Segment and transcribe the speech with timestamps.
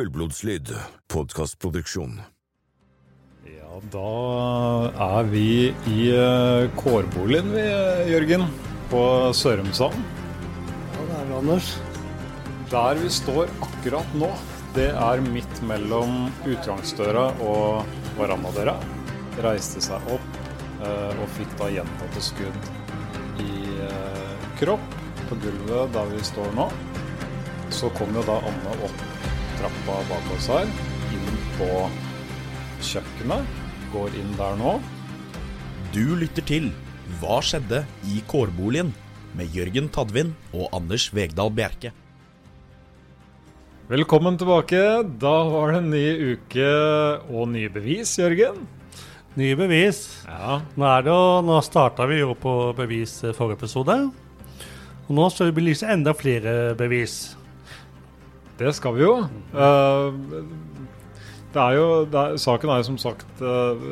[0.00, 0.70] Fullblodslyd,
[1.12, 2.14] podkastproduksjon.
[3.44, 4.12] Ja, da
[5.06, 7.64] er vi i eh, kårboligen vi,
[8.08, 8.46] Jørgen,
[8.88, 9.02] på
[9.36, 9.98] Sørumsand.
[10.94, 11.68] Ja, det er vi, Anders.
[12.72, 14.30] Der vi står akkurat nå,
[14.78, 17.84] det er midt mellom utgangsdøra og
[18.16, 18.78] verandadøra.
[19.44, 20.42] Reiste seg opp
[20.80, 22.72] eh, og fikk da gjentatte skudd
[23.44, 23.52] i
[23.84, 26.70] eh, kropp på gulvet der vi står nå.
[27.68, 29.08] Så kom jo da Anne opp
[29.60, 30.72] trappa bak oss her,
[31.12, 31.68] inn på
[32.88, 33.60] kjøkkenet.
[33.92, 34.78] Går inn der nå.
[35.94, 36.72] Du lytter til
[37.20, 38.92] Hva skjedde i kårboligen?
[39.36, 41.92] med Jørgen Tadvin og Anders Vegdal Bjerke.
[43.90, 44.80] Velkommen tilbake.
[45.22, 46.68] Da var det en ny uke
[47.26, 48.62] og nye bevis, Jørgen.
[49.38, 50.02] Nye bevis.
[50.26, 50.60] Ja.
[50.74, 53.98] Nå, er det jo, nå starta vi jo på bevis forrige episode.
[55.08, 57.34] Og nå skal vi belyse enda flere bevis.
[58.60, 59.14] Det skal vi jo.
[59.54, 60.12] Uh,
[61.50, 63.86] det er jo det er, saken er jo som sagt uh,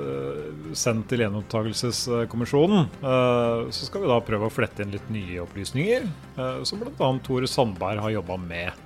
[0.76, 2.90] sendt til gjenopptakelseskommisjonen.
[3.00, 6.08] Uh, så skal vi da prøve å flette inn litt nye opplysninger,
[6.68, 7.12] som bl.a.
[7.24, 8.84] Tore Sandberg har jobba med.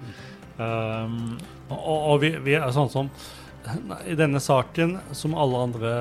[0.57, 1.35] Um,
[1.73, 3.09] og, og vi, vi, er sånn som
[4.05, 5.93] I denne saken, som alle andre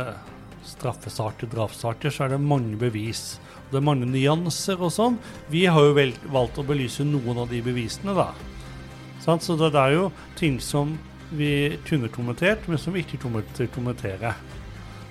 [0.67, 3.39] straffesaker, drapssaker, så er det mange bevis.
[3.71, 5.17] Det er mange nyanser og sånn.
[5.49, 8.29] Vi har jo vel, valgt å belyse noen av de bevisene, da.
[9.21, 9.45] Sant?
[9.45, 10.95] Så det er jo ting som
[11.31, 14.33] vi kunne kommentert, men som vi ikke kommer til å kommentere.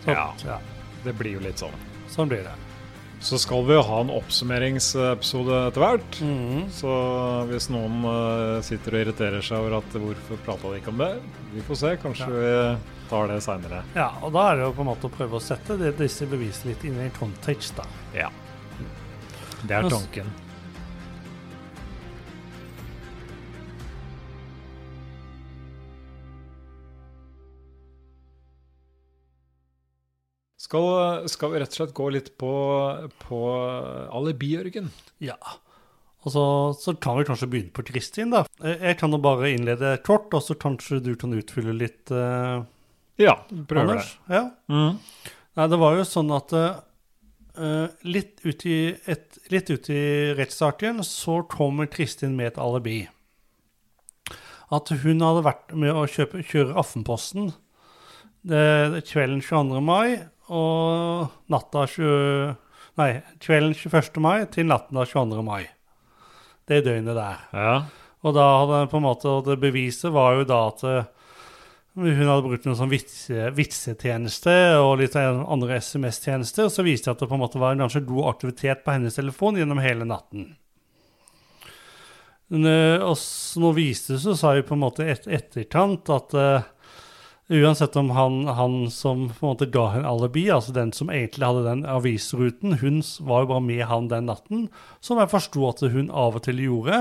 [0.04, 0.58] Så, ja, ja,
[1.04, 1.76] det blir jo litt sånn.
[2.10, 2.56] Sånn blir det.
[3.20, 6.20] Så skal vi jo ha en oppsummeringsepisode etter hvert.
[6.24, 6.70] Mm.
[6.72, 6.92] Så
[7.50, 11.10] hvis noen uh, sitter og irriterer seg over at hvorfor prata de ikke om det,
[11.52, 11.92] vi får se.
[12.00, 12.38] Kanskje ja.
[12.40, 13.82] vi tar det seinere.
[13.96, 16.28] Ja, og da er det jo på en måte å prøve å sette det, disse
[16.30, 17.84] bevisene litt inn i en kontekst, da.
[18.16, 18.30] Ja.
[19.60, 20.32] Det er tanken.
[30.70, 32.50] Skal, skal, vi rett og slett gå litt på,
[33.24, 33.38] på
[34.14, 34.92] alibi, Jørgen?
[35.18, 35.34] Ja.
[36.22, 36.44] Og så,
[36.78, 38.44] så, kan vi kanskje begynne på Kristin, da.
[38.62, 42.12] Jeg kan jo bare innlede kort, og så kanskje du kan utfylle litt.
[42.14, 42.62] Uh,
[43.18, 43.34] ja,
[43.66, 44.06] prøver det.
[44.30, 44.44] Ja.
[44.70, 45.00] Mm.
[45.58, 48.78] Nei, det var jo sånn at uh, litt ut i,
[49.10, 50.04] et, litt ut i
[50.38, 53.00] rettssaken så kommer Kristin med et alibi.
[54.70, 57.50] At hun hadde vært med å kjøpe, kjøre Aftenposten
[58.46, 59.82] det, det kvelden 22.
[59.84, 60.20] mai
[60.50, 62.56] og natta 20,
[62.98, 64.18] Nei, kvelden 21.
[64.20, 65.44] mai til natten av 22.
[65.46, 65.62] mai.
[66.68, 67.46] Det døgnet der.
[67.54, 67.76] Ja.
[68.26, 71.08] Og da hadde på en måte, og det beviset var jo da at eh,
[71.96, 76.68] hun hadde brukt noen sånn vitse, vitsetjeneste og litt andre SMS-tjenester.
[76.68, 78.94] Og så viste det at det på en måte var en ganske god aktivitet på
[78.94, 80.52] hennes telefon gjennom hele natten.
[82.50, 86.34] Og så nå viste det seg, så sa jo på en måte et, etterkant at
[86.34, 86.70] uh,
[87.50, 91.48] Uansett om han, han, som på en måte ga henne alibi, altså den som egentlig
[91.48, 94.68] hadde den avisruten, hun var jo bare med han den natten,
[95.02, 97.00] som jeg forsto at hun av og til gjorde.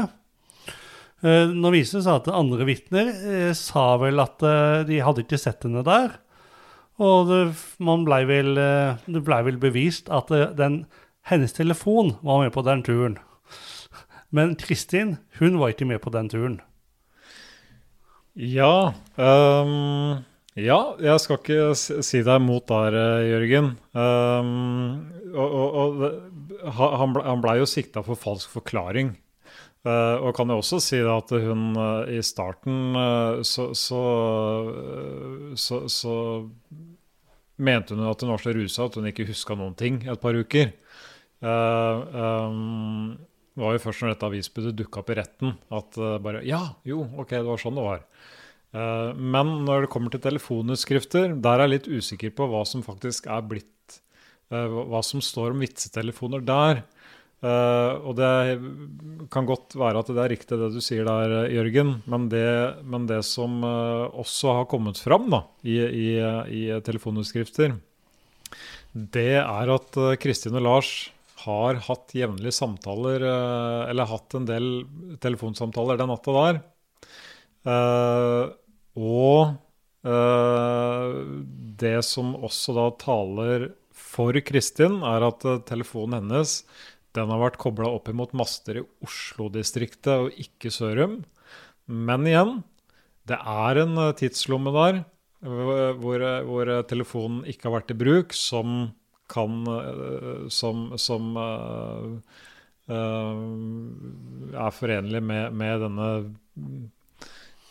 [1.22, 5.22] Eh, nå viser det seg at andre vitner eh, sa vel at eh, de hadde
[5.26, 6.16] ikke sett henne der.
[6.98, 7.44] Og det,
[7.78, 10.82] ble vel, det ble vel bevist at den,
[11.30, 13.20] hennes telefon var med på den turen.
[14.36, 16.58] Men Kristin, hun var ikke med på den turen.
[18.34, 20.26] Ja um
[20.58, 23.74] ja, jeg skal ikke si deg imot der, eh, Jørgen.
[23.94, 29.14] Um, og, og, og, han, ble, ble jo sikta for falsk forklaring.
[29.88, 34.02] Uh, og kan jo også si at hun uh, i starten uh, så, så,
[35.56, 36.16] så, så,
[37.64, 40.36] mente hun at hun var så rusa at hun ikke huska noen ting et par
[40.36, 40.74] uker.
[41.40, 43.16] Um,
[43.56, 47.06] det var jo først når dette avisbudet dukka opp i retten at bare Ja, jo,
[47.20, 48.04] OK, det var sånn det var.
[48.76, 52.86] Eh, men når det kommer til telefonutskrifter, der er jeg litt usikker på hva som
[52.86, 54.00] faktisk er blitt
[54.54, 56.84] eh, Hva som står om vitsetelefoner der.
[57.40, 58.32] Eh, og det
[59.34, 62.48] kan godt være at det er riktig det du sier der, Jørgen, men det,
[62.84, 67.78] men det som også har kommet fram da, i, i, i telefonutskrifter,
[68.94, 70.92] det er at Kristin og Lars
[71.46, 73.24] har hatt jevnlige samtaler,
[73.88, 74.66] eller hatt en del
[75.24, 76.60] telefonsamtaler den natta der.
[77.68, 78.50] Uh,
[78.98, 79.56] og
[80.08, 81.10] uh,
[81.80, 86.62] det som også da taler for Kristin, er at uh, telefonen hennes
[87.18, 91.24] den har vært kobla opp imot master i Oslo-distriktet og ikke Sørum.
[91.90, 92.60] Men igjen,
[93.30, 95.02] det er en tidslomme der
[95.40, 98.92] hvor, hvor, telefonen ikke har vært i bruk, som
[99.30, 99.62] kan
[100.50, 101.38] Som, som
[102.90, 106.08] er forenlig med, med denne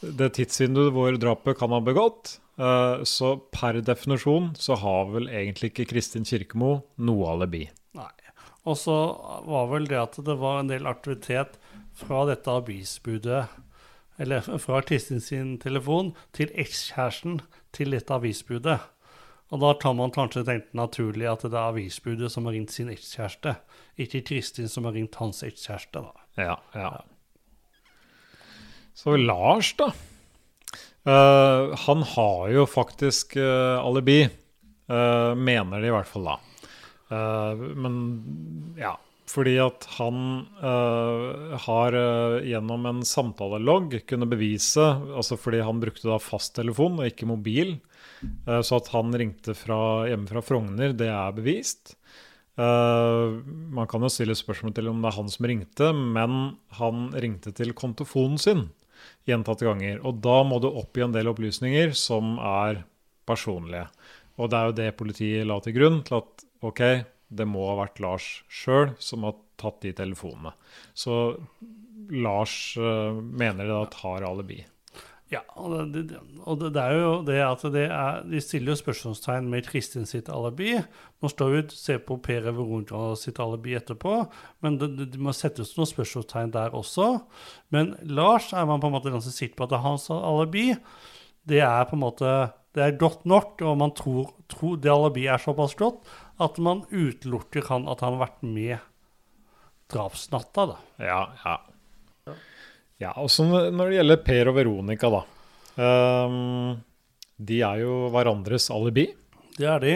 [0.00, 2.38] det tidsvinduet hvor drapet kan ha begått.
[2.58, 7.66] Eh, så per definisjon så har vel egentlig ikke Kristin Kirkemo noe alibi.
[7.98, 8.12] Nei.
[8.68, 8.96] Og så
[9.48, 11.56] var vel det at det var en del aktivitet
[11.96, 13.46] fra dette avisbudet,
[14.18, 17.40] eller fra Kristin sin telefon, til ekskjæresten
[17.72, 18.80] til dette avisbudet.
[19.48, 22.90] Og da tar man kanskje tenkt naturlig at det er avisbudet som har ringt sin
[22.92, 23.54] ekskjæreste,
[23.96, 26.02] ikke Kristin som har ringt hans ekskjæreste.
[26.04, 26.26] da.
[26.36, 26.90] Ja, ja.
[28.98, 29.92] Så Lars, da.
[31.06, 34.24] Uh, han har jo faktisk uh, alibi.
[34.90, 36.38] uh, mener de i hvert fall da.
[37.08, 37.94] Men
[38.76, 38.98] ja.
[39.28, 40.18] Fordi at han
[41.64, 41.94] har
[42.44, 44.84] gjennom en samtalelogg kunne bevise
[45.16, 47.78] Altså fordi han brukte da fasttelefon og ikke mobil.
[48.44, 51.94] så at han ringte fra, hjemme fra Frogner, det er bevist.
[52.60, 53.40] Uh,
[53.72, 56.38] man kan jo stille spørsmål til om det er han som ringte, men
[56.76, 58.66] han ringte til kontofonen sin
[59.28, 60.00] gjentatte ganger.
[60.06, 62.82] Og da må du oppgi en del opplysninger som er
[63.28, 63.86] personlige.
[64.38, 66.82] Og det er jo det politiet la til grunn til at ok,
[67.28, 70.54] det må ha vært Lars sjøl som har tatt de telefonene.
[70.96, 71.36] Så
[72.14, 74.62] Lars uh, mener det at har alibi.
[75.28, 76.06] Ja, og det,
[76.48, 80.08] og det, det er jo det at det er, de stiller jo spørsmålstegn med Kristin
[80.08, 80.78] sitt alibi.
[81.20, 84.22] Nå står vi og ser på Per Veronica sitt alibi etterpå,
[84.64, 87.10] men det, det må settes noen spørsmålstegn der også.
[87.74, 90.70] Men Lars er man på en måte ganske sikker på at det er hans alibi.
[91.48, 92.32] Det er på en måte
[92.76, 96.08] det er godt nok, og man tror, tror det alibiet er såpass godt
[96.40, 98.76] at man utelukker han at han har vært med
[99.92, 100.66] drapsnatta.
[100.72, 100.78] da.
[101.02, 101.56] Ja, ja.
[102.98, 105.20] Ja, også når det gjelder Per og Veronica, da.
[105.78, 106.78] Um,
[107.38, 109.06] de er jo hverandres alibi.
[109.54, 109.92] Det er de.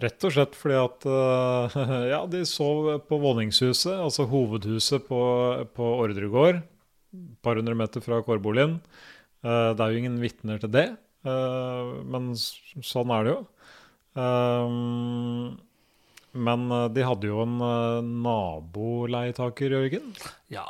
[0.00, 1.76] Rett og slett fordi at uh,
[2.14, 5.20] ja, de sov på våningshuset, altså hovedhuset på,
[5.76, 6.62] på Ordregård.
[7.12, 8.78] Et par hundre meter fra kårboligen.
[9.44, 10.86] Uh, det er jo ingen vitner til det,
[11.28, 13.42] uh, men sånn er det jo.
[14.20, 15.52] Ehm,
[16.46, 16.64] men
[16.94, 17.60] de hadde jo en
[18.24, 20.08] naboleietaker, Jørgen.
[20.50, 20.66] Ja,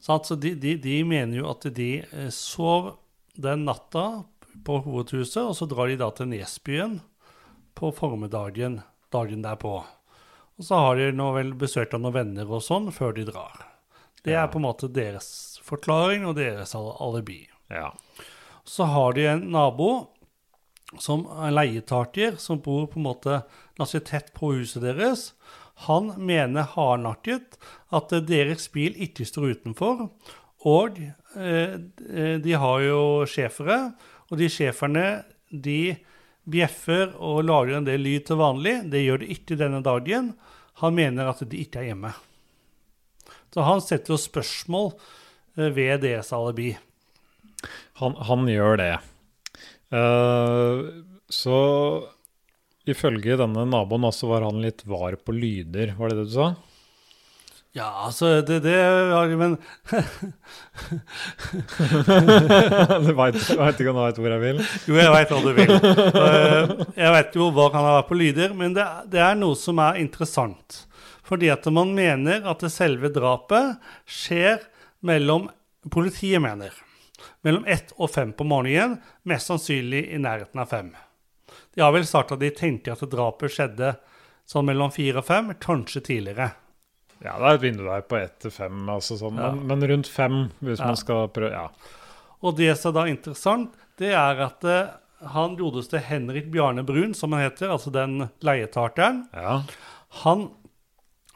[0.00, 2.94] så de, de, de mener jo at de eh, sov
[3.36, 4.24] den natta
[4.64, 6.98] på hovedhuset, og så drar de da til Nesbyen
[7.78, 8.80] på formiddagen
[9.12, 9.80] dagen derpå.
[10.60, 13.66] Og så har de nå vel besøkt av noen venner og sånn før de drar.
[14.24, 17.42] Det er på en måte deres forklaring og deres alibi.
[17.72, 17.92] Ja.
[18.68, 19.90] Så har de en nabo
[21.00, 23.40] som er leietaker, som bor på en måte
[23.78, 25.30] ganske tett på huset deres.
[25.86, 27.56] Han mener hardnakket
[27.96, 30.08] at deres bil ikke står utenfor.
[30.68, 31.76] Og eh,
[32.44, 33.80] de har jo schæfere,
[34.28, 35.96] og de schæferne de
[36.50, 38.76] bjeffer og lager en del lyd til vanlig.
[38.92, 40.34] Det gjør de ikke denne dagen.
[40.84, 42.12] Han mener at de ikke er hjemme.
[43.50, 44.92] Så han setter jo spørsmål
[45.58, 46.70] eh, ved deres alibi.
[48.00, 48.92] Han, han gjør det.
[49.90, 51.56] Uh, så
[52.88, 56.48] ifølge denne naboen også var han litt var på lyder, var det det du sa?
[57.70, 58.74] Ja, altså, det, det
[59.38, 59.52] Men
[63.06, 64.58] du veit ikke om du veit hvor jeg vil?
[64.88, 65.70] Jo, jeg veit hva du vil.
[65.70, 68.82] Eh, Jeg vet jo hva kan ha vært på lyder, men det,
[69.12, 70.80] det er noe som er interessant.
[71.30, 73.78] Fordi at man mener at det selve drapet
[74.10, 74.58] skjer
[75.06, 75.46] mellom
[75.90, 76.74] Politiet mener
[77.44, 80.90] mellom ett og fem på morgenen, mest sannsynlig i nærheten av fem.
[81.74, 83.94] De har vel sagt at de tenker at drapet skjedde
[84.50, 86.50] sånn mellom fire og fem, kanskje tidligere.
[87.22, 89.50] Ja, det er et vindu der på ett til fem, altså sånn, Ja.
[89.52, 90.86] men, men rundt fem, hvis Ja.
[90.86, 91.68] man skal prøve Ja.
[92.42, 94.88] Og det som er da interessant, det er at eh,
[95.34, 99.62] han godeste Henrik Bjarne Brun, som han heter, altså den leietakeren, ja.
[100.24, 100.48] han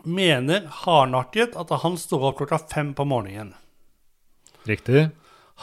[0.05, 3.53] mener hardnakket at han står opp klokka fem på morgenen.
[4.67, 5.11] Riktig.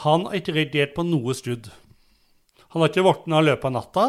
[0.06, 1.68] Han har ikke reagert på noe skudd.
[2.72, 4.06] Han har ikke våkna i løpet av natta.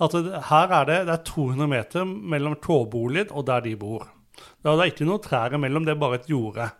[0.00, 4.08] At det, her er det, det er 200 meter mellom tåboligen og der de bor.
[4.60, 6.70] Det er ikke noe trær imellom, det er bare et jorde.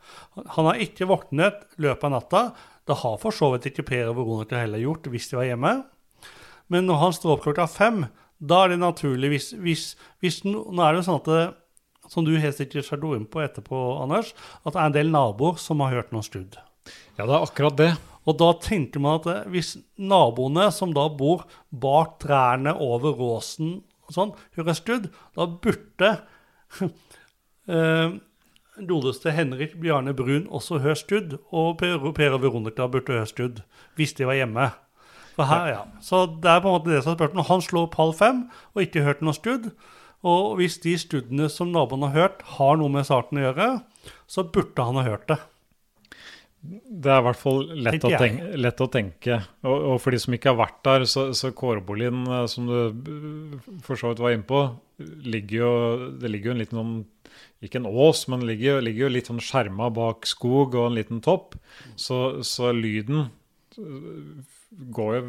[0.56, 2.42] Han har ikke våknet løpet av natta.
[2.88, 5.74] Det har for så vidt ikke Per og Veronica heller gjort hvis de var hjemme.
[6.72, 8.04] Men når han står opp klokka fem,
[8.40, 9.84] da er det naturlig hvis, hvis,
[10.24, 11.42] hvis Nå er det jo sånn at det,
[12.10, 14.32] som du helt sikkert skal inn på etterpå, Anders,
[14.64, 16.56] at det er en del naboer som har hørt noen skudd.
[17.18, 17.90] Ja, det er akkurat det.
[18.28, 23.78] Og da tenker man at eh, hvis naboene som da bor bak trærne over råsen
[24.08, 25.08] og sånn, hører skudd,
[25.38, 26.10] da burde
[27.70, 28.18] eh,
[28.80, 33.62] godeste Henrik Bjarne Brun også høre skudd, og Per, per og Veronica burde høre skudd
[33.98, 34.70] hvis de var hjemme.
[35.36, 35.80] For her, ja.
[36.04, 37.48] Så det er på en måte det som er spørsmålet.
[37.48, 38.42] Han slår halv fem
[38.74, 39.70] og ikke hørt noe skudd.
[40.26, 43.68] Og hvis de skuddene som naboen har hørt, har noe med saken å gjøre,
[44.28, 45.38] så burde han ha hørt det.
[46.60, 49.38] Det er i hvert fall lett, å tenke, lett å tenke.
[49.64, 52.74] Og, og for de som ikke har vært der, så, så Kårboligen, eh, som du
[52.76, 54.60] eh, for så vidt var inne på,
[55.24, 55.72] ligger jo,
[56.20, 56.92] det ligger jo en liten sånn
[57.64, 61.22] Ikke en ås, men ligger, ligger jo litt sånn skjerma bak skog og en liten
[61.24, 61.56] topp.
[61.96, 63.30] Så, så lyden
[63.80, 64.44] øh,
[64.92, 65.24] går jo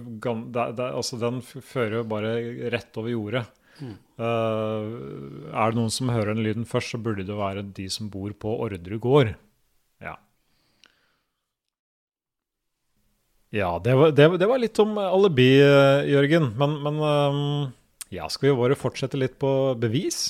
[0.52, 2.36] det, det, Altså, den fører jo bare
[2.76, 3.46] rett over jordet.
[3.82, 4.90] Eh,
[5.52, 8.34] er det noen som hører den lyden først, så burde det være de som bor
[8.38, 9.34] på Ordre gård.
[10.04, 10.18] Ja.
[13.52, 16.54] Ja, det var, det, det var litt om alibi, eh, Jørgen.
[16.60, 17.40] Men, men eh,
[18.16, 20.24] ja, skal vi bare fortsette litt på bevis?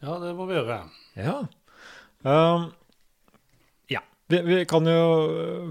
[0.00, 0.80] Ja, det må vi gjøre.
[1.20, 1.36] Ja.
[2.24, 2.70] Um,
[3.92, 4.00] ja.
[4.32, 5.02] Vi, vi kan jo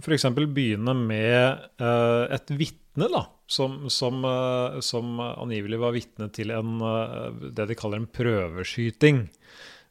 [0.03, 0.27] f.eks.
[0.37, 3.25] begynne med uh, et vitne, da.
[3.49, 9.25] Som, som, uh, som angivelig var vitne til en, uh, det de kaller en prøveskyting.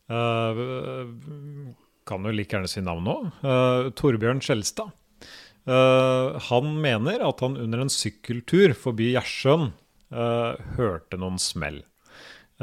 [0.08, 0.58] Eh,
[2.08, 3.16] kan jo like gjerne si navn nå.
[3.44, 4.94] Eh, Torbjørn Skjelstad.
[5.68, 9.70] Eh, han mener at han under en sykkeltur forbi Gjersjøen
[10.08, 11.82] eh, hørte noen smell.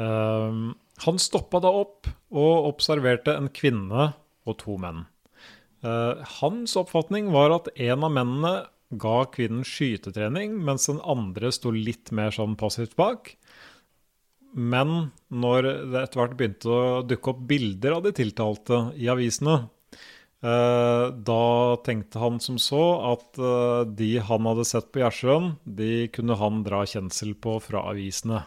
[0.00, 0.62] Eh,
[1.06, 4.10] han stoppa da opp og observerte en kvinne
[4.46, 5.04] og to menn.
[5.86, 8.52] Hans oppfatning var at en av mennene
[8.98, 13.34] ga kvinnen skytetrening, mens den andre sto litt mer sånn passivt bak.
[14.56, 19.66] Men når det etter hvert begynte å dukke opp bilder av de tiltalte i avisene,
[20.46, 26.36] da tenkte han som så at eh, de han hadde sett på Gjersjøen, de kunne
[26.38, 28.44] han dra kjensel på fra avisene.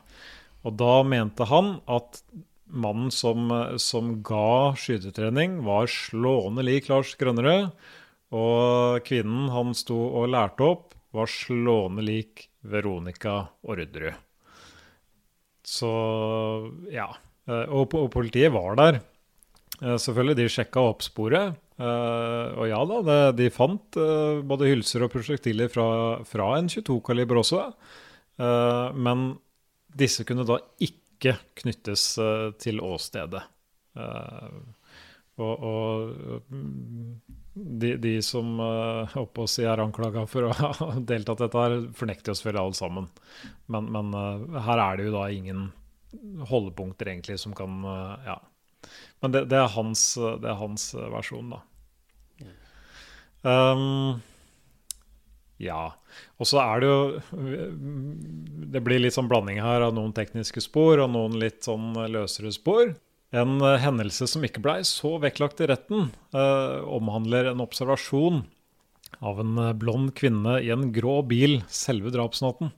[0.63, 2.21] Og da mente han at
[2.69, 3.49] mannen som,
[3.81, 7.71] som ga skytetrening, var slående lik Lars Grønnerød.
[8.35, 14.13] Og kvinnen han sto og lærte opp, var slående lik Veronica Orderud.
[15.65, 15.89] Så
[16.93, 17.09] ja.
[17.49, 19.01] Eh, Og, og politiet var der.
[19.81, 21.57] Eh, Selvfølgelig, de sjekka opp sporet.
[21.79, 25.87] Eh, og ja da, det, de fant uh, både hylser og prosjektiler fra,
[26.27, 27.63] fra en 22-kaliber også.
[28.39, 29.31] Uh, men
[29.99, 32.03] disse kunne da ikke knyttes
[32.63, 33.41] til åstedet.
[35.39, 36.13] Og og
[36.47, 37.09] mm,
[37.81, 42.31] de, de som uh, oppe si er anklaga for å ha deltatt dette, her, fornekter
[42.31, 43.09] oss selvfølgelig alle sammen.
[43.71, 44.15] Men, men
[44.67, 45.67] her er det jo da ingen
[46.51, 47.83] holdepunkter egentlig som kan
[48.27, 48.39] Ja.
[49.19, 51.59] Men det, det, er hans, det er hans versjon, da.
[53.43, 54.19] Um,
[55.59, 55.93] ja.
[56.39, 56.99] Og så er det jo
[58.73, 62.51] Det blir litt sånn blanding her av noen tekniske spor og noen litt sånn løsere
[62.55, 62.95] spor.
[63.29, 68.39] En eh, hendelse som ikke blei så vektlagt i retten, eh, omhandler en observasjon
[69.21, 72.71] av en eh, blond kvinne i en grå bil selve drapsnatten.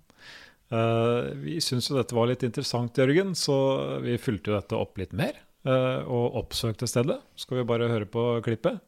[0.72, 3.56] Eh, vi syntes jo dette var litt interessant, Jørgen, så
[4.03, 5.39] vi fulgte jo dette opp litt mer.
[5.63, 7.22] eh, og oppsøkte stedet.
[7.39, 8.82] Skal vi bare høre på klippet?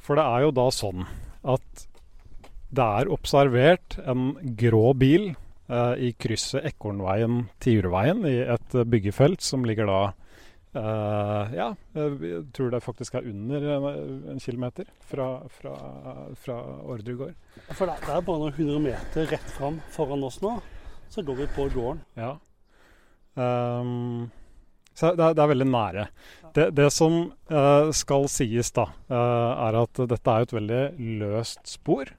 [0.00, 1.04] For det er jo da sånn
[1.48, 1.86] at
[2.70, 9.66] det er observert en grå bil eh, i krysset Ekornveien-Tiurveien i et eh, byggefelt som
[9.66, 10.00] ligger da
[10.78, 13.88] eh, Ja, jeg tror det faktisk er under en,
[14.34, 15.74] en kilometer fra, fra,
[16.38, 17.40] fra Orderud gård.
[17.72, 20.54] For det, det er bare noen hundre meter rett fram foran oss nå,
[21.10, 22.04] så går vi på gården.
[22.22, 22.36] Ja.
[23.38, 24.30] Ehm,
[25.00, 26.06] så det er, det er veldig nære.
[26.56, 30.82] Det, det som eh, skal sies, da, eh, er at dette er et veldig
[31.22, 32.10] løst spor.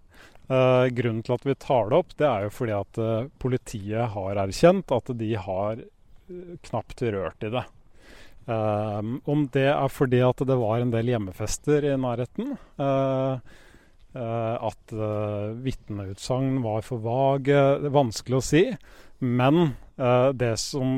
[0.52, 4.16] Eh, grunnen til at vi tar det opp, det er jo fordi at eh, politiet
[4.16, 7.68] har erkjent at de har eh, knapt rørt i det.
[8.50, 13.60] Ehm, om det er fordi at det var en del hjemmefester i nærheten, eh,
[14.18, 17.62] eh, at uh, vitneutsagn var for vage,
[17.94, 18.64] vanskelig å si.
[19.22, 19.91] Men eh,
[20.34, 20.94] det som,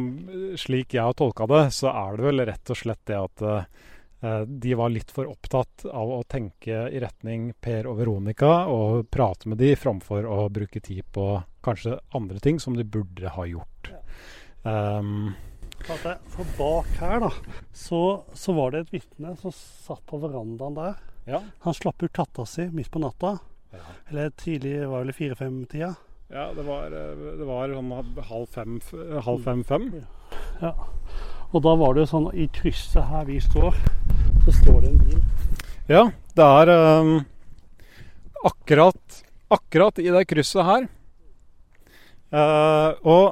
[0.60, 4.44] slik jeg har tolka det, så er det vel rett og slett det at eh,
[4.48, 9.52] de var litt for opptatt av å tenke i retning Per og Veronica og prate
[9.52, 11.26] med de framfor å bruke tid på
[11.64, 13.92] kanskje andre ting som de burde ha gjort.
[14.64, 15.34] Um,
[15.84, 17.32] for bak her, da,
[17.76, 21.02] så, så var det et vitne som satt på verandaen der.
[21.28, 21.42] ja.
[21.68, 23.38] Han slapp ut katta si midt på natta.
[23.74, 23.84] Ja.
[24.10, 25.94] Eller tidlig, var vel i fire-fem-tida.
[26.34, 27.92] Ja, det var, eh, det var sånn
[28.30, 28.80] halv fem,
[29.26, 29.90] halv fem-fem.
[30.64, 30.74] Ja.
[31.54, 33.78] Og da var det sånn I krysset her vi står,
[34.46, 35.22] så står det en bil.
[35.92, 37.14] Ja, det er um,
[38.50, 39.22] akkurat,
[39.54, 40.90] akkurat i det krysset her.
[42.34, 43.26] Uh, og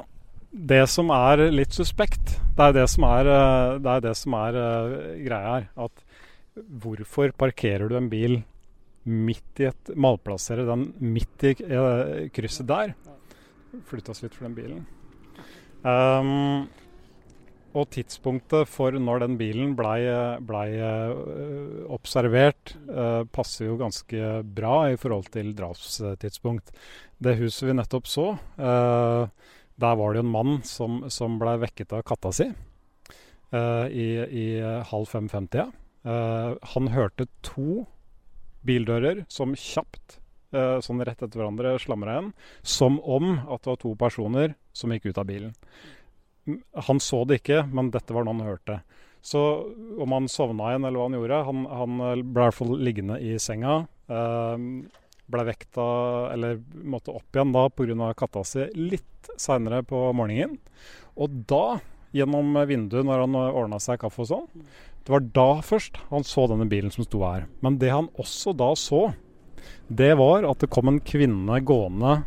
[0.52, 4.34] det som er litt suspekt, det er det som er, eh, det er, det som
[4.36, 5.68] er uh, greia her.
[5.80, 8.42] At hvorfor parkerer du en bil
[9.08, 12.94] midt i et malplassere den midt i eh, krysset der?
[13.88, 14.84] Flytte oss litt for den bilen.
[15.82, 16.68] Um,
[17.72, 20.04] og tidspunktet for når den bilen blei
[20.44, 26.70] ble, uh, observert, uh, passer jo ganske bra i forhold til drapstidspunkt.
[27.22, 28.26] Det huset vi nettopp så,
[28.60, 29.24] uh,
[29.80, 32.50] der var det jo en mann som, som blei vekket av katta si
[33.52, 34.44] i, i
[34.88, 35.66] halv fem-fem-tida.
[36.72, 37.82] Han hørte to
[38.66, 40.18] bildører som kjapt,
[40.56, 42.32] uh, sånn rett etter hverandre, slamra igjen.
[42.62, 45.54] Som om at det var to personer som gikk ut av bilen.
[46.88, 48.80] Han så det ikke, men dette var noe han hørte.
[49.22, 49.40] Så
[50.02, 53.20] om han sovna igjen eller hva han gjorde Han, han ble i hvert fall liggende
[53.22, 53.84] i senga.
[54.10, 54.64] Eh,
[55.32, 55.86] ble vekta,
[56.34, 58.10] eller måtte opp igjen da pga.
[58.18, 60.58] katta si litt seinere på morgenen.
[61.16, 61.78] Og da,
[62.12, 64.66] gjennom vinduet når han ordna seg kaffe og sånn,
[65.02, 67.48] det var da først han så denne bilen som sto her.
[67.64, 69.08] Men det han også da så,
[69.90, 72.20] det var at det kom en kvinne gående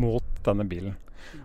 [0.00, 0.96] mot denne bilen.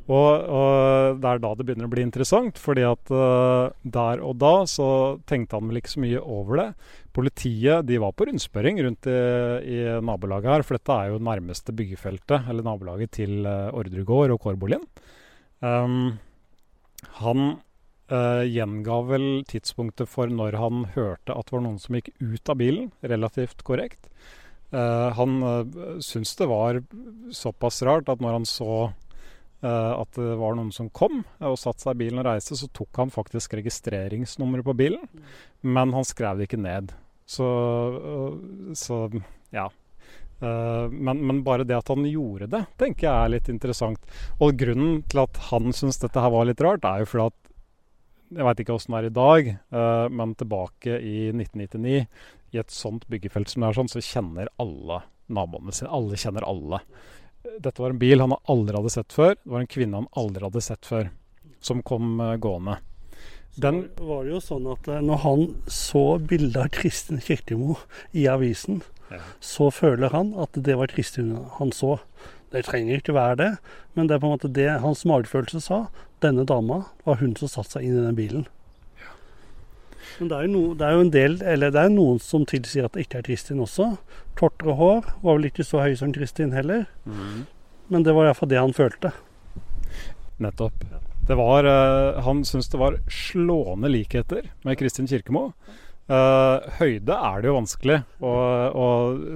[0.06, 4.38] Og, og det er da det begynner å bli interessant, fordi at uh, der og
[4.42, 4.88] da så
[5.30, 6.68] tenkte han vel ikke så mye over det.
[7.16, 9.18] Politiet de var på rundspørring rundt i,
[9.76, 14.42] i nabolaget her, for dette er jo nærmeste byggefeltet, eller nabolaget til uh, Ordregård og
[14.46, 14.86] Kårboligen.
[15.66, 16.16] Um,
[17.22, 17.56] han
[18.12, 22.52] uh, gjenga vel tidspunktet for når han hørte at det var noen som gikk ut
[22.52, 24.10] av bilen, relativt korrekt.
[24.74, 26.82] Uh, han uh, syntes det var
[27.34, 31.86] såpass rart at når han så uh, at det var noen som kom og satte
[31.86, 35.08] seg i bilen og reiste, så tok han faktisk registreringsnummeret på bilen,
[35.62, 36.94] men han skrev det ikke ned.
[37.26, 37.46] Så,
[38.78, 39.08] så
[39.50, 39.64] ja.
[40.38, 44.12] Men, men, bare det at han gjorde det, tenker jeg er litt interessant.
[44.38, 47.45] Og grunnen til at han syns dette her var litt rart, er jo fordi at
[48.36, 52.08] jeg veit ikke åssen det er i dag, uh, men tilbake i 1999,
[52.56, 55.02] i et sånt byggefelt som det er sånn, så kjenner alle
[55.32, 55.92] naboene sine.
[55.96, 56.82] Alle kjenner alle.
[57.62, 59.36] Dette var en bil han aldri hadde sett før.
[59.40, 61.10] Det var en kvinne han aldri hadde sett før,
[61.64, 62.80] som kom uh, gående.
[63.56, 67.80] Den så var det jo sånn at uh, når han så bildet av Kristin Kirkemo
[68.12, 69.22] i avisen, ja.
[69.40, 71.98] så føler han at det var Kristin han så.
[72.52, 73.52] Det trenger ikke være det,
[73.96, 75.86] men det er på en måte det hans magefølelse sa.
[76.26, 78.46] Denne dama var hun som satte seg inn i den bilen.
[80.20, 82.88] Men det er, no, det er, jo en del, eller det er noen som tilsier
[82.88, 83.96] at det ikke er Kristin også.
[84.40, 86.86] Kortere hår var vel ikke så høy som Kristin heller.
[87.04, 87.44] Mm.
[87.92, 89.12] Men det var iallfall det han følte.
[90.42, 90.86] Nettopp.
[91.28, 95.50] Det var, uh, han syntes det var slående likheter med Kristin Kirkemo.
[96.06, 98.34] Uh, høyde er det jo vanskelig å,
[98.70, 98.88] å,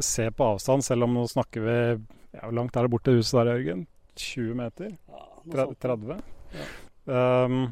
[0.06, 3.17] se på avstand, selv om nå snakker vi ja, Hvor langt er det bort til
[3.17, 3.88] huset der, Jørgen?
[4.21, 4.91] 20 meter?
[5.10, 6.19] Ja, 30?
[7.10, 7.72] Um,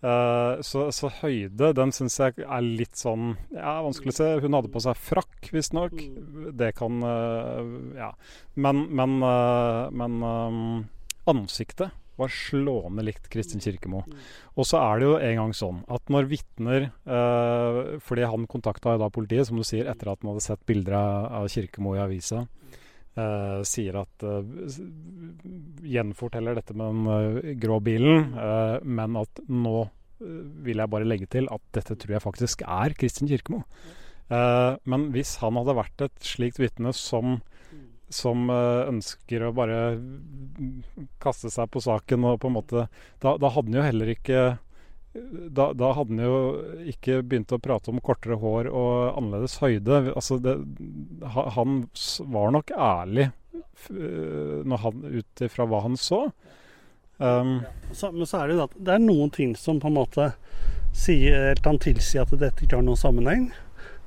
[0.00, 4.28] uh, så, så, høyde, den syns jeg er litt sånn Ja, vanskelig å se.
[4.44, 5.94] Hun hadde på seg frakk, visstnok.
[5.94, 6.50] Mm.
[6.58, 7.62] Det kan uh,
[7.98, 8.12] Ja.
[8.56, 10.60] Men, men, uh, men um,
[11.28, 14.00] ansiktet var slående likt Kristin Kirkemo.
[14.02, 14.22] Mm.
[14.58, 16.88] Og så er det jo en gang sånn at når vitner
[18.02, 21.46] Fordi han kontakta da politiet, som du sier, etter at han hadde sett bilder av
[21.52, 22.40] Kirkemo i avisa.
[23.18, 24.44] Uh, sier at uh,
[25.82, 28.28] Gjenforteller dette med den uh, grå bilen,
[28.84, 33.28] men at nå vil jeg bare legge til at dette tror jeg faktisk er Kristin
[33.30, 33.60] Kirkemo.
[34.82, 37.36] men hvis han hadde vært et slikt vitne som,
[38.10, 39.78] som ønsker å bare
[41.22, 42.88] kaste seg på saken og på en måte
[43.22, 44.42] Da, da hadde han jo heller ikke
[45.50, 46.38] da, da, hadde han jo
[46.90, 50.00] ikke begynt å prate om kortere hår og annerledes høyde.
[50.14, 50.56] Altså det,
[51.56, 51.82] han
[52.32, 53.30] var nok ærlig
[53.88, 56.28] ut ifra hva han så.
[57.18, 59.96] Um, så, men så er det jo at det er noen ting som på en
[59.98, 60.28] måte
[60.94, 63.48] sier, kan tilsi at dette ikke har noen sammenheng.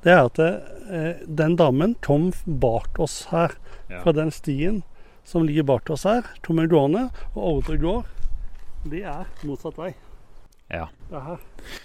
[0.02, 0.52] Det er at det,
[0.90, 3.54] eh, den damen kom bak oss her,
[3.88, 4.00] ja.
[4.02, 4.82] fra den stien
[5.24, 6.26] som ligger bak oss her.
[6.42, 8.08] Kommer gående, og Ordre gård,
[8.90, 9.92] de er motsatt vei.
[10.72, 10.86] Ja.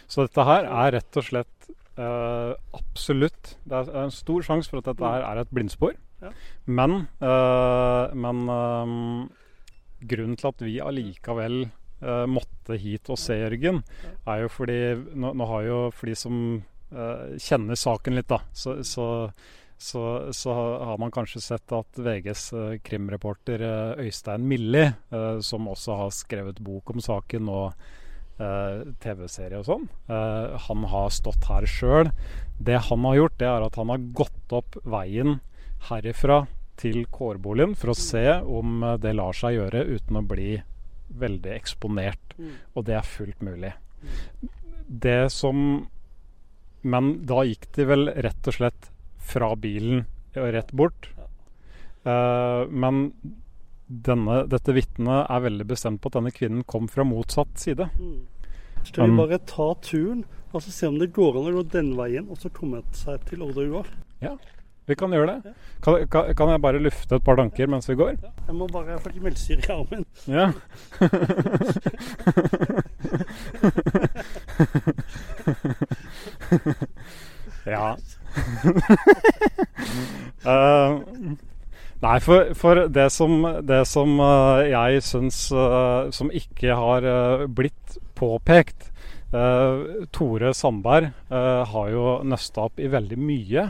[0.07, 4.81] Så dette her er rett og slett uh, absolutt Det er en stor sjanse for
[4.81, 5.97] at dette her er et blindspor.
[6.23, 6.31] Ja.
[6.65, 9.27] Men, uh, men um,
[10.07, 13.83] grunnen til at vi allikevel uh, måtte hit og se Jørgen,
[14.25, 14.81] er jo fordi
[15.13, 16.41] Nå, nå har jo for de som
[16.87, 19.05] kjenner saken litt, da, så, så
[19.77, 22.45] så, så, har man kanskje sett at VGs
[22.87, 23.61] krimreporter
[23.99, 27.75] Øystein Milli, uh, som også har skrevet bok om saken og
[28.37, 29.87] TV-serie og sånn.
[30.09, 32.11] Uh, han har stått her sjøl.
[32.57, 35.39] Det han har gjort, det er at han har gått opp veien
[35.89, 36.43] herifra
[36.77, 40.51] til kårboligen for å se om eh, det lar seg gjøre uten å bli
[41.17, 42.35] veldig eksponert.
[42.37, 42.51] Mm.
[42.77, 43.73] Og det er fullt mulig.
[44.87, 45.87] Det som
[46.87, 48.91] Men da gikk de vel rett og slett
[49.27, 50.05] fra bilen
[50.37, 51.09] og rett bort.
[52.05, 52.99] Men
[53.87, 57.89] denne, dette vitnet er veldig bestemt på at denne kvinnen kom fra motsatt side.
[58.83, 61.63] Skal vi Um, bare ta turen og så se om det går an å gå
[61.71, 63.85] den veien og så komme seg til Orderud?
[64.87, 65.53] Vi kan gjøre det.
[65.83, 68.15] Kan, kan, kan jeg bare lufte et par tanker mens vi går?
[68.47, 70.05] Jeg må bare få litt melkesyre i armen.
[70.31, 70.51] Ja.
[77.75, 77.97] ja.
[80.47, 81.01] Eh,
[82.03, 87.47] nei, for, for det som, det som eh, jeg syns eh, som ikke har eh,
[87.47, 88.93] blitt påpekt
[89.27, 93.65] Tore Sandberg har jo nøsta opp i veldig mye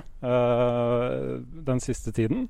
[1.66, 2.44] den siste tiden.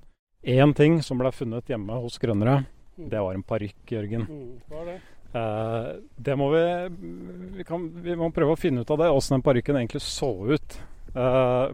[0.43, 2.57] Én ting som ble funnet hjemme hos Grønnere,
[2.99, 4.27] det var en parykk, Jørgen.
[4.27, 4.97] Mm, det?
[6.19, 6.65] Det må vi
[7.55, 10.33] vi, kan, vi må prøve å finne ut av det, åssen den parykken egentlig så
[10.51, 10.77] ut.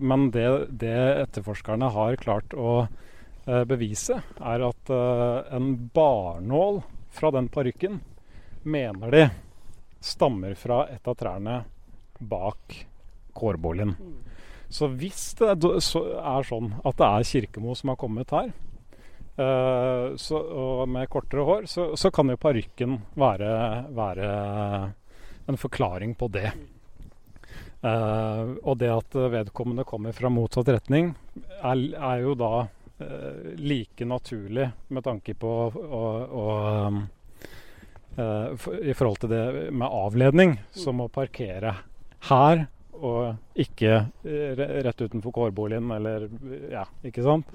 [0.06, 2.84] Men det, det etterforskerne har klart å
[3.46, 6.82] eh, bevise, er at eh, en barnål
[7.14, 8.00] fra den parykken
[8.64, 9.24] mener de
[10.04, 11.62] stammer fra et av trærne
[12.20, 12.78] bak
[13.36, 13.96] kårboligen.
[14.74, 18.52] Så hvis det er sånn at det er Kirkemo som har kommet her,
[19.38, 23.52] eh, så, og med kortere hår, så, så kan jo parykken være,
[23.94, 24.30] være
[25.52, 26.54] en forklaring på det.
[27.84, 31.10] Og det at vedkommende kommer fra motsatt retning,
[31.60, 32.52] er, er jo da
[33.58, 36.46] like naturlig med tanke på å, å
[36.88, 37.00] um,
[38.16, 41.74] eh, I forhold til det med avledning, som å parkere
[42.30, 42.66] her
[43.04, 43.92] og ikke
[44.24, 46.30] eh, rett utenfor kårboligen, eller
[46.72, 47.50] Ja, ikke sant?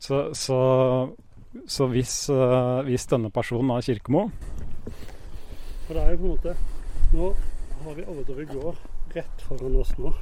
[0.00, 0.60] Så, så,
[1.66, 4.28] så hvis, eh, hvis denne personen er Kirkemo
[5.86, 6.54] For det er jo på en måte
[7.10, 7.32] Nå
[7.84, 8.74] har vi alle til å gå
[9.16, 10.12] rett foran oss nå.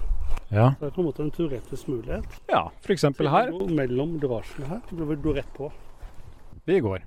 [0.48, 2.24] Ja, Det er på en måte en teoretisk mulighet.
[2.48, 3.02] ja f.eks.
[3.04, 3.50] her.
[3.52, 4.80] Går Mellom garasjene her.
[4.88, 5.68] Du vil gå rett på.
[6.64, 7.04] Vi går.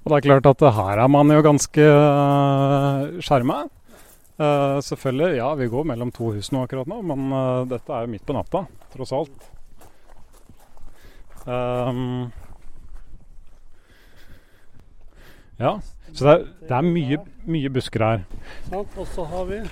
[0.00, 1.84] Og det er klart at her er man jo ganske
[3.20, 3.60] skjerma.
[4.40, 8.12] selvfølgelig, ja, vi går mellom to hus nå akkurat nå, men uh, dette er jo
[8.16, 9.50] midt på natta, tross alt.
[11.46, 12.30] Ehm,
[15.60, 15.76] ja,
[16.12, 18.26] så det er, det er mye, mye busker her.
[18.74, 19.62] Og så har vi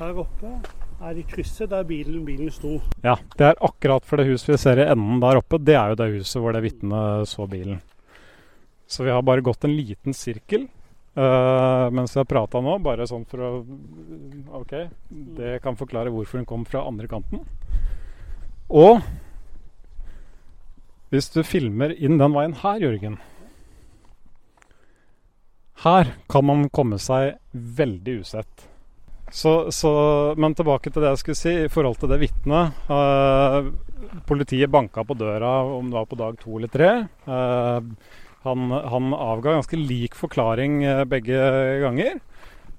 [0.00, 0.54] her oppe
[1.00, 2.74] er i krysset der bilen, bilen sto.
[3.04, 5.60] Ja, det er akkurat for det huset vi ser i enden der oppe.
[5.62, 7.80] Det er jo det huset hvor det vitnet så bilen.
[8.90, 10.66] Så vi har bare gått en liten sirkel
[11.16, 13.50] uh, mens vi har prata nå, bare sånn for å
[14.60, 14.74] OK,
[15.38, 17.44] det kan forklare hvorfor hun kom fra andre kanten.
[18.68, 19.00] Og
[21.10, 23.18] hvis du filmer inn den veien her, Jørgen
[25.84, 28.66] Her kan man komme seg veldig usett.
[29.30, 29.90] Så, så,
[30.36, 32.80] men tilbake til det jeg skulle si i forhold til det vitnet.
[32.90, 33.70] Eh,
[34.26, 36.90] politiet banka på døra om det var på dag to eller tre.
[37.06, 38.10] Eh,
[38.42, 41.38] han, han avga ganske lik forklaring eh, begge
[41.84, 42.18] ganger.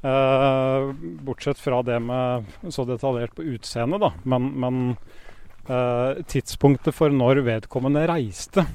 [0.01, 0.91] Eh,
[1.23, 4.11] bortsett fra det med så detaljert på utseendet, da.
[4.23, 4.81] Men, men
[5.67, 8.65] eh, tidspunktet for når vedkommende reiste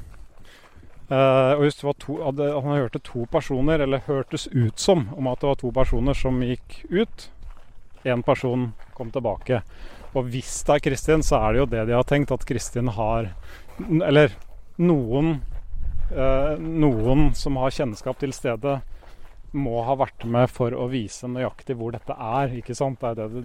[1.06, 5.06] Eh, og hvis det var to, hadde, Han hørte to personer, eller hørtes ut som
[5.14, 7.30] om at det var to personer som gikk ut
[8.06, 9.62] én person kom tilbake.
[10.14, 12.88] Og hvis det er Kristin, så er det jo det de har tenkt, at Kristin
[12.88, 13.34] har
[13.78, 14.32] Eller
[14.78, 15.42] noen
[16.10, 18.80] eh, Noen som har kjennskap til stedet,
[19.52, 22.50] må ha vært med for å vise nøyaktig hvor dette er.
[22.58, 23.00] Ikke sant?
[23.00, 23.28] Det er det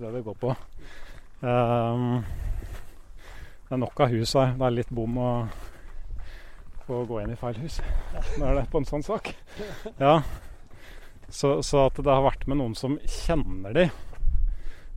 [0.00, 0.54] det, det går på.
[1.46, 2.24] Ehm,
[3.66, 4.52] det er nok av hus her.
[4.54, 5.30] Det er litt bom å,
[6.86, 7.80] å gå inn i feil hus.
[8.38, 9.32] Nå er det på en sånn sak.
[9.98, 10.20] Ja.
[11.26, 13.88] Så, så at det har vært med noen som kjenner de,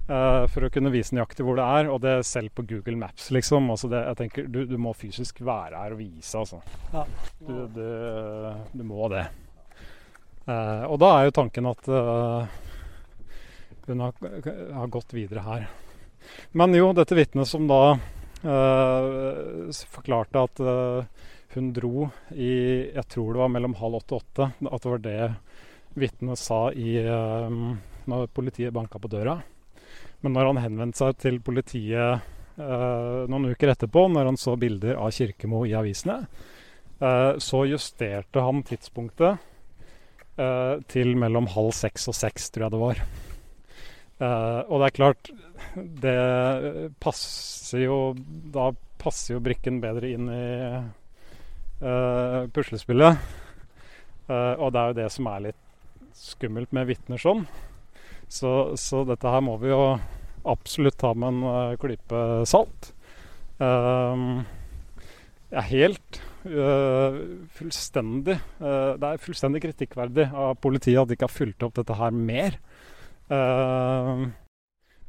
[0.05, 1.89] eh, for å kunne vise nøyaktig hvor det er.
[1.89, 3.71] Og det selv på Google Maps, liksom.
[3.73, 6.61] Altså det, jeg tenker, du, du må fysisk være her og vise, altså.
[6.93, 7.07] Ja.
[7.41, 7.89] Du, du,
[8.75, 9.25] du må det.
[10.45, 12.55] Eh, og da er jo tanken at eh,
[13.89, 14.31] hun har,
[14.77, 15.67] har gått videre her.
[16.53, 17.97] Men jo, dette vitnet som da
[18.43, 21.03] s- forklarte at uh,
[21.55, 22.51] hun dro i
[22.93, 24.49] Jeg tror det var mellom halv åtte og åtte.
[24.69, 25.29] At det var det
[25.99, 27.49] vitnet sa i uh,
[28.09, 29.39] når politiet banka på døra.
[30.21, 35.13] Men når han henvendte seg til politiet noen uker etterpå, når han så bilder av
[35.15, 36.17] Kirkemo i avisene,
[37.39, 39.39] så justerte han tidspunktet
[40.91, 42.99] til mellom halv seks og seks, tror jeg det var.
[44.67, 45.31] Og det er klart,
[46.01, 47.97] det passer jo
[48.53, 50.45] Da passer jo brikken bedre inn i
[51.79, 53.19] uh, puslespillet.
[54.29, 55.65] Uh, og det er jo det som er litt
[56.19, 57.45] skummelt med vitner sånn.
[58.29, 59.83] Så, så dette her må vi jo
[60.49, 62.91] absolutt ta med en uh, klype salt.
[63.59, 64.43] Uh,
[65.49, 67.15] er helt uh,
[67.57, 71.97] fullstendig uh, Det er fullstendig kritikkverdig av politiet at de ikke har fulgt opp dette
[71.99, 72.59] her mer.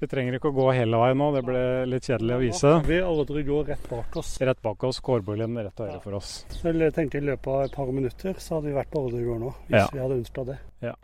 [0.01, 2.71] Vi trenger ikke å gå hele veien nå, det ble litt kjedelig å vise.
[2.89, 4.31] Vi aldri går rett bak oss.
[4.41, 6.31] Rett bak oss, kårboligen rett til høyre for oss.
[6.57, 9.29] Så jeg tenkte i løpet av et par minutter så hadde vi vært på Orderud
[9.29, 9.87] gård nå, hvis Ja.
[9.93, 10.59] vi hadde ønska det.
[10.89, 10.95] Ja.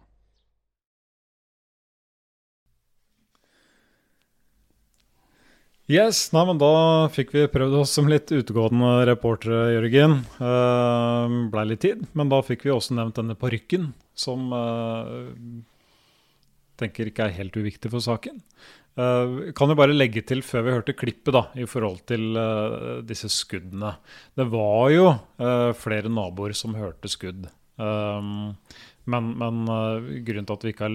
[5.86, 10.16] Yes, nei, men Da fikk vi prøvd oss som litt utegående reportere, Jørgen.
[10.40, 15.30] Uh, Blei litt tid, men da fikk vi også nevnt denne parykken, som uh,
[16.80, 18.42] tenker ikke er helt uviktig for saken.
[18.96, 23.02] Uh, kan jo bare legge til før vi hørte klippet, da, i forhold til uh,
[23.04, 23.92] disse skuddene.
[24.32, 27.44] Det var jo uh, flere naboer som hørte skudd.
[27.76, 28.54] Um,
[29.06, 29.58] men, men
[30.26, 30.94] grunnen til at vi ikke har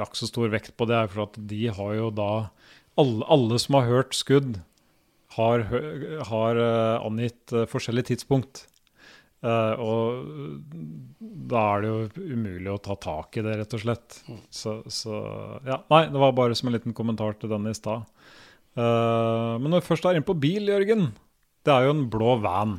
[0.00, 2.50] lagt så stor vekt på det, er for at de har jo da
[2.98, 4.58] Alle, alle som har hørt skudd,
[5.38, 5.62] har,
[6.26, 6.58] har
[7.06, 8.64] angitt forskjellig tidspunkt.
[9.38, 10.64] Uh, og
[11.48, 14.18] da er det jo umulig å ta tak i det, rett og slett.
[14.50, 15.20] Så, så
[15.66, 18.08] ja, Nei, det var bare som en liten kommentar til den i stad.
[18.78, 21.12] Uh, men når vi først er inne på bil, Jørgen.
[21.66, 22.78] Det er jo en blå van.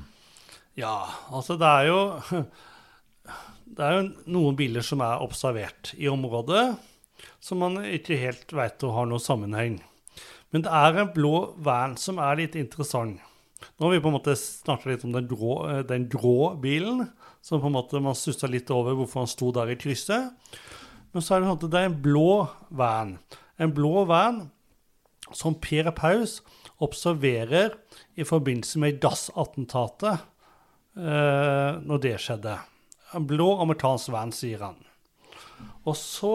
[0.80, 0.98] Ja,
[1.36, 2.00] altså det er jo
[3.70, 6.64] Det er jo noen biler som er observert i området,
[7.40, 9.78] som man ikke helt veit har noen sammenheng.
[10.52, 13.22] Men det er en blå van som er litt interessant.
[13.78, 17.08] Nå har vi på en måte snakket litt om den grå, eh, den grå bilen,
[17.42, 20.36] som på en måte man stussa litt over hvorfor han sto der i krysset.
[21.12, 22.32] Men så er det sånn at det er en blå
[22.70, 23.18] van.
[23.60, 24.44] En blå van
[25.36, 26.40] som Per Paus
[26.80, 27.76] observerer
[28.16, 30.22] i forbindelse med DAS-attentatet
[30.96, 32.56] eh, når det skjedde.
[33.18, 34.78] En blå amerikansk van, sier han.
[35.88, 36.34] Og så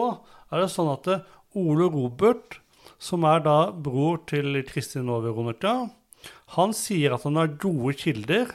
[0.51, 1.09] er det sånn at
[1.55, 2.59] Ole Robert,
[3.01, 5.85] som er da bror til Kristin Ove Veronica,
[6.53, 8.51] han sier at han har gode kilder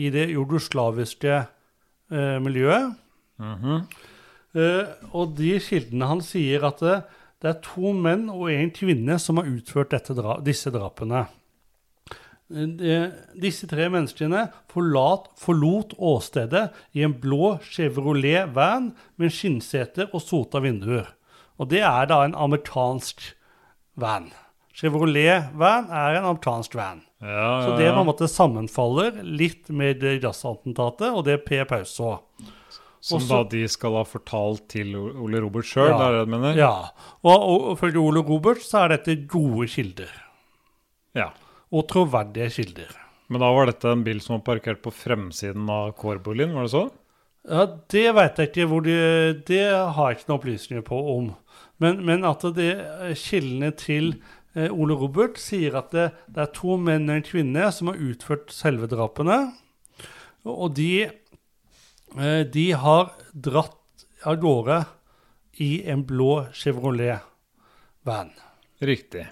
[0.00, 1.34] i det jugoslaviske
[2.10, 2.96] eh, miljøet.
[3.40, 6.96] Eh, og de kildene han sier at det,
[7.40, 11.26] det er to menn og en kvinne som har utført dra disse drapene.
[12.50, 16.66] Eh, de- Disse tre menneskene forlat, forlot åstedet
[16.98, 21.06] i en blå Chevrolet van med skinnseter og sota vinduer.
[21.60, 23.22] Og det er da en amerikansk
[24.00, 24.30] van.
[24.80, 27.02] Chevrolet van er en amerikansk van.
[27.20, 31.58] Ja, Så det på en måte sammenfaller litt med det jazzattentatet og det P.
[31.68, 32.14] Paus så.
[33.00, 36.08] Som Også- da de skal ha fortalt til Ole Robert sjøl, Ja.
[36.08, 36.54] er det du mener?
[36.56, 36.90] Ja.
[37.24, 40.08] Og, og, og følge Ole Robert så er dette gode kilder.
[41.14, 41.30] Ja.
[41.72, 42.90] Og troverdige kilder.
[43.28, 46.70] Men da var dette en bil som var parkert på fremsiden av kårboligen, var det
[46.72, 46.90] så?
[47.48, 51.36] Ja, Det vet jeg ikke hvor de Det har jeg ikke noen opplysninger på om.
[51.80, 54.20] Men, men at det kildene til eh,
[54.56, 58.50] Ole Robert sier at det, det er to menn og en kvinne som har utført
[58.50, 59.52] selve drapene.
[60.48, 61.04] Og de,
[62.18, 63.76] eh, de har dratt
[64.26, 64.80] av gårde
[65.60, 68.32] i en blå Chevrolet-van.
[68.82, 69.26] Riktig.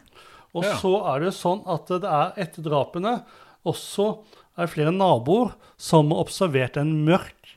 [0.54, 0.76] Og Ja.
[0.76, 3.24] så er det sånn at det er etter drapene
[3.66, 4.24] også
[4.57, 7.57] er flere naboer som har observert en mørk,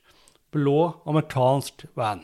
[0.52, 2.24] blå amerikansk van.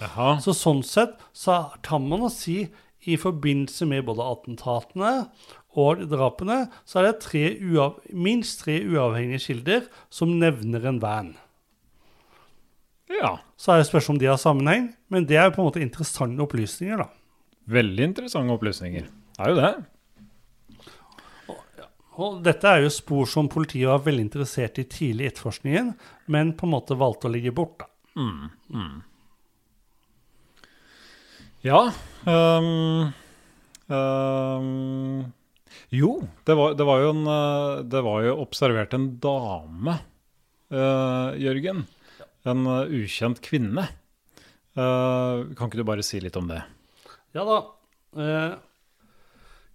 [0.00, 0.36] Aha.
[0.40, 2.68] Så sånn sett så kan man å si
[3.08, 5.12] i forbindelse med både attentatene
[5.78, 7.44] og drapene, så er det tre
[8.12, 11.30] minst tre uavhengige kilder som nevner en van.
[13.10, 13.38] Ja.
[13.56, 16.42] Så er det spørsmål om de har sammenheng, men det er på en måte interessante
[16.44, 17.08] opplysninger, da.
[17.70, 19.08] Veldig interessante opplysninger.
[19.36, 19.72] Det er jo det.
[22.20, 25.94] Og dette er jo spor som politiet var veldig interessert i tidlig i etterforskningen,
[26.34, 27.78] men på en måte valgte å ligge bort.
[27.80, 27.88] da.
[31.60, 33.12] Ja Um,
[33.88, 35.32] um,
[35.88, 36.10] Jo,
[36.44, 39.94] det var, det var jo en eh, Det var jo observert en dame,
[40.68, 41.86] uh, Jørgen.
[42.44, 43.86] En uh, ukjent kvinne.
[44.76, 46.60] Uh, kan ikke du bare si litt om det?
[47.32, 47.58] Ja da.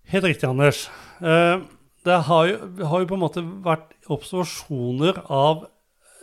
[0.06, 0.86] Helt riktig, Anders.
[1.18, 5.66] Det har jo, har jo på en måte vært observasjoner av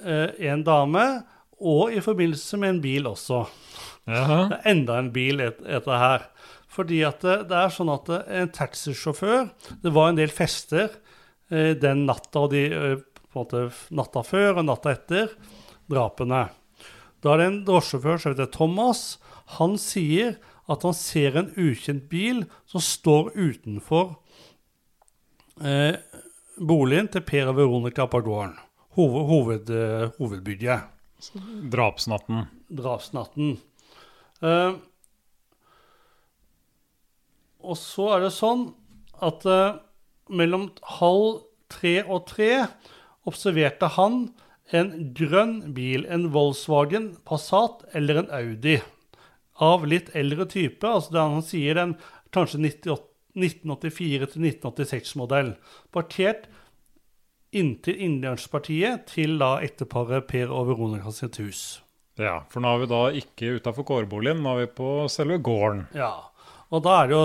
[0.05, 1.07] en dame,
[1.59, 3.47] og i forbindelse med en bil også.
[4.11, 4.39] Jaha.
[4.51, 6.27] Det er enda en bil et, etter her.
[6.73, 9.51] Fordi at det, det er sånn at en taxisjåfør
[9.85, 10.89] Det var en del fester
[11.53, 13.03] eh, den natta og de eh,
[13.37, 15.31] måte natta før og natta etter
[15.93, 16.47] drapene.
[17.23, 19.03] Da er det en drosjesjåfør som heter Thomas.
[19.59, 20.39] Han sier
[20.73, 24.15] at han ser en ukjent bil som står utenfor
[25.63, 25.97] eh,
[26.59, 28.57] boligen til Per og Veronica på gården.
[28.97, 30.89] Hoved, hoved, eh, hovedbygget
[31.73, 32.47] Drapsnatten.
[32.69, 33.55] drapsnatten.
[34.43, 34.75] Eh,
[37.63, 38.65] og så er det sånn
[39.23, 39.79] at uh,
[40.35, 40.65] mellom
[40.99, 42.67] halv tre og tre
[43.29, 44.35] observerte han
[44.75, 48.81] en grønn bil, en Volkswagen Passat eller en Audi
[49.63, 50.87] av litt eldre type.
[50.87, 51.95] altså det Han sier den
[52.35, 52.59] kanskje
[53.37, 55.55] 1984-1986-modell.
[55.93, 56.49] Parkert
[57.53, 61.82] inntil Innlandspartiet til da ekteparet Per og Veronica sitt hus.
[62.21, 65.87] Ja, for nå er vi da ikke utafor kårboligen, nå er vi på selve gården.
[65.97, 66.13] Ja,
[66.73, 67.25] og da er det jo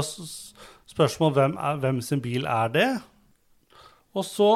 [0.88, 2.90] spørsmål hvem, er, hvem sin bil er det?
[4.18, 4.52] Og så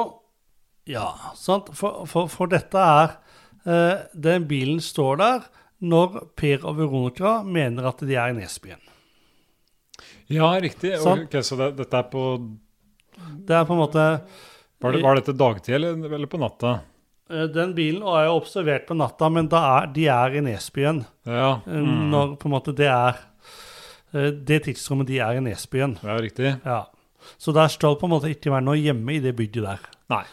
[0.90, 1.70] Ja, sant.
[1.78, 3.12] For, for, for dette er
[3.70, 5.44] eh, Den bilen står der
[5.82, 8.82] når Per og Veronica mener at de er i Nesbyen.
[10.32, 10.94] Ja, riktig.
[11.02, 11.28] Sant.
[11.28, 12.24] Ok, så det, dette er på
[13.48, 14.06] Det er på en måte
[14.82, 16.80] Var, det, var dette dagtid eller, eller på natta?
[17.30, 21.04] Eh, Den bilen er jo observert på natta, men er, de er i Nesbyen.
[21.28, 22.10] Ja, eh, mm.
[22.14, 23.22] Når på en måte det er
[24.14, 25.98] eh, det tidsrommet de er i Nesbyen.
[26.04, 26.56] ja riktig.
[26.66, 26.86] Ja.
[27.38, 29.90] Så der skal på en måte ikke være noe hjemme i det bygget der.
[30.12, 30.26] Nei.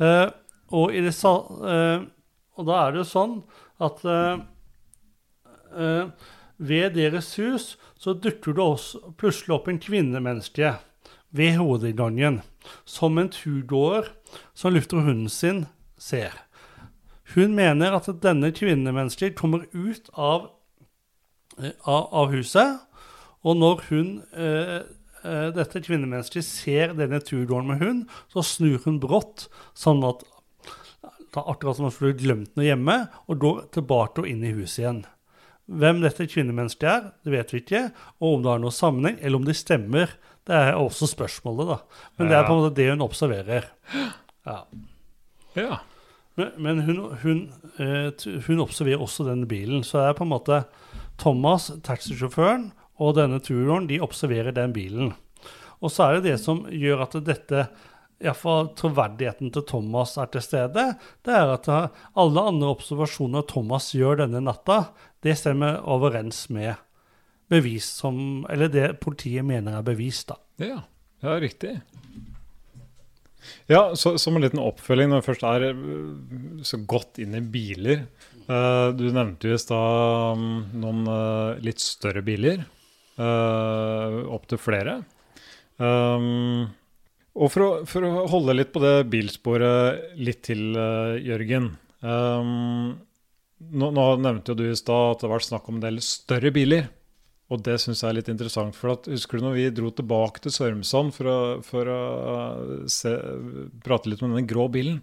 [0.00, 0.28] Uh,
[0.72, 2.04] og, i det, eh,
[2.56, 3.34] og da er det jo sånn
[3.82, 4.40] at uh,
[6.56, 10.72] ved deres hus så dukker det også plutselig opp en kvinnemenneske
[11.32, 12.40] ved hovedinngangen,
[12.84, 14.10] som en turgåer
[14.54, 15.66] som lufter hunden sin,
[15.98, 16.34] ser.
[17.34, 20.50] Hun mener at denne kvinnemennesket kommer ut av,
[21.58, 22.82] eh, av, av huset,
[23.42, 24.82] og når hun eh,
[25.22, 30.26] eh, dette kvinnemennesket ser denne turgåeren med hund, så snur hun brått, sånn at
[31.32, 34.52] det akkurat som om hun skulle glemt noe hjemme, og går tilbake og inn i
[34.52, 35.02] huset igjen.
[35.72, 37.82] Hvem dette kvinnemennesket er, det vet vi ikke.
[38.20, 40.12] Og om det har noe sammenheng, eller om de stemmer,
[40.48, 42.02] det er også spørsmålet, da.
[42.18, 43.68] Men det er på en måte det hun observerer.
[44.48, 44.58] Ja.
[45.58, 45.80] Ja.
[46.34, 47.40] Men, men hun, hun,
[47.76, 48.08] eh,
[48.46, 49.84] hun observerer også denne bilen.
[49.84, 50.62] Så det er på en måte
[51.20, 52.70] Thomas, taxisjåføren,
[53.02, 55.12] og denne turen, de observerer den bilen.
[55.82, 57.66] Og så er det det som gjør at dette
[58.22, 60.84] Iallfall troverdigheten til Thomas er til stede.
[61.26, 64.84] Det er at eh, alle andre observasjoner Thomas gjør denne natta,
[65.22, 66.74] det stemmer overens med
[67.52, 70.38] bevis som Eller det politiet mener er bevis, da.
[70.62, 70.78] Ja,
[71.20, 71.76] ja riktig.
[73.70, 75.80] Ja, så, Som en liten oppfølging når vi først er eh,
[76.66, 78.06] så godt inn i biler.
[78.48, 80.46] Uh, du nevnte jo i stad um,
[80.82, 82.64] noen uh, litt større biler.
[83.18, 84.96] Uh, Opptil flere.
[85.78, 86.66] Um,
[87.32, 91.70] og for å, for å holde litt på det bilsporet litt til, uh, Jørgen.
[92.02, 92.98] Um,
[93.62, 96.52] nå, nå nevnte jo du i stad at det var snakk om en del større
[96.54, 96.90] biler.
[97.52, 98.76] Og det syns jeg er litt interessant.
[98.78, 102.02] for at, Husker du når vi dro tilbake til Sørumsand for å, for å
[102.90, 103.12] se,
[103.84, 105.02] prate litt om den grå bilen?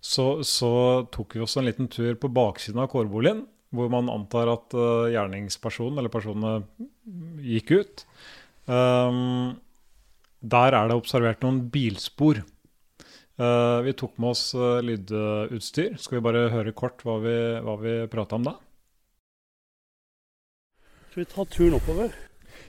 [0.00, 0.70] Så, så
[1.12, 3.42] tok vi oss en liten tur på baksiden av kårboligen,
[3.74, 6.86] hvor man antar at uh, gjerningspersonen eller personene
[7.44, 8.06] gikk ut.
[8.70, 9.58] Um,
[10.40, 12.40] der er det observert noen bilspor.
[13.40, 15.98] Uh, vi tok med oss uh, lydutstyr.
[16.00, 18.56] Skal vi bare høre kort hva vi, hva vi prata om da?
[21.10, 22.12] Skal vi ta turen oppover?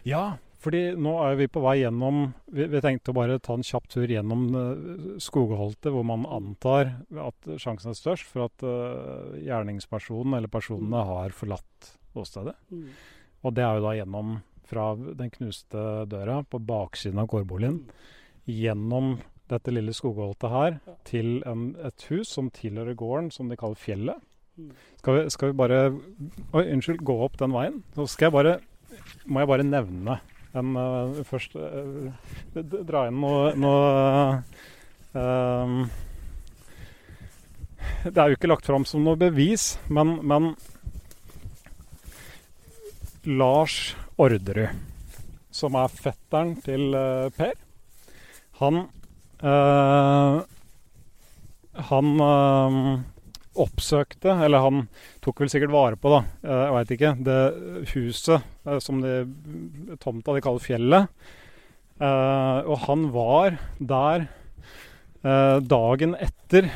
[0.02, 0.22] Ja,
[0.62, 3.86] fordi nå er vi på vei gjennom Vi, vi tenkte å bare ta en kjapp
[3.94, 6.90] tur gjennom uh, skogholtet, hvor man antar
[7.22, 12.58] at sjansen er størst for at uh, gjerningspersonen eller personene har forlatt åstedet.
[13.46, 14.34] Og det er jo da gjennom
[14.72, 17.78] fra den knuste døra på baksiden av kårboligen,
[18.50, 19.20] gjennom
[19.52, 24.31] dette lille skogholtet her, til en, et hus som tilhører gården, som de kaller Fjellet.
[25.02, 27.82] Skal vi, skal vi bare Oi, unnskyld, gå opp den veien?
[27.96, 28.58] Så skal jeg bare
[29.26, 30.20] Må jeg bare nevne
[30.52, 32.12] en uh, først uh,
[32.60, 33.82] Dra inn noe, noe
[35.16, 35.86] uh,
[38.04, 40.52] Det er jo ikke lagt fram som noe bevis, men, men
[43.30, 44.74] Lars Orderud,
[45.54, 46.96] som er fetteren til
[47.38, 47.54] Per,
[48.58, 48.80] han
[51.92, 52.24] Han
[53.60, 54.86] oppsøkte, eller han
[55.24, 57.40] tok vel sikkert vare på, da, eh, jeg veit ikke, det
[57.94, 59.16] huset eh, som de,
[60.00, 61.26] tomta de kaller Fjellet.
[62.02, 64.30] Eh, og han var der
[65.22, 66.72] dagen etter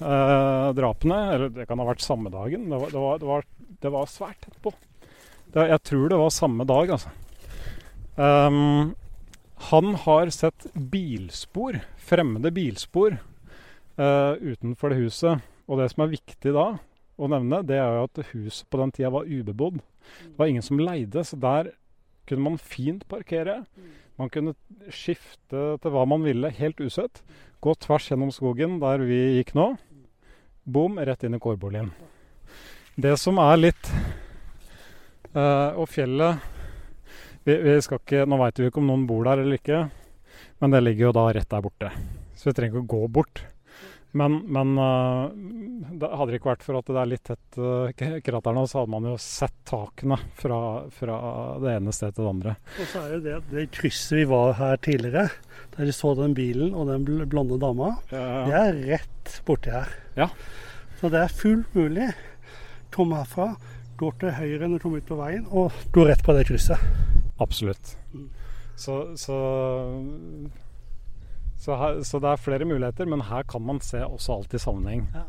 [0.00, 2.62] drapene, eller det kan ha vært samme dagen.
[2.70, 3.44] Det var, det var, det var,
[3.82, 4.72] det var svært tett på.
[5.52, 7.12] Jeg tror det var samme dag, altså.
[8.20, 8.94] Ehm,
[9.70, 13.18] han har sett bilspor, fremmede bilspor,
[13.96, 15.40] eh, utenfor det huset.
[15.70, 16.66] Og det som er viktig da
[17.20, 19.78] å nevne, det er jo at huset på den tida var ubebodd.
[19.78, 21.70] Det var ingen som leide, så der
[22.26, 23.60] kunne man fint parkere.
[24.18, 24.56] Man kunne
[24.92, 27.22] skifte til hva man ville, helt usett.
[27.62, 29.74] Gå tvers gjennom skogen der vi gikk nå.
[30.64, 31.92] Bom, rett inn i kårboligen.
[33.00, 33.86] Det som er litt
[35.32, 36.42] eh, Og fjellet
[37.46, 39.78] vi, vi ikke, Nå veit vi ikke om noen bor der eller ikke,
[40.60, 41.92] men det ligger jo da rett der borte.
[42.36, 43.42] Så vi trenger ikke å gå bort.
[44.12, 45.30] Men, men uh,
[46.00, 48.80] det hadde det ikke vært for at det er litt tett uh, krater nå, så
[48.80, 50.58] hadde man jo sett takene fra,
[50.94, 51.18] fra,
[51.62, 52.54] det ene stedet til det andre.
[52.74, 55.28] Og så er det det, det krysset vi var her tidligere,
[55.76, 58.42] der vi så den bilen og den blonde dama, ja, ja.
[58.48, 59.94] det er rett borti her.
[60.18, 60.30] Ja.
[60.98, 62.10] Så det er fullt mulig.
[62.90, 63.52] Kom herfra,
[64.00, 66.82] gå til høyre når du kommer ut på veien, og gå rett på det krysset.
[67.40, 67.94] Absolutt.
[68.10, 68.26] Mm.
[68.80, 69.36] Så, så
[71.60, 74.62] så, her, så, det er flere muligheter, men her kan man se også alt i
[74.62, 75.04] sammenheng.
[75.12, 75.26] Ja.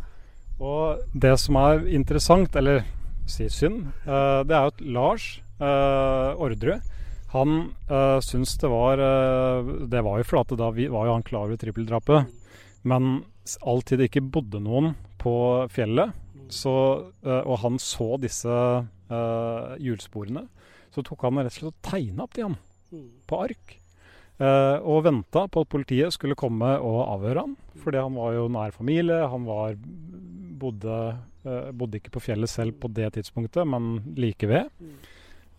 [0.62, 2.86] Og det som er interessant, eller
[3.30, 5.28] si synd, uh, det er jo at Lars
[5.62, 6.80] uh, Orderud
[7.32, 7.52] han
[7.88, 11.48] uh, syns det var uh, Det var jo flate, da vi, var jo han klar
[11.48, 12.28] over trippeldrapet.
[12.84, 13.24] Men
[13.64, 15.34] alltid det ikke bodde noen på
[15.72, 16.12] fjellet,
[16.52, 16.74] så,
[17.24, 18.56] og han så disse
[19.80, 20.44] hjulsporene,
[20.92, 22.58] så tok han rett og slett og tegna opp de han
[22.90, 23.06] mm.
[23.30, 23.76] på ark.
[24.42, 27.54] Uh, og venta på at politiet skulle komme og avhøre han.
[27.84, 29.20] Fordi han var jo nær familie.
[29.30, 29.76] Han var,
[30.62, 30.98] bodde,
[31.46, 34.72] uh, bodde, ikke på fjellet selv på det tidspunktet, men like ved.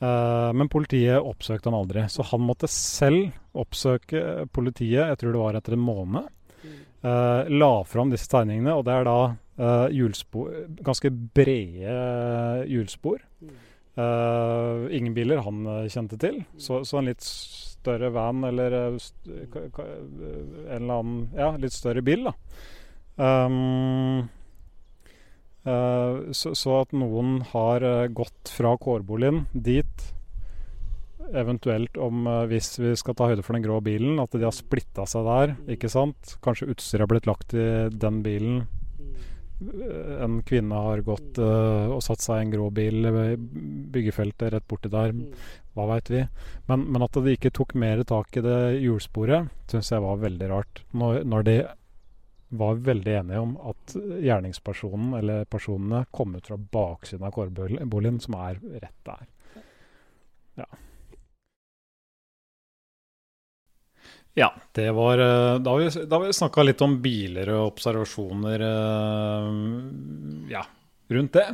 [0.03, 2.09] Uh, men politiet oppsøkte han aldri.
[2.11, 6.30] Så han måtte selv oppsøke politiet, jeg tror det var etter en måned.
[7.03, 10.53] la fram disse tegningene, og det er da hjulspor,
[10.87, 13.18] ganske brede hjulspor.
[14.95, 17.26] ingen biler han kjente til, så, så en litt
[17.83, 22.35] større van eller eh, en eller annen Ja, litt større bil, da.
[23.12, 24.24] Um,
[25.68, 27.85] uh, så, så, at noen har
[28.16, 30.07] gått fra kårboligen dit,
[31.39, 35.05] eventuelt om hvis vi skal ta høyde for den grå bilen, at de har splitta
[35.09, 36.37] seg der, ikke sant.
[36.45, 38.64] Kanskje utstyret har blitt lagt i den bilen.
[40.23, 43.35] En kvinne har gått og satt seg i en grå bil i
[43.93, 45.15] byggefeltet rett borti der.
[45.73, 46.23] Hva veit vi.
[46.69, 50.51] Men, men, at de ikke tok mer tak i det hjulsporet, syns jeg var veldig
[50.51, 50.83] rart.
[50.93, 51.57] Når, når, de
[52.53, 58.37] var veldig enige om at gjerningspersonen, eller personene, kom ut fra baksiden av kårboligen, som
[58.37, 59.29] er rett der.
[60.61, 60.69] Ja.
[64.35, 68.64] Ja, det var eh, Da har vi, da vi snakka litt om biler og observasjoner
[68.68, 69.49] eh,
[70.55, 70.64] ja,
[71.12, 71.49] rundt det.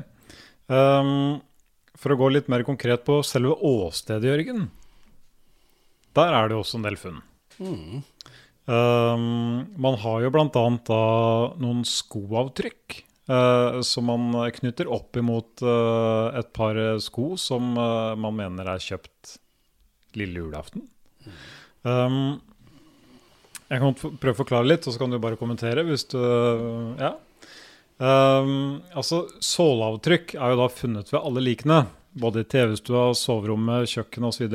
[0.69, 1.41] Um,
[1.99, 4.69] for å gå litt mer konkret på selve åstedet, Jørgen.
[6.15, 7.19] Der er det også en del funn.
[7.59, 8.05] Mm.
[8.69, 10.47] Um, man har jo bl.a.
[11.59, 12.99] noen skoavtrykk
[13.33, 14.29] uh, som man
[14.61, 19.39] knytter opp imot uh, et par sko som uh, man mener er kjøpt
[20.21, 20.87] lille julaften.
[21.25, 21.41] Mm.
[21.89, 22.21] Um,
[23.69, 26.21] jeg kan prøve å forklare litt, og så kan du bare kommentere hvis du
[26.99, 27.17] Ja.
[27.99, 31.81] Um, altså, Såleavtrykk er jo da funnet ved alle likene.
[32.19, 34.55] Både i TV-stua, soverommet, kjøkkenet osv.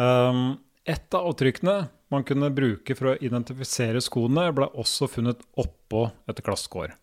[0.00, 0.58] Um,
[0.88, 1.76] et av avtrykkene
[2.08, 6.94] man kunne bruke for å identifisere skoene, ble også funnet oppå et glasskår.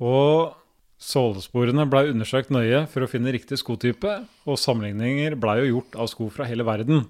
[0.00, 0.56] Og
[0.98, 6.10] sålesporene ble undersøkt nøye for å finne riktig skotype, og sammenligninger ble jo gjort av
[6.10, 7.04] sko fra hele verden.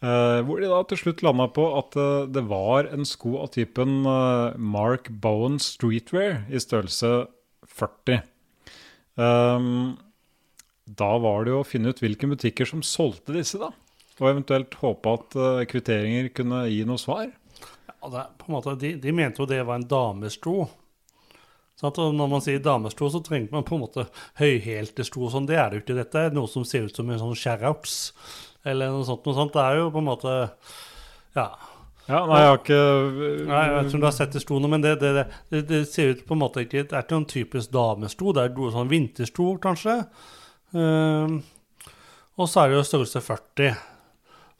[0.00, 3.50] Uh, hvor de da til slutt landa på at uh, det var en sko av
[3.52, 7.26] typen uh, Mark Bowen Streetwear i størrelse
[7.68, 8.22] 40.
[9.20, 9.98] Um,
[10.88, 13.68] da var det jo å finne ut hvilke butikker som solgte disse, da.
[14.20, 15.36] Og eventuelt håpe at
[15.70, 17.28] kvitteringer kunne gi noe svar.
[17.88, 20.66] Ja, det, måte, de, de, mente jo det var en damesko.
[21.80, 24.04] Sånn når man sier damesko, så trenger man på en måte
[24.40, 25.30] høyhælte sko.
[25.32, 25.48] Sånn.
[25.48, 25.96] Det er det jo ikke.
[26.02, 27.96] Dette noe som ser ut som en sånn sherrouts
[28.64, 29.26] eller noe sånt.
[29.26, 29.54] Noe sånt.
[29.54, 30.38] Det er jo på en måte
[31.36, 31.50] Ja.
[32.10, 32.80] Ja, nei, jeg har ikke
[33.46, 35.80] Nei, Jeg vet ikke om du har sett det stoene, men det, det, det, det,
[35.86, 38.34] ser ut på en måte ikke Det er ikke noen typisk damesto.
[38.34, 40.00] Det er sånn vintersto, kanskje.
[40.74, 41.40] Um,
[42.40, 43.78] og så er det jo størrelse 40.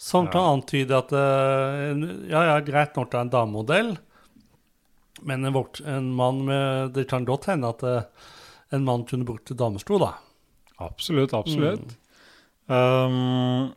[0.01, 0.35] Som ja.
[0.35, 1.91] kan antyde at uh,
[2.31, 3.91] Ja, ja, greit nok det er en damemodell,
[5.27, 5.59] men en,
[5.93, 8.31] en, mann med Det kan godt hende at uh,
[8.71, 10.15] en mann kunne brukt damesto, da.
[10.81, 11.97] Absolutt, absolutt.
[12.71, 12.77] Mm.
[12.77, 13.73] Um,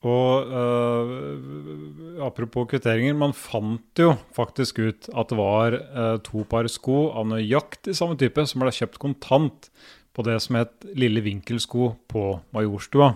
[0.00, 6.68] og uh, apropos kvitteringer, man fant jo faktisk ut at det var uh, to par
[6.72, 9.68] sko av nøyaktig samme type som ble kjøpt kontant
[10.16, 12.24] på det som het Lille Vinkelsko på
[12.56, 13.12] Majorstua.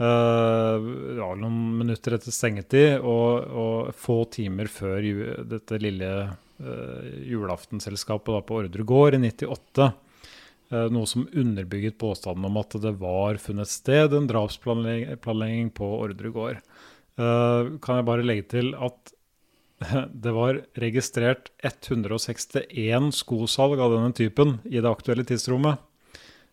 [0.00, 0.82] Uh,
[1.20, 5.06] ja, noen minutter etter stengetid og, og få timer før
[5.46, 6.12] dette lille
[6.60, 9.86] julaftenselskapet på Ordre gård i 98.
[10.70, 16.30] Eh, noe som underbygget påstanden om at det var funnet sted en drapsplanlegging på Ordre
[16.30, 16.60] gård.
[17.18, 19.14] Eh, kan jeg bare legge til at
[20.24, 25.82] det var registrert 161 skosalg av denne typen i det aktuelle tidsrommet.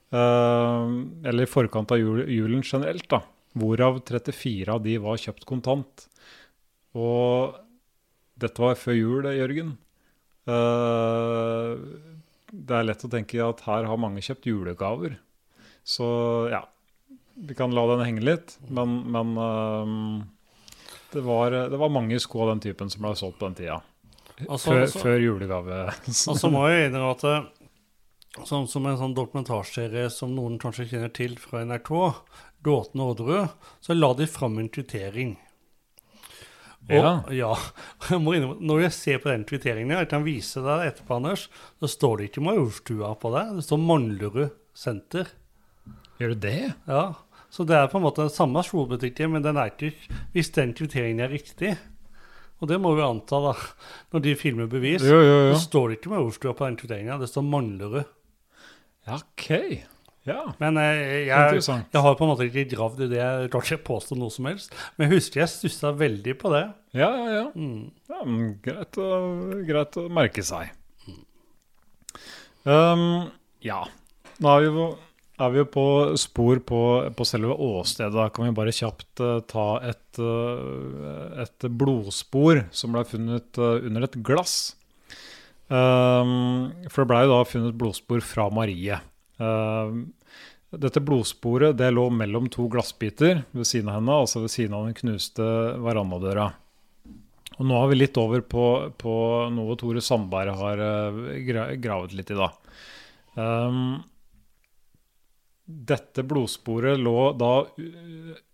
[0.09, 0.89] Eh,
[1.29, 3.21] eller i forkant av julen generelt, da.
[3.53, 6.07] hvorav 34 av de var kjøpt kontant.
[6.97, 7.53] Og
[8.37, 9.75] dette var før jul, Jørgen.
[10.47, 12.16] Eh,
[12.51, 15.17] det er lett å tenke at her har mange kjøpt julegaver.
[15.87, 16.07] Så
[16.51, 16.63] ja,
[17.35, 18.57] vi kan la den henge litt.
[18.67, 19.91] Men, men eh,
[21.13, 23.81] det, var, det var mange sko av den typen som ble solgt på den tida.
[24.47, 25.83] Altså, Før, altså- før julegave.
[26.07, 27.53] Og så må jeg innrømme at
[28.45, 31.89] sånn som en sånn dokumentarserie som noen kanskje kjenner til fra NRK,
[32.61, 35.37] 'Gåten Orderud', så la de fram en kvittering.
[36.87, 37.11] Og, Ja.
[37.35, 37.51] ja.
[38.09, 41.47] Jeg må innrømme, når jeg ser på den kvitteringen, jeg kan vise deg etterpå, Anders,
[41.83, 43.43] så står det ikke Majorstua på det.
[43.57, 45.27] Det står Manglerud senter.
[46.21, 46.73] Gjør du det?
[46.87, 47.03] Ja,
[47.49, 49.93] Så det er på en måte den samme skolebutikken, men den er ikke
[50.33, 51.77] Hvis den kvitteringen er riktig,
[52.59, 53.53] og det må vi anta da,
[54.13, 55.53] når de filmer bevis, Jo, jo, jo.
[55.55, 58.03] så står det ikke Majorstua på den kvitteringen, det står Manglerud.
[59.07, 59.47] Ja, OK.
[60.27, 63.63] Ja, Men eh, jeg, jeg har på en måte ikke gravd i det, jeg kan
[63.63, 64.73] ikke påstå noe som helst.
[64.97, 66.65] Men jeg husker jeg stussa veldig på det.
[66.97, 67.45] Ja, ja, ja.
[67.55, 67.87] Mm.
[68.11, 68.99] ja men greit,
[69.69, 70.73] greit å merke seg.
[72.67, 73.29] Um,
[73.63, 73.85] ja.
[74.43, 74.87] Nå er vi, jo,
[75.39, 75.87] er vi jo på
[76.19, 76.81] spor på,
[77.15, 78.11] på selve åstedet.
[78.17, 83.77] Da kan vi bare kjapt uh, ta et, uh, et blodspor som ble funnet uh,
[83.79, 84.75] under et glass.
[85.71, 88.99] Um, for det ble jo da funnet blodspor fra Marie.
[89.37, 90.07] Um,
[90.75, 94.87] dette blodsporet det lå mellom to glassbiter ved siden av henne, altså ved siden av
[94.89, 95.45] den knuste
[95.83, 96.49] verandadøra.
[97.57, 98.65] Og nå er vi litt over på,
[98.99, 99.13] på
[99.53, 102.51] noe Tore Sandberg har eh, gravet litt i, da.
[103.37, 104.03] Um,
[105.65, 107.53] dette blodsporet lå da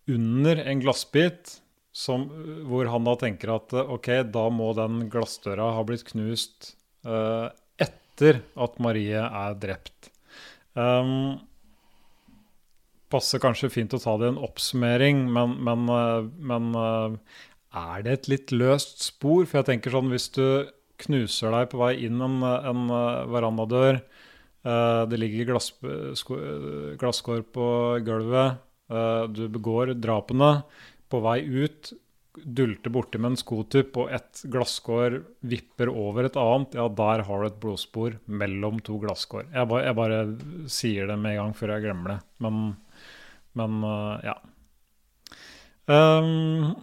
[0.10, 1.58] under en glassbit
[1.94, 2.26] som,
[2.68, 6.74] hvor han da tenker at eh, ok, da må den glassdøra ha blitt knust
[7.06, 10.12] uh, etter at Marie er drept.
[10.74, 11.42] Um,
[13.14, 17.18] passer kanskje fint å ta det i en oppsummering, men, men, eh, men eh,
[17.84, 19.46] er det et litt løst spor?
[19.46, 20.46] For jeg tenker sånn, hvis du
[21.04, 24.04] knuser deg på vei inn en, en eh, verandadør,
[24.64, 25.66] det ligger glass,
[26.96, 27.66] glasskår på
[28.08, 28.62] gulvet,
[29.36, 30.62] du begår drapene,
[31.12, 31.90] på vei ut,
[32.42, 37.44] dulter borti med en skotupp, og et glasskår vipper over et annet, ja, der har
[37.44, 39.46] du et blodspor mellom to glasskår.
[39.54, 40.24] Jeg, ba, jeg bare
[40.72, 42.18] sier det med en gang før jeg glemmer det.
[42.44, 42.64] Men,
[43.60, 44.36] men uh, ja.
[45.84, 46.74] Um,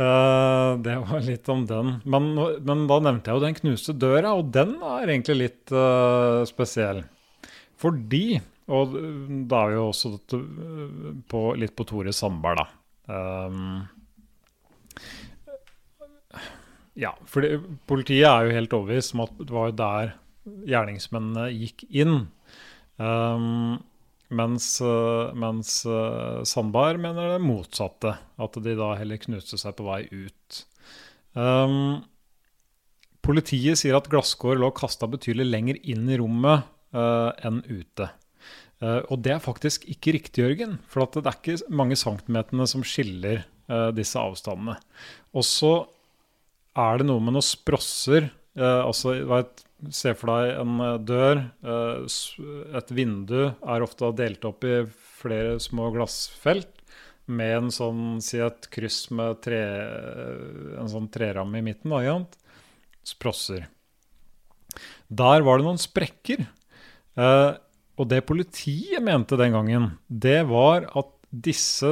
[0.00, 1.96] uh, det var litt om den.
[2.02, 6.42] Men, men da nevnte jeg jo den knuste døra, og den er egentlig litt uh,
[6.48, 7.04] spesiell.
[7.82, 8.40] Fordi
[8.72, 8.92] Og
[9.50, 10.16] da er vi jo også
[11.28, 12.81] på, litt på Tore Sandberg, da.
[13.10, 13.86] Um,
[16.98, 17.46] ja, for
[17.90, 20.12] politiet er jo helt overbevist om at det var der
[20.68, 22.26] gjerningsmennene gikk inn.
[23.00, 23.80] Um,
[24.32, 28.16] mens uh, mens uh, Sandberg mener det motsatte.
[28.42, 30.62] At de da heller knuste seg på vei ut.
[31.32, 32.02] Um,
[33.24, 38.10] politiet sier at glasskår lå kasta betydelig lenger inn i rommet uh, enn ute.
[38.82, 40.76] Uh, og det er faktisk ikke riktig, Jørgen.
[40.90, 44.76] For det er ikke mange centimeterne som skiller uh, disse avstandene.
[45.32, 45.74] Og så
[46.78, 48.30] er det noe med noen sprosser.
[48.58, 51.40] Uh, altså, vet, Se for deg en dør.
[52.78, 56.70] et vindu er ofte delt opp i flere små glassfelt
[57.26, 59.60] med en sånn, si et kryss med tre,
[60.78, 61.90] en sånn treramme i midten.
[61.90, 62.14] Da?
[63.02, 63.66] Sprosser.
[65.10, 66.46] Der var det noen sprekker.
[67.18, 67.50] Eh,
[68.00, 71.90] og det politiet mente den gangen, det var at disse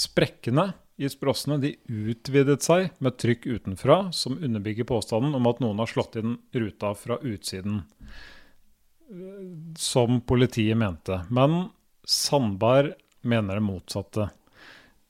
[0.00, 0.70] sprekkene
[1.02, 5.90] i sprossene de utvidet seg med trykk utenfra, som underbygger påstanden om at noen har
[5.90, 7.82] slått inn ruta fra utsiden.
[9.10, 9.42] Eh,
[9.78, 11.22] Som politiet mente.
[11.30, 11.70] Men
[12.04, 14.30] Sandberg mener det motsatte.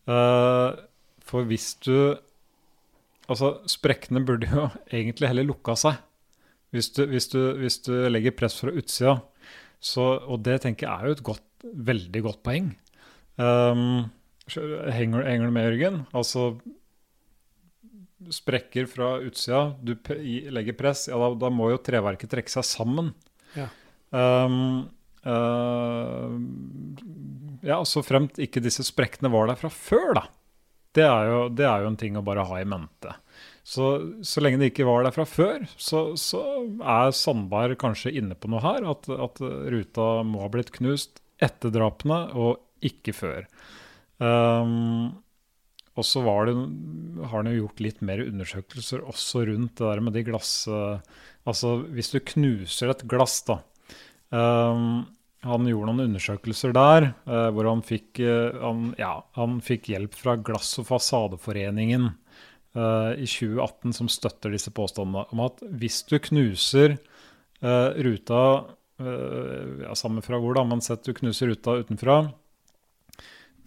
[0.06, 0.70] Eh,
[1.22, 2.18] For hvis du
[3.30, 6.00] Altså, sprekkene burde jo egentlig heller lukka seg.
[6.74, 9.20] Hvis du, hvis du, hvis du legger press fra utsida.
[9.82, 12.70] Så, og det tenker jeg er jo et godt, veldig godt poeng.
[13.40, 14.10] Um,
[14.46, 16.00] henger, henger du med, Jørgen?
[16.14, 16.52] Altså
[18.32, 19.96] Sprekker fra utsida, du
[20.54, 23.08] legger press, ja, da, da må jo treverket trekke seg sammen.
[23.58, 23.66] Ja.
[24.14, 24.84] Um,
[25.26, 26.30] uh,
[27.66, 30.24] ja, så fremt ikke disse sprekkene var der fra før, da.
[30.94, 33.16] Det er jo, det er jo en ting å bare ha i mente.
[33.62, 33.88] Så,
[34.26, 36.40] så lenge det ikke var der fra før, så, så
[36.82, 38.86] er Sandberg kanskje inne på noe her.
[38.90, 43.46] At, at ruta må ha blitt knust etter drapene, og ikke før.
[44.18, 45.22] Um,
[45.94, 50.24] og så har han jo gjort litt mer undersøkelser også rundt det der med de
[50.30, 50.62] glass...
[50.70, 50.98] eh,
[51.42, 53.56] Altså hvis du knuser et glass, da.
[54.30, 55.08] Um,
[55.42, 60.14] han gjorde noen undersøkelser der uh, hvor han fikk, uh, han, ja, han fikk hjelp
[60.14, 62.12] fra Glass- og fasadeforeningen
[62.76, 66.96] eh, i 2018, som støtter disse påstandene om at hvis du knuser
[67.62, 68.42] uh, ruta
[69.02, 72.16] uh, ja, Samme fra hvor, da, men sett du knuser ruta utenfra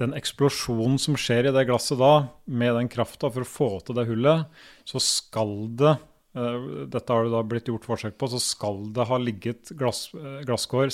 [0.02, 4.00] Den eksplosjonen som skjer i det glasset da, med den krafta for å få til
[4.00, 4.52] det hullet,
[4.88, 5.98] så skal det
[6.36, 10.10] dette har det da blitt gjort forsøk på, så skal det ha ligget glass,
[10.44, 10.90] glasskår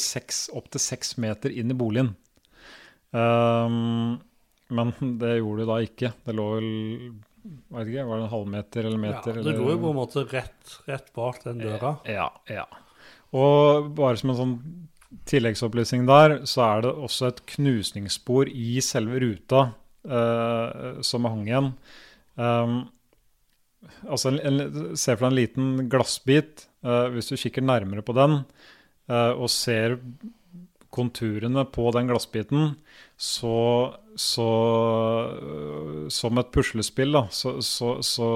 [0.53, 2.12] opptil seks meter inn i boligen.
[3.09, 4.22] Um,
[4.72, 6.12] men det gjorde det da ikke.
[6.26, 6.70] Det lå vel
[7.41, 9.39] vet ikke, Var det en halvmeter eller meter?
[9.39, 11.95] Ja, det går jo på en måte rett, rett bak den døra.
[12.09, 12.65] Ja, ja.
[13.37, 14.55] Og bare som en sånn
[15.27, 19.63] tilleggsopplysning der, så er det også et knusningsspor i selve ruta
[20.07, 21.71] uh, som hang igjen.
[22.35, 22.75] Um,
[24.07, 24.61] altså en, en,
[24.95, 26.67] Se for deg en liten glassbit.
[26.85, 29.99] Uh, hvis du kikker nærmere på den uh, og ser
[30.91, 32.75] konturene på den glassbiten,
[33.17, 33.57] så,
[34.19, 34.47] så
[35.31, 38.29] uh, Som et puslespill, da, så, så, så,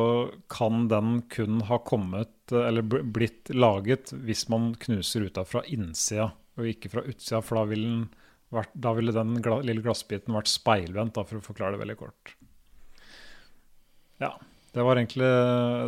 [0.51, 6.69] kan den kun ha kommet, eller blitt laget, hvis man knuser ruta fra innsida og
[6.69, 8.05] ikke fra utsida, for da ville,
[8.53, 12.35] vært, da ville den lille glassbiten vært speilvendt, for å forklare det veldig kort.
[14.23, 14.35] Ja.
[14.75, 15.27] Det var egentlig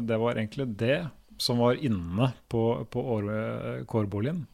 [0.08, 1.10] det, var egentlig det
[1.44, 3.02] som var inne på, på
[3.92, 4.46] kårboligen.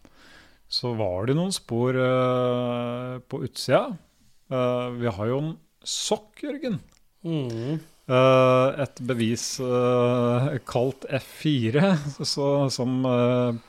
[0.73, 3.91] Så var det noen spor uh, på utsida.
[4.49, 5.51] Uh, vi har jo en
[5.85, 6.79] sokk, Jørgen.
[7.21, 7.77] Mm.
[8.09, 9.45] Uh, et bevis
[10.67, 11.93] kalt F4,
[12.25, 13.05] så, som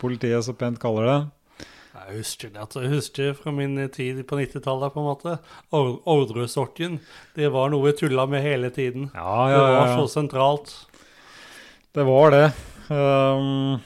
[0.00, 1.20] politiet så pent kaller det.
[1.94, 2.64] Jeg husker det.
[2.64, 5.36] Altså, jeg husker fra min tid på 90-tallet, på en måte.
[5.76, 6.98] Ordresokken.
[7.36, 9.10] Det var noe vi tulla med hele tiden.
[9.14, 10.74] Ja, ja, det var så sentralt.
[11.94, 12.46] Det var det.
[12.90, 13.78] Um,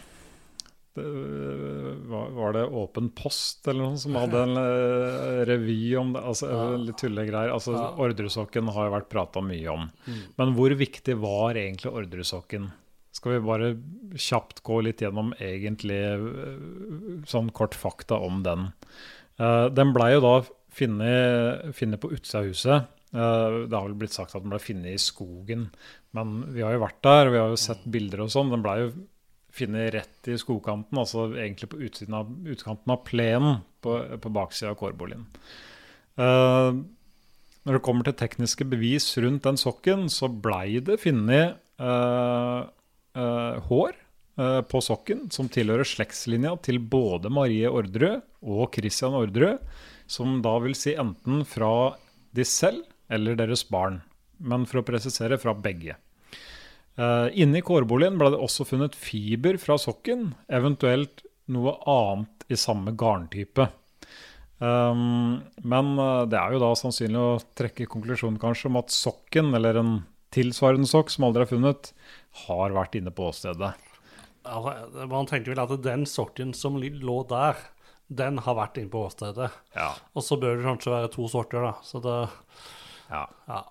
[2.08, 6.24] var, var, det Åpen post eller noe som hadde en uh, revy om det?
[6.30, 6.50] Altså.
[6.82, 7.52] Litt tullegreier.
[7.54, 7.74] Altså.
[8.00, 9.88] Ordresokken har jo vært prata mye om.
[10.08, 10.20] Mm.
[10.40, 12.70] Men hvor viktig var egentlig ordresokken?
[13.14, 13.72] Skal vi bare
[14.20, 16.28] kjapt gå litt gjennom egentlig eh,
[17.26, 18.68] sånn kort fakta om den.
[19.38, 20.32] Den blei jo da
[20.74, 22.88] funnet på utsida av huset.
[23.10, 25.68] Det har vel blitt sagt at den ble funnet i skogen,
[26.16, 28.50] men vi har jo vært der, vi har jo sett bilder og sånn.
[28.50, 28.90] Den blei jo
[29.54, 31.80] funnet rett i skogkanten, altså egentlig på
[32.14, 35.26] av, utkanten av plenen på, på baksida av kårboligen.
[36.18, 36.82] Uh,
[37.66, 42.66] når det kommer til tekniske bevis rundt den sokken, så blei det funnet uh,
[43.18, 44.04] uh, hår
[44.70, 49.58] på sokken som tilhører slektslinja til både Marie Orderud og Christian Orderud,
[50.06, 51.96] som da vil si enten fra
[52.38, 53.98] de selv eller deres barn.
[54.38, 55.96] Men for å presisere fra begge.
[56.98, 62.58] Uh, inne i kårboligen ble det også funnet fiber fra sokken, eventuelt noe annet i
[62.58, 63.68] samme garntype.
[64.58, 65.92] Um, men
[66.26, 69.92] det er jo da sannsynlig å trekke konklusjonen kanskje om at sokken, eller en
[70.34, 71.92] tilsvarende sokk som aldri er funnet,
[72.44, 73.72] har vært inne på åstedet.
[74.48, 77.58] Altså, man tenker vel at den sorten som lå der,
[78.08, 79.50] den har vært inne på åstedet.
[79.76, 79.90] Ja.
[80.16, 81.74] Og så bør det kanskje være to sorter, da.
[81.84, 82.16] Så det
[83.08, 83.24] ja.
[83.48, 83.62] ja.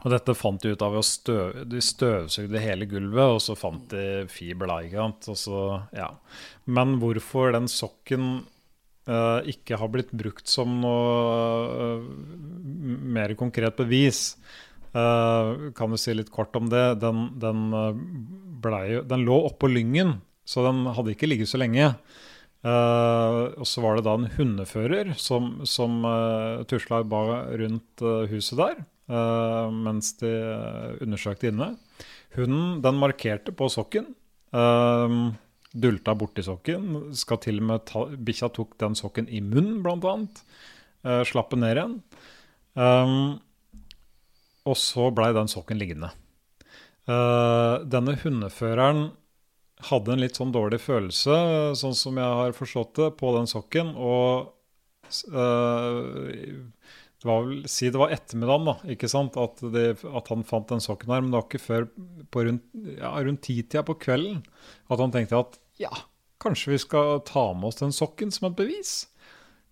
[0.00, 3.90] Og dette fant de ut av å støv, de støvsugde hele gulvet, og så fant
[3.92, 4.88] de fiber der.
[5.96, 6.08] ja.
[6.64, 8.30] Men hvorfor den sokken
[9.10, 12.10] uh, ikke har blitt brukt som noe uh,
[13.20, 14.34] mer konkret bevis,
[14.90, 16.96] Uh, kan du si litt kort om det?
[16.98, 17.60] Den, den,
[18.58, 21.92] ble, den lå oppå Lyngen, så den hadde ikke ligget så lenge.
[22.60, 28.58] Uh, og så var det da en hundefører som, som uh, tusla rundt uh, huset
[28.58, 30.30] der mens de
[31.02, 31.72] undersøkte inne.
[32.36, 34.12] Hunden den markerte på sokken.
[34.54, 35.32] Uh,
[35.70, 37.14] dulta borti sokken.
[37.18, 40.42] Skal til og med ta, Bikkja tok den sokken i munnen, blant annet.
[41.06, 41.96] Uh, slapp den ned igjen.
[42.78, 43.40] Um,
[44.68, 46.12] og så blei den sokken liggende.
[47.08, 49.08] Uh, denne hundeføreren
[49.88, 51.36] hadde en litt sånn dårlig følelse,
[51.80, 53.94] sånn som jeg har forstått det, på den sokken.
[53.96, 54.52] Og
[55.32, 56.28] uh,
[57.20, 60.70] det var vel, Si det var ettermiddagen, da, ikke sant, at, det, at, han fant
[60.72, 61.20] den sokken her.
[61.20, 61.88] Men det var ikke før
[62.32, 62.66] på rundt,
[62.96, 64.40] ja, rundt titida på kvelden
[64.88, 65.92] at han tenkte at ja,
[66.40, 68.94] kanskje vi skal ta med oss den sokken som et bevis.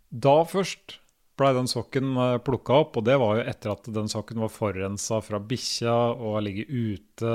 [0.08, 0.98] Da først
[1.38, 4.52] blei den sokken eh, plukka opp, og det var jo etter at den sokken var
[4.52, 7.34] forurensa fra bikkja og har ligget ute.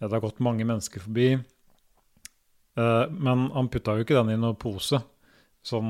[0.00, 1.30] Det har gått mange mennesker forbi.
[2.76, 5.00] Eh, men han putta jo ikke den i noen pose
[5.66, 5.84] som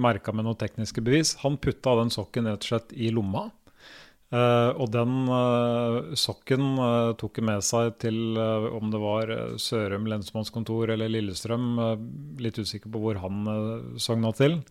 [0.00, 1.36] merka med noen tekniske bevis.
[1.42, 3.50] Han putta den sokken rett og slett i lomma.
[4.32, 10.06] Uh, og den uh, sokken uh, tok han med seg til om det var Sørum
[10.08, 11.66] lensmannskontor eller Lillestrøm,
[12.40, 13.44] litt usikker på hvor han
[14.00, 14.62] sogna til.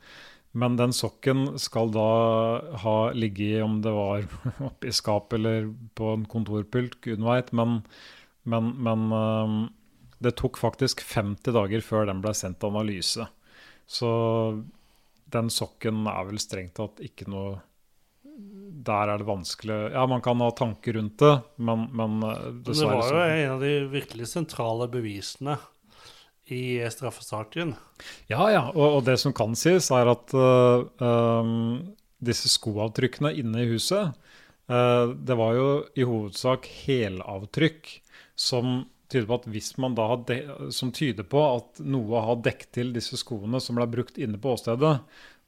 [0.58, 2.08] Men den sokken skal da
[2.82, 4.26] ha ligget om det var
[4.72, 7.54] oppi skapet eller på en kontorpult, gud veit.
[7.56, 7.84] Men,
[8.50, 9.06] men, men
[10.20, 13.30] det tok faktisk 50 dager før den ble sendt til analyse.
[13.92, 14.12] Så
[15.32, 17.60] den sokken er vel strengt tatt ikke noe
[18.88, 22.18] Der er det vanskelig Ja, man kan ha tanker rundt det, men, men
[22.64, 25.58] dessverre Det var jo en av de virkelig sentrale bevisene
[26.52, 27.74] i straffesaken.
[28.28, 28.64] Ja, ja.
[28.74, 34.12] Og, og, det som kan sies, er at uh, um, disse skoavtrykkene inne i huset
[34.68, 37.94] uh, Det var jo i hovedsak helavtrykk
[38.36, 38.82] som
[39.12, 42.94] tyder på at hvis man da har som tyder på at noe har dekket til
[42.96, 44.98] disse skoene som ble brukt inne på åstedet,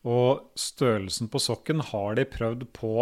[0.03, 2.95] og størrelsen på sokken har de prøvd på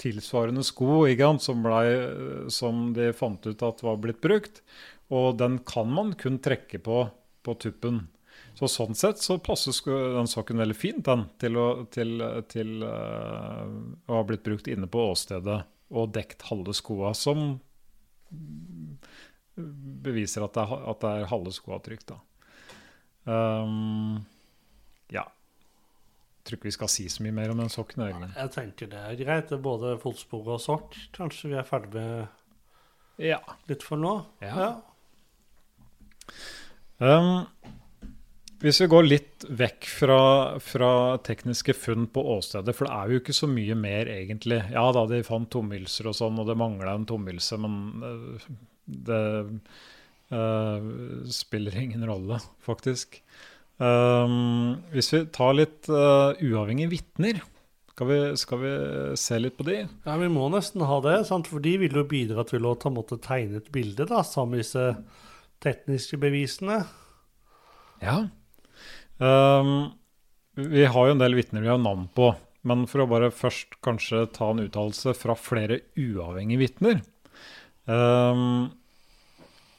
[0.00, 1.04] tilsvarende sko
[1.38, 4.62] som, ble, som, de fant ut at var blitt brukt.
[5.12, 7.04] Og den kan man kun trekke på
[7.44, 8.06] på tuppen.
[8.54, 9.74] Så sånn sett så passer
[10.14, 13.66] den sokken veldig fint den, til, å, til, til uh,
[14.08, 15.60] å ha blitt brukt inne på åstedet
[15.94, 17.58] og dekt halve skoa, som
[19.56, 22.06] beviser at det er, at det er halve skoavtrykk.
[22.10, 22.20] da.
[23.24, 24.24] Um,
[25.12, 25.24] ja.
[25.24, 28.02] Jeg tror ikke vi skal si så mye mer om den sokken.
[28.04, 28.32] egentlig.
[28.36, 29.48] Jeg tenker det er greit.
[29.48, 30.98] Det er både fotspor og sokk.
[31.16, 32.26] Kanskje vi er ferdig med
[33.30, 33.40] ja.
[33.70, 34.18] litt for nå?
[34.44, 34.66] Ja.
[34.66, 34.72] ja.
[36.98, 37.46] Um,
[38.64, 40.20] hvis vi går litt vekk fra,
[40.62, 40.90] fra,
[41.24, 44.60] tekniske funn på åstedet, for det er jo ikke så mye mer, egentlig.
[44.72, 47.74] Ja da, de fant tomhylser og sånn, og det mangla en tomhylse, men
[48.04, 48.46] uh,
[48.84, 49.24] det
[50.34, 50.86] uh,
[51.32, 53.20] spiller ingen rolle, faktisk.
[53.78, 57.42] Um, hvis vi tar litt uh, uavhengige vitner,
[57.94, 58.72] skal vi, skal vi,
[59.18, 59.80] se litt på de?
[59.86, 61.50] Ja, Vi må nesten ha det, sant?
[61.50, 64.64] for de vil jo bidra til å ta måte, tegne et bilde da, sammen med
[64.64, 64.88] disse
[65.62, 66.80] tekniske bevisene.
[68.02, 68.24] Ja.
[69.22, 69.94] Um,
[70.58, 72.32] vi har jo en del vitner vi har navn på.
[72.64, 77.02] Men for å bare først kanskje ta en uttalelse fra flere uavhengige vitner.
[77.84, 78.72] Um,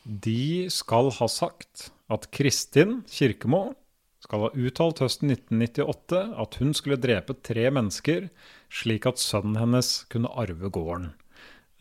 [0.05, 3.71] de skal ha sagt at Kristin Kirkemo
[4.21, 8.29] skal ha uttalt høsten 1998 at hun skulle drepe tre mennesker,
[8.73, 11.11] slik at sønnen hennes kunne arve gården.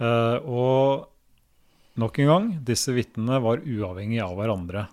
[0.00, 4.88] Uh, og nok en gang, disse vitnene var uavhengige av hverandre.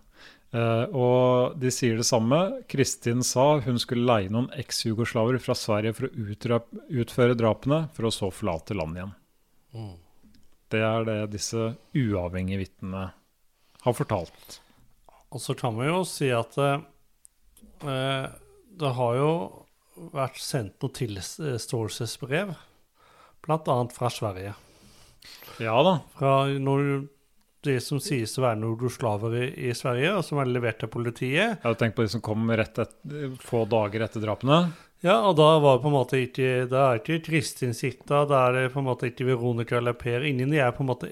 [0.52, 2.40] Uh, og de sier det samme.
[2.72, 6.62] Kristin sa hun skulle leie noen eks-jugoslaver fra Sverige for å
[7.04, 9.14] utføre drapene, for å så forlate landet igjen.
[9.76, 9.94] Mm.
[10.72, 13.10] Det er det disse uavhengige vitnene
[13.82, 14.60] har fortalt.
[15.32, 18.28] Og så kan vi jo si at eh,
[18.82, 19.32] det har jo
[20.16, 22.54] vært sendt noen tilståelsesbrev,
[23.46, 23.78] bl.a.
[23.96, 24.54] fra Sverige.
[25.62, 25.98] Ja da.
[26.18, 27.08] Fra når
[27.66, 31.62] de som sies å være jugoslaver i, i Sverige, og som er levert til politiet.
[31.62, 32.96] Jeg Tenk på de som kom rett et,
[33.44, 34.64] få dager etter drapene.
[35.02, 38.44] Ja, og da var det på en måte ikke Da er ikke Kristin sikta, da
[38.48, 40.22] er det på en måte ikke Veronica eller Per.
[40.30, 41.10] Ingen er på en måte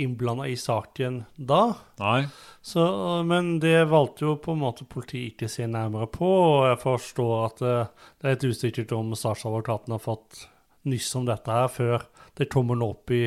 [0.00, 1.62] innblanda i saken da.
[2.02, 2.26] Nei.
[2.60, 2.84] Så,
[3.24, 6.82] men det valgte jo på en måte politiet ikke å se nærmere på, og jeg
[6.84, 10.44] forstår at uh, det er litt usikkert om statsadvokaten har fått
[10.88, 12.04] nyss om dette her før
[12.36, 13.24] det kommer nå opp i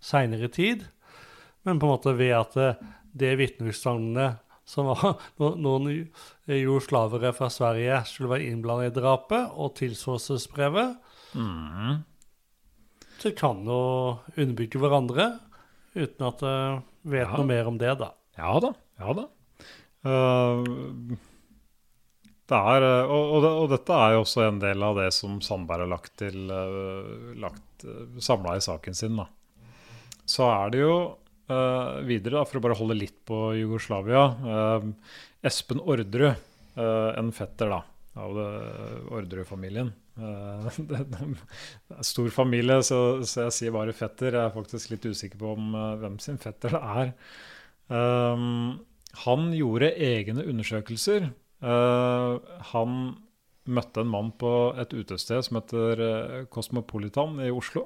[0.00, 0.88] seinere tid.
[1.68, 2.84] Men på en måte ved at uh,
[3.16, 4.30] det vitneutsagnene
[4.66, 5.88] som var noen
[6.50, 10.96] jugoslavere fra Sverige skulle være innblandet i drapet, og tilståelsesbrevet.
[11.38, 12.02] Mm.
[13.22, 13.80] Så kan jo
[14.34, 15.30] underbygge hverandre
[15.96, 16.56] uten at de
[17.08, 17.38] vet ja.
[17.38, 18.10] noe mer om det, da.
[18.36, 18.74] Ja da.
[19.00, 19.24] Ja da.
[20.06, 21.16] Uh,
[22.46, 25.82] det er, og, og, og, dette er jo også en del av det som Sandberg
[25.82, 26.36] har lagt til
[27.42, 27.86] lagt,
[28.22, 29.16] samla i saken sin.
[29.18, 29.26] da.
[30.26, 30.98] Så er det jo
[31.46, 34.22] Uh, videre, da, for å bare holde litt på Jugoslavia.
[34.42, 36.40] Uh, Espen Orderud,
[36.74, 37.84] uh, en fetter da,
[38.18, 38.40] av
[39.14, 39.92] Orderud-familien.
[40.18, 44.34] er stor familie, så, så, jeg sier bare fetter.
[44.34, 47.12] Jeg er faktisk litt usikker på om hvem sin fetter det er.
[49.22, 51.28] han gjorde egne undersøkelser.
[52.72, 52.96] han
[53.66, 57.84] møtte en mann på et utested som heter Cosmopolitan i Oslo.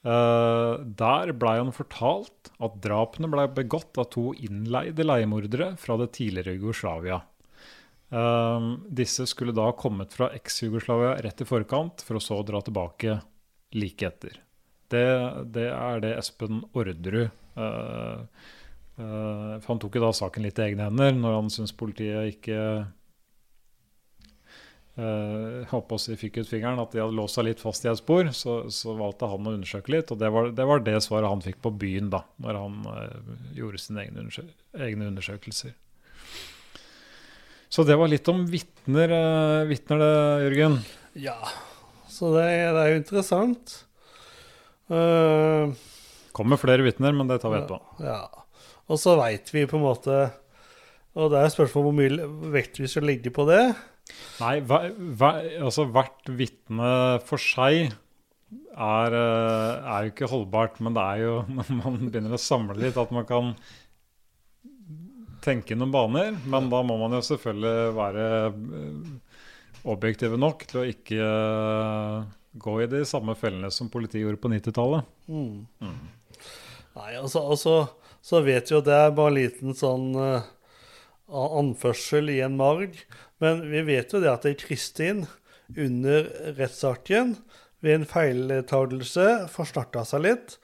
[0.00, 6.12] Uh, der blei han fortalt at drapene blei begått av to innleide leiemordere fra det
[6.16, 7.20] tidligere Jugoslavia.
[8.10, 12.62] Uh, disse skulle da ha kommet fra eks-Jugoslavia rett i forkant, for å så dra
[12.64, 13.18] tilbake
[13.76, 14.40] like etter.
[14.90, 15.04] Det,
[15.54, 17.28] det er det Espen Orderud
[17.60, 18.24] uh,
[19.00, 22.58] han tok jo da saken litt i egne hender når han syntes politiet ikke
[24.98, 28.00] uh, også de fikk ut fingeren, at de hadde låst seg litt fast i et
[28.00, 28.30] spor.
[28.36, 31.44] Så, så, valgte han å undersøke litt, og det var, det var, det svaret han
[31.44, 34.46] fikk på byen da, når han uh, gjorde sine egne, undersø
[34.78, 35.76] egne, undersøkelser.
[37.70, 40.12] Så det var litt om vitner, uh, vitner det,
[40.48, 40.80] Jørgen.
[41.20, 41.38] Ja,
[42.10, 43.78] så det, det er jo interessant.
[44.90, 45.70] Uh,
[46.34, 48.04] Kommer flere vitner, men det tar vi etterpå.
[48.06, 48.24] ja.
[48.90, 50.14] Og så veit vi på en måte
[51.18, 53.62] Og det er spørsmål om hvor mye vekt vi skal legge på det.
[54.40, 56.92] Nei, hver, hver, altså hvert vitne
[57.26, 62.36] for seg er, eh, er jo ikke holdbart, men det er jo når man begynner
[62.36, 63.54] å samle litt, at man kan
[65.44, 66.36] tenke noen baner.
[66.48, 69.38] Men da må man jo selvfølgelig være eh,
[69.90, 72.28] objektive nok til å ikke eh,
[72.60, 75.16] gå i de samme fellene som politiet gjorde på 90-tallet.
[75.30, 75.94] Mm.
[76.98, 77.76] Nei, altså, altså
[78.20, 80.44] så vet jo det er bare en liten sånn uh,
[81.30, 82.98] anførsel i en marg.
[83.40, 85.26] Men vi vet jo det at Kristin
[85.78, 86.26] under
[86.58, 87.36] rettssaken
[87.80, 90.56] ved en feiltagelse forsnakka seg litt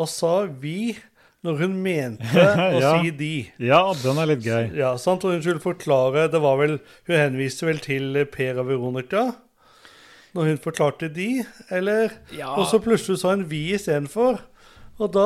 [0.00, 0.96] og sa 'vi'
[1.44, 2.24] når hun mente
[2.76, 2.92] å Ja.
[3.02, 3.50] si 'de'.
[3.58, 4.70] Ja, den er litt gøy.
[4.78, 5.24] Ja, sant?
[5.24, 6.78] Og hun skulle forklare Det var vel
[7.08, 9.32] Hun henviste vel til Per og Veronica
[10.32, 12.08] når hun forklarte 'de', eller
[12.56, 14.40] Og så plutselig sa hun 'vi' istedenfor.
[15.02, 15.22] Og da,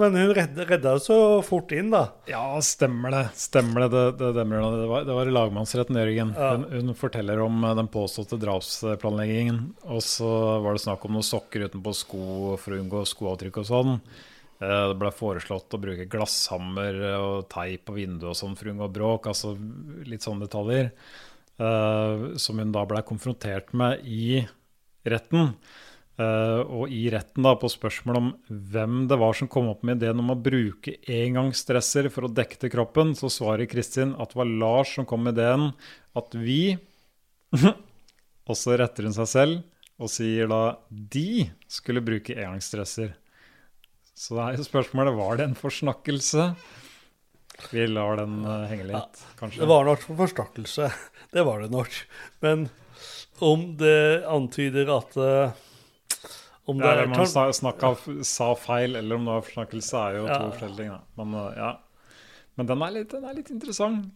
[0.00, 2.04] men hun redda, redda så fort inn, da.
[2.30, 3.22] Ja, stemmer det.
[3.36, 3.88] Stemmer det.
[3.92, 4.86] Det, det, det.
[4.88, 6.30] var, det var i lagmannsretten, Jørgen.
[6.38, 6.52] Ja.
[6.56, 9.58] Hun, hun forteller om eh, den påståtte drapsplanleggingen.
[9.92, 10.30] Og så
[10.64, 12.22] var det snakk om noen sokker utenpå sko
[12.62, 13.92] for å unngå skoavtrykk og sånn.
[14.62, 18.72] Eh, Det ble foreslått å bruke glasshammer og teip på vinduet og sånn for å
[18.76, 19.28] unngå bråk.
[19.34, 19.52] Altså
[20.08, 20.88] litt sånne detaljer.
[21.60, 24.40] eh, Som hun da ble konfrontert med i
[25.08, 25.52] retten.
[26.18, 30.00] Eh, og i retten da på spørsmål om hvem det var som kom opp med
[30.00, 34.40] ideen om å bruke engangsdresser for å dekke til kroppen, så svarer Kristin at det
[34.40, 35.70] var Lars som kom med ideen
[36.18, 36.76] at vi
[38.48, 43.10] Og så retter hun seg selv og sier da de skulle bruke engangsdresser.
[44.16, 46.46] Så det er jo spørsmålet var det en forsnakkelse.
[47.72, 49.60] Vi lar den uh, henge litt, kanskje.
[49.62, 50.90] Det var nok for forsnakkelse.
[51.34, 51.92] Det var det nok.
[52.40, 52.68] Men
[53.44, 55.58] om det antyder at eh,
[56.68, 57.52] Om det Ja, er man tar...
[57.56, 57.94] snakka,
[58.28, 61.06] sa feil, eller om det var forsnakkelse, er jo to forskjellige ting.
[61.16, 61.70] Men, uh, ja.
[62.60, 64.10] Men den er litt, den er litt interessant.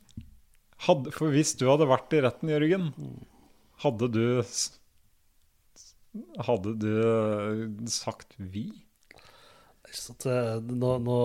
[0.85, 2.93] Hadde, for hvis du hadde vært i retten, Jørgen,
[3.85, 4.25] hadde du
[6.45, 8.83] Hadde du uh, sagt 'vi'?
[9.93, 11.19] eh, nå, nå,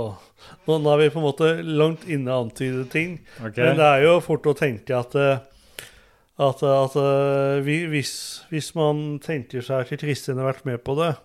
[0.67, 3.19] nå, er vi på en måte langt inne antydede ting.
[3.39, 3.63] Okay.
[3.63, 5.43] Men det er jo fort å tenke at eh,
[6.37, 8.13] at, at eh, hvis,
[8.51, 11.15] hvis man tenker seg at Kristin har vært med på det,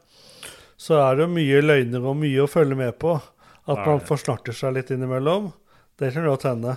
[0.80, 3.18] så er det mye løgner og mye å følge med på.
[3.70, 5.52] At man forsnakker seg litt innimellom.
[6.00, 6.72] Det kan godt hende.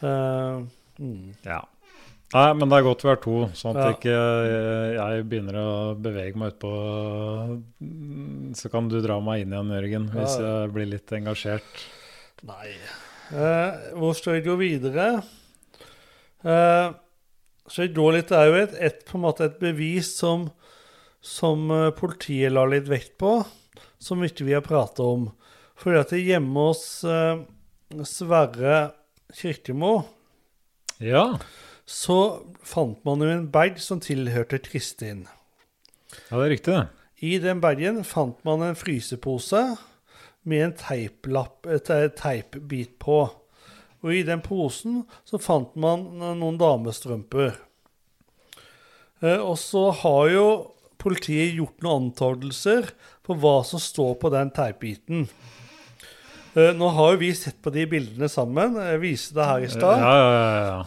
[0.00, 0.62] Uh,
[0.96, 1.34] mm.
[1.44, 1.58] Ja.
[2.32, 3.92] Nei, men det er godt vi er to, sånn at Ja.
[3.96, 6.72] ikke jeg, jeg begynner å bevege meg utpå
[8.60, 10.50] Så kan du dra meg inn igjen, Jørgen, hvis ja.
[10.50, 11.84] jeg blir litt engasjert.
[12.48, 12.74] Nei.
[13.32, 15.08] Eh, hvor skal vi gå videre?
[16.44, 16.90] Eh,
[17.68, 20.48] så Det er jo et, et, på en måte et bevis som,
[21.20, 23.42] som eh, politiet la litt vekt på,
[23.98, 25.30] som ikke vi har pratet om.
[25.78, 27.44] Fordi at hjemme hos eh,
[28.04, 28.92] Sverre
[29.34, 30.02] Kirkemo
[31.00, 31.38] Ja.
[31.84, 35.26] så fant man jo en bag som tilhørte Kristin.
[36.30, 36.88] ja, det er riktig, det.
[37.20, 39.76] I den bagen fant man en frysepose
[40.48, 41.66] med en teiplapp,
[42.16, 43.26] teipbit på.
[44.04, 46.04] Og i den posen så fant man
[46.38, 47.56] noen damestrømper.
[49.22, 50.44] Eh, Og så har jo
[50.98, 52.92] politiet gjort noen antakelser
[53.26, 55.26] på hva som står på den teipbiten.
[56.54, 58.78] Eh, Nå har jo vi sett på de bildene sammen.
[58.78, 59.98] Jeg viste det her i stad.
[59.98, 60.86] ja, ja, ja.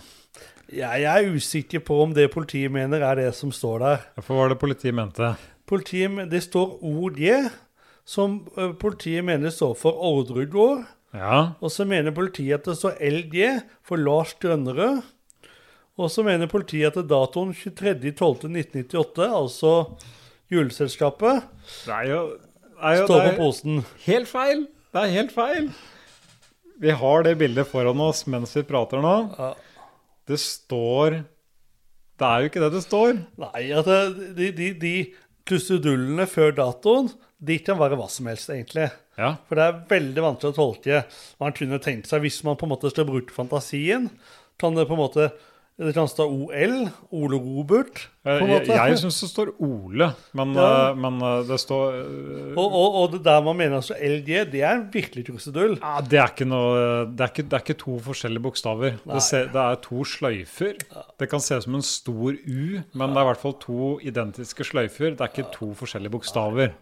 [0.72, 3.97] Jeg er usikker på om det politiet mener er det som står der.
[4.22, 5.34] For hva var det politiet mente?
[5.68, 7.49] Politiet, det står OJ,
[8.07, 8.38] som
[8.80, 10.86] politiet mener står for Orderud gård.
[11.14, 15.01] Ja, Og så mener politiet at det står LG for Lars Grønnerød.
[15.99, 19.74] Og så mener politiet at datoen 23.12.1998, altså
[20.51, 21.43] juleselskapet,
[21.86, 23.82] det er jo, det er jo står det på posen.
[24.05, 24.64] helt feil.
[24.91, 25.68] Det er helt feil.
[26.82, 29.14] Vi har det bildet foran oss mens vi prater nå.
[29.38, 29.51] Ja.
[30.28, 31.20] Det står
[32.22, 33.14] Det er jo ikke det det står.
[33.41, 34.95] Nei, at det- de, de, de
[35.49, 37.09] krusedullene før datoen,
[37.41, 38.91] de kan være hva som helst, egentlig.
[39.20, 39.36] Ja.
[39.47, 41.01] For det er veldig vanskelig å tolke.
[41.38, 44.09] hva Man kunne tenkt seg, Hvis man på en måte skal bruke fantasien,
[44.62, 45.32] kan det på en måte
[45.82, 46.74] det kan stå OL,
[47.16, 48.03] Ole Robert.
[48.28, 50.89] en Jeg, jeg syns det står Ole, men, Ja.
[50.91, 54.51] eh, men eh, det står eh, og, og, og det der man mener altså LG,
[54.51, 55.80] det er virkelig krusedull.
[55.82, 58.99] ja, Det er noe Det er ikke, det er ikke to forskjellige bokstaver.
[59.07, 60.78] Det, ser, det er to sløyfer.
[61.18, 63.97] Det kan se ut som en stor U, men det er i hvert fall to
[64.05, 65.16] identiske sløyfer.
[65.16, 66.76] Det er ikke to forskjellige bokstaver.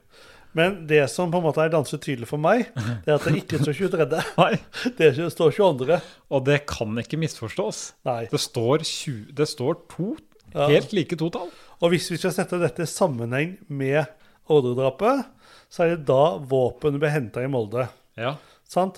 [0.57, 2.71] Men det som på en måte er ganske tydelig for meg,
[3.05, 4.21] det er at det ikke står 23.
[4.41, 4.53] Nei.
[4.97, 5.99] Det står 22.
[6.33, 7.81] Og det kan ikke misforstås.
[8.09, 8.23] Nei.
[8.31, 10.15] Det står, 20, det står to
[10.55, 10.65] Ja.
[10.71, 11.51] helt like to tall.
[11.79, 14.07] Og hvis vi skal sette dette i sammenheng med
[14.49, 15.27] ordredrapet,
[15.69, 17.85] så er det da våpenet ble henta i Molde.
[18.17, 18.33] Ja.
[18.65, 18.97] Sant?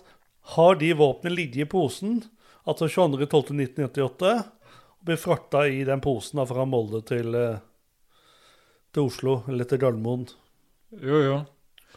[0.55, 2.21] Har de våpnene ligget i posen,
[2.63, 7.59] altså 22.12.1998, og blir frakta i den posen da fra Molde til, eh,
[8.95, 10.29] til Oslo, eller til Gardermoen
[10.99, 11.35] Jo, jo.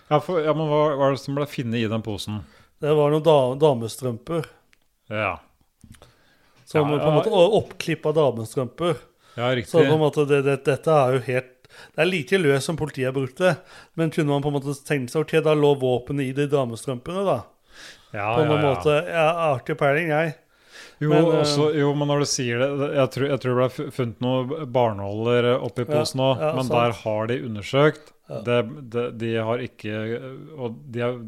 [0.09, 2.43] Ja, for, ja, men hva var det som ble funnet i den posen?
[2.83, 4.47] Det var noen da, damestrømper.
[5.13, 5.39] Ja,
[6.65, 8.95] Som Ja, på en måte oppklipp Oppklippa damestrømper.
[9.37, 9.71] ja riktig.
[9.73, 11.51] Så på en måte det, det, dette er jo helt
[11.95, 13.57] Det er like løst som politiet har brukt det.
[13.99, 17.25] Men kunne man på en måte tenkt seg ok, da lå våpenet i de damestrømpene,
[17.27, 17.41] da?
[18.15, 18.71] Ja, På ja, noen ja.
[18.71, 18.97] måte.
[19.11, 20.35] Har ikke peiling, jeg.
[21.03, 23.69] Jo, Men, eh, også, jo, men når du sier det Jeg tror, jeg tror det
[23.75, 26.77] ble funnet noen barnåler oppi Ja, posen òg, ja, men sant.
[26.79, 28.14] der har de undersøkt.
[28.25, 28.39] Ja.
[28.41, 28.59] Det,
[28.89, 29.95] det, de har ikke
[30.57, 31.19] Og de har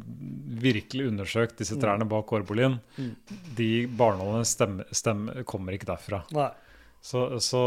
[0.64, 2.78] virkelig undersøkt disse trærne bak Årbolien.
[2.96, 3.10] Mm.
[3.58, 3.68] De
[4.48, 6.22] stemme, kommer ikke derfra.
[7.06, 7.60] Så, så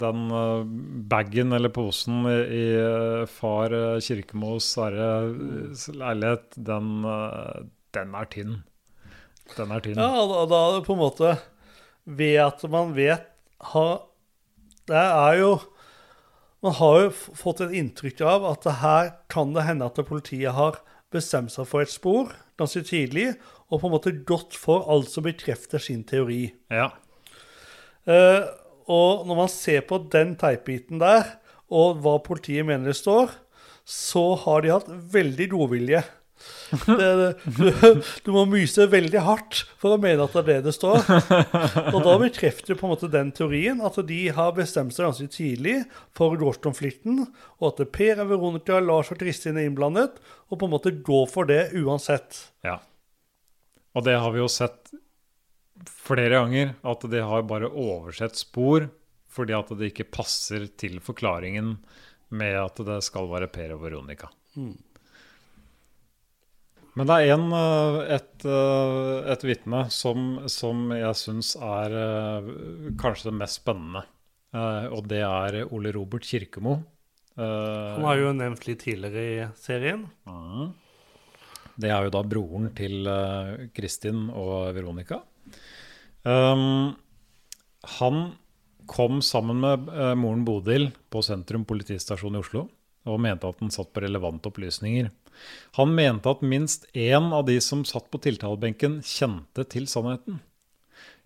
[0.00, 0.62] den eh,
[1.10, 7.02] bagen eller posen i, i eh, far eh, Kirkemos Sverre eh, leilighet, den,
[7.92, 8.54] den er tynn.
[9.58, 10.00] Den er tynn.
[10.00, 11.34] Ja, og da er det på en måte
[12.06, 13.28] Ved at man vet
[13.74, 13.84] ha,
[14.88, 15.52] Det er jo
[16.66, 20.56] Man har jo fått et inntrykk av at det her kan det hende at politiet
[20.56, 20.80] har
[21.14, 23.36] bestemt seg for et spor ganske tidlig,
[23.70, 26.48] og på en måte gått for alt som bekrefter sin teori.
[26.72, 26.88] Ja.
[28.08, 28.46] Eh,
[28.90, 31.36] og når man ser på den teipbiten der,
[31.70, 33.30] og hva politiet mener det står,
[33.86, 36.02] så har de hatt veldig godvilje.
[36.86, 37.28] Det, det,
[37.58, 41.04] du, du må myse veldig hardt for å mene at det er det det står.
[41.92, 45.76] Og da bekrefter på en måte den teorien at de har bestemt seg ganske tidlig
[46.16, 47.22] for gårdskonflikten,
[47.60, 50.18] og at Per og Veronica, Lars og Kristin er innblandet,
[50.50, 52.46] og på en måte går for det uansett.
[52.66, 52.80] Ja.
[53.96, 54.92] Og det har vi jo sett
[55.86, 58.88] flere ganger, at de har bare oversett spor
[59.36, 61.74] fordi at det ikke passer til forklaringen
[62.36, 64.30] med at det skal være Per og Veronica.
[66.96, 72.52] Men det er en, eh, et, eh, et vitne som, som jeg syns er eh,
[72.96, 74.06] kanskje det mest spennende.
[74.56, 76.78] Og det er Ole Robert Kirkemo.
[77.36, 80.06] Han har jo nevnt litt tidligere i serien.
[81.76, 83.04] Det er jo da broren til
[83.76, 85.18] Kristin og Veronica.
[86.24, 86.94] Um,
[87.98, 88.22] han
[88.88, 92.64] kom sammen med moren Bodil på Sentrum politistasjon i Oslo
[93.06, 95.08] og mente at den satt på relevante opplysninger.
[95.78, 100.40] Han mente at minst én av de som satt på tiltalebenken, kjente til sannheten.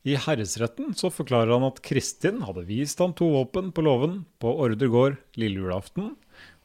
[0.09, 4.53] I herresretten så forklarer han at Kristin hadde vist han to våpen på låven på
[4.65, 6.15] Ordre gård lille julaften,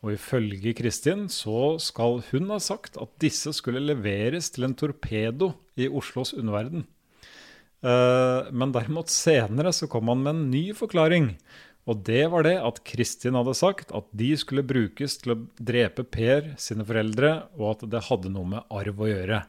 [0.05, 5.51] og ifølge Kristin så skal hun ha sagt at disse skulle leveres til en torpedo
[5.75, 6.85] i Oslos underverden.
[7.83, 11.33] Eh, Men derimot senere så kom han med en ny forklaring.
[11.85, 16.05] Og det var det at Kristin hadde sagt at de skulle brukes til å drepe
[16.09, 19.43] Per sine foreldre, og at det hadde noe med arv å gjøre.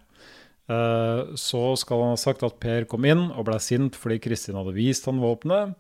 [0.68, 4.59] Eh, Så skal han ha sagt at Per kom inn og ble sint fordi Kristin
[4.59, 5.76] hadde vist han våpenet.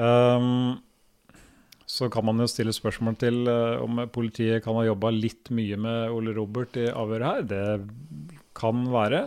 [0.00, 0.80] Um,
[1.90, 5.80] så kan man jo stille spørsmål til eh, om politiet kan ha jobba litt mye
[5.80, 7.48] med Ole Robert i avhøret her.
[7.50, 9.24] Det kan være.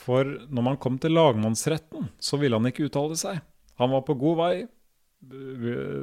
[0.00, 3.42] For når man kom til lagmannsretten, så ville han ikke uttale seg.
[3.80, 4.54] Han var på god vei.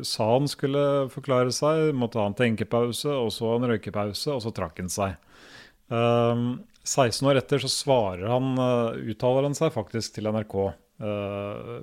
[0.05, 0.81] Sa han skulle
[1.13, 5.17] forklare seg, måtte ha en tenkepause, og så en røykepause, og så trakk han seg.
[5.87, 10.55] Um, 16 år etter så svarer han, eh, uttaler han seg faktisk til NRK
[11.03, 11.79] uh,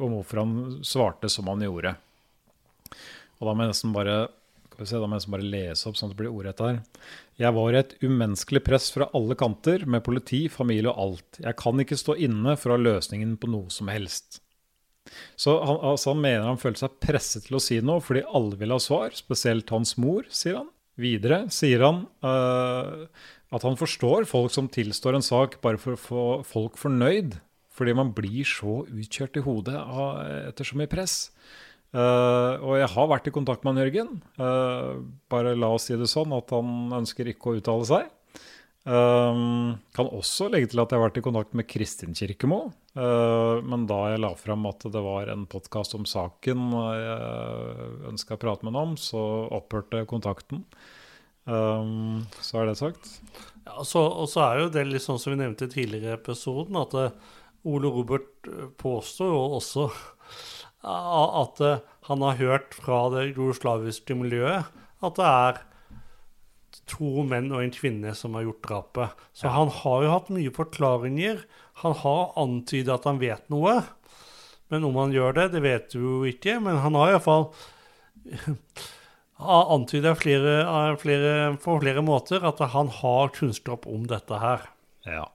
[0.00, 0.54] om hvorfor han
[0.84, 1.94] svarte som han gjorde.
[3.40, 4.16] Og da må jeg nesten bare
[4.72, 6.62] skal vi se, da må jeg nesten bare lese opp sånn at det blir ordrett
[6.64, 6.78] her.
[7.40, 11.42] Jeg var i et umenneskelig press fra alle kanter, med politi, familie og alt.
[11.44, 14.41] Jeg kan ikke stå inne for å ha løsningen på noe som helst.
[15.36, 18.58] Så han, altså han mener han følte seg presset til å si noe fordi alle
[18.60, 20.70] vil ha svar, spesielt hans mor, sier han.
[21.00, 23.08] Videre sier han uh,
[23.52, 27.38] at han forstår folk som tilstår en sak bare for å få folk fornøyd,
[27.72, 31.30] fordi man blir så utkjørt i hodet av, etter så mye press.
[31.92, 34.12] Uh, og jeg har vært i kontakt med han Jørgen.
[34.40, 38.12] Uh, bare la oss si det sånn at han ønsker ikke å uttale seg.
[38.82, 42.72] Um, kan også legge til at jeg har vært i kontakt med Kristin Kirkemo.
[42.98, 48.34] Uh, men da jeg la fram at det var en podkast om saken jeg ønska
[48.34, 49.22] å prate med henne om, så
[49.54, 50.64] opphørte kontakten.
[51.46, 53.08] Um, så er det sagt.
[53.66, 56.18] Ja, og så- og så er jo det litt sånn som vi nevnte tidligere i
[56.18, 57.10] episoden, at uh,
[57.64, 59.84] Ole Robert eh, påstår jo også
[60.82, 61.78] at uh,
[62.08, 64.66] han har hørt fra det jugoslaviske miljøet
[65.02, 65.60] at det er
[66.90, 69.10] to menn og en kvinne som har gjort drapet.
[69.32, 69.54] Så Ja.
[69.56, 71.44] han har jo hatt mye forklaringer.
[71.82, 73.82] Han har antydet at han vet noe.
[74.70, 76.58] Men om han gjør det, det vet du jo ikke.
[76.60, 77.52] Men han har iallfall
[79.38, 84.68] antydet flere, flere, på flere måter at han har kunnskap om dette her.
[85.06, 85.26] Ja.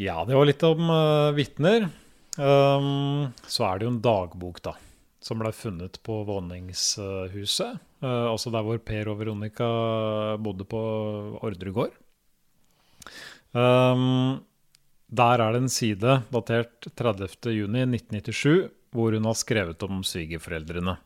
[0.00, 1.90] Ja, det var litt om uh, vitner.
[2.40, 4.72] Um, så er det jo en dagbok, da,
[5.20, 7.80] som ble funnet på våningshuset.
[8.00, 9.66] Uh, altså der hvor Per og Veronica
[10.40, 10.80] bodde på
[11.44, 11.96] Ordre gård.
[13.52, 14.40] Um,
[15.10, 20.96] der er det en side datert 30.6.1997 hvor hun har skrevet om svigerforeldrene.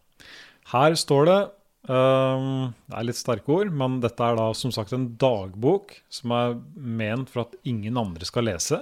[0.72, 1.40] Her står det
[1.88, 6.32] um, Det er litt sterke ord, men dette er da som sagt en dagbok som
[6.36, 8.80] er ment for at ingen andre skal lese.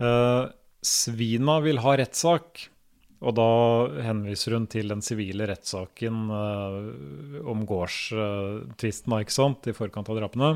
[0.00, 0.48] Uh,
[0.84, 2.66] svina vil ha rettssak,
[3.20, 3.50] og da
[4.04, 10.50] henviser hun til den sivile rettssaken uh, om gårdstvisten, uh, i forkant av drapene.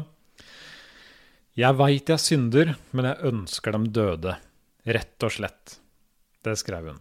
[1.58, 4.36] Jeg veit jeg synder, men jeg ønsker dem døde.
[4.86, 5.76] Rett og slett.
[6.44, 7.00] Det skrev hun.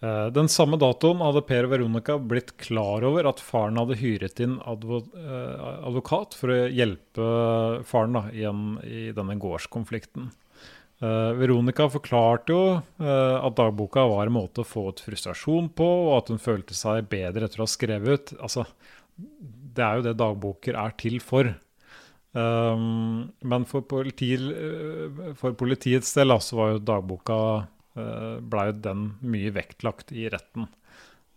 [0.00, 4.40] Eh, Den samme datoen hadde Per og Veronica blitt klar over at faren hadde hyret
[4.40, 7.26] inn advo eh, advokat for å hjelpe
[7.88, 8.46] faren da, i,
[8.88, 10.30] i denne gårdskonflikten.
[11.00, 15.86] Eh, Veronica forklarte jo uh, at dagboka var en måte å få ut frustrasjon på,
[16.10, 18.34] og at hun følte seg bedre etter å ha skrevet.
[18.36, 18.66] Altså,
[19.16, 21.54] det er jo det dagboker er til for.
[22.36, 28.66] Um, men for, politi, uh, for politiets del altså, så var jo dagboka uh, ble
[28.68, 30.68] jo den mye vektlagt i retten.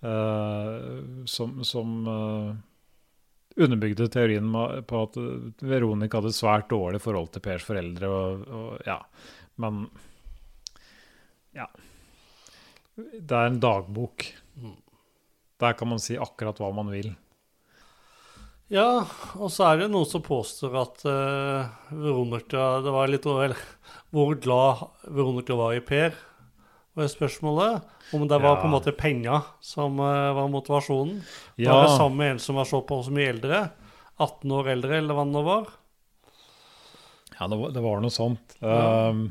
[0.03, 2.51] Uh, som som uh,
[3.55, 4.51] underbygde teorien
[4.87, 5.17] på at
[5.63, 8.09] Veronica hadde svært dårlig forhold til Pers foreldre.
[8.09, 8.99] Og, og, ja.
[9.63, 9.85] Men
[11.55, 11.67] ja.
[12.97, 14.25] Det er en dagbok.
[15.63, 17.13] Der kan man si akkurat hva man vil.
[18.73, 19.03] Ja,
[19.37, 23.53] og så er det noen som påstår at uh, Veronica Det var litt over
[24.13, 24.81] hvor glad
[25.13, 26.15] Veronica var i Per,
[26.97, 27.83] var spørsmålet.
[28.13, 28.61] Om det var Ja.
[28.61, 31.21] på en måte penger som uh, var motivasjonen.
[31.57, 31.73] Ja.
[31.73, 33.61] Var det sammen med en som var så på så mye eldre?
[34.21, 35.69] 18 år eldre, eller hva det nå var?
[37.39, 38.57] Ja, det var, det var noe sånt.
[38.61, 39.09] Ja.
[39.09, 39.23] Um,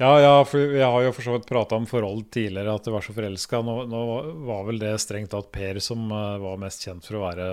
[0.00, 2.94] ja, ja, for jeg har jo for så vidt prata om forhold tidligere, at de
[2.94, 3.60] var så forelska.
[3.62, 4.00] Nå, nå
[4.48, 7.46] var vel det strengt tatt Per som uh, var mest kjent for å være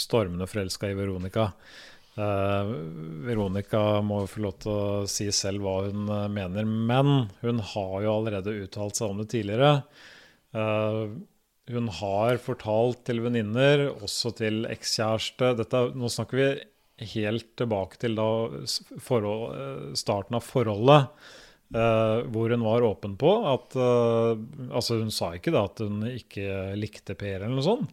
[0.00, 1.48] stormende forelska i Veronica.
[2.12, 2.76] Uh,
[3.24, 7.64] Veronica må jo få lov til å si selv hva hun uh, mener, men hun
[7.72, 9.78] har jo allerede uttalt seg om det tidligere.
[11.72, 15.54] Hun har fortalt til venninner, også til ekskjæreste
[15.96, 16.48] Nå snakker vi
[17.14, 18.26] helt tilbake til da
[19.00, 21.08] forhold, starten av forholdet,
[21.74, 24.38] eh, hvor hun var åpen på at uh,
[24.70, 27.92] Altså, hun sa ikke da at hun ikke likte Per eller noe sånt,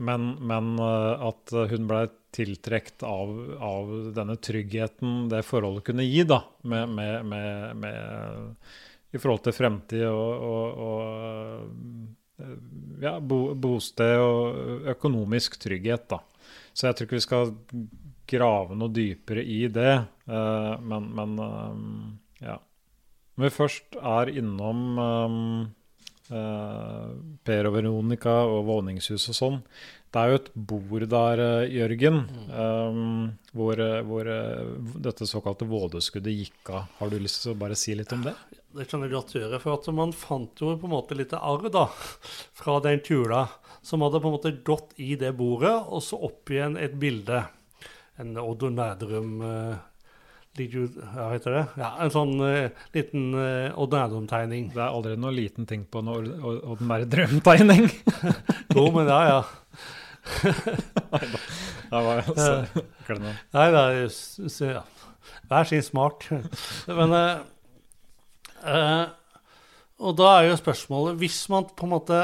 [0.00, 6.22] men, men uh, at hun blei tiltrukket av, av denne tryggheten det forholdet kunne gi,
[6.28, 12.46] da, med, med, med, med i forhold til fremtid og, og, og
[13.02, 16.20] ja, bo, bosted og økonomisk trygghet, da.
[16.70, 17.50] Så jeg tror ikke vi skal
[18.30, 19.94] grave noe dypere i det,
[20.30, 21.34] men, men.
[23.40, 25.36] Når vi først er innom um,
[26.28, 27.06] uh,
[27.40, 29.56] Per og Veronica og våningshus og sånn,
[30.12, 32.18] det er jo et bord der, eh, Jørgen,
[32.50, 34.28] um, hvor, eh, hvor
[35.06, 36.90] dette såkalte vådeskuddet gikk av.
[36.98, 38.34] Har du lyst til å bare si litt om det?
[38.76, 39.60] Det kan jeg godt gjøre.
[39.62, 41.86] For at man fant jo på en måte litt arr da,
[42.60, 43.46] fra den kula
[43.80, 47.46] som hadde på en måte gått i det bordet, og så opp igjen et bilde.
[48.20, 49.89] En Odd Nærdrum ligger jo-
[50.58, 51.62] Hva heter det?
[51.78, 54.72] Ja, En sånn uh, liten uh, Odd Nærdrum-tegning.
[54.74, 57.86] Det er aldri noen liten ting på en ordinær drømtegning.
[58.76, 59.38] Jo, men ja, ja.
[61.90, 62.82] Det var altså.
[63.54, 64.82] Nei, da, ja.
[65.50, 66.28] Hver sin smart.
[66.90, 67.40] Men uh,
[68.66, 69.06] uh,
[70.02, 72.20] Og da er jo spørsmålet Hvis man på en måte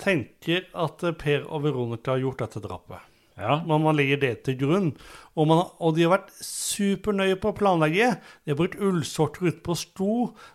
[0.00, 3.58] tenker at Per og Veronica har gjort dette drapet Ja.
[3.68, 4.86] når man legger det til grunn.
[5.36, 8.14] Og, man, og de har vært supernøye på å planlegge.
[8.44, 10.14] De har brukt ullsorter ute på sto.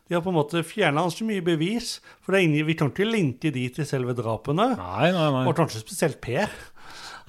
[0.09, 1.99] De har på en måte fjerna så mye bevis.
[2.25, 4.71] For det ingen, vi kan ikke linke de til selve drapene.
[4.79, 5.43] Nei, nei, nei.
[5.45, 6.49] Og kanskje spesielt Per.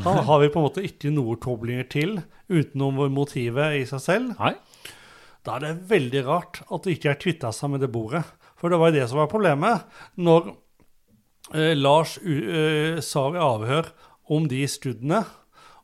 [0.02, 2.16] Han har vi på en måte ikke noe koblinger til
[2.48, 4.32] utenom motivet i seg selv.
[4.40, 4.54] Nei.
[5.44, 8.22] Da er det veldig rart at de ikke har kvitta seg med det bordet.
[8.56, 9.84] For det var jo det som var problemet.
[10.22, 10.52] Når
[11.52, 13.90] eh, Lars u, eh, sa i avhør
[14.32, 15.24] om de skuddene,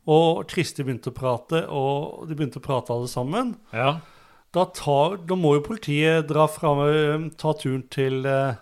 [0.08, 3.98] og Kristi begynte å prate, og de begynte å prate alle sammen, Ja.
[4.56, 8.54] da, tar, da må jo politiet dra fram, eh, ta turen til eh,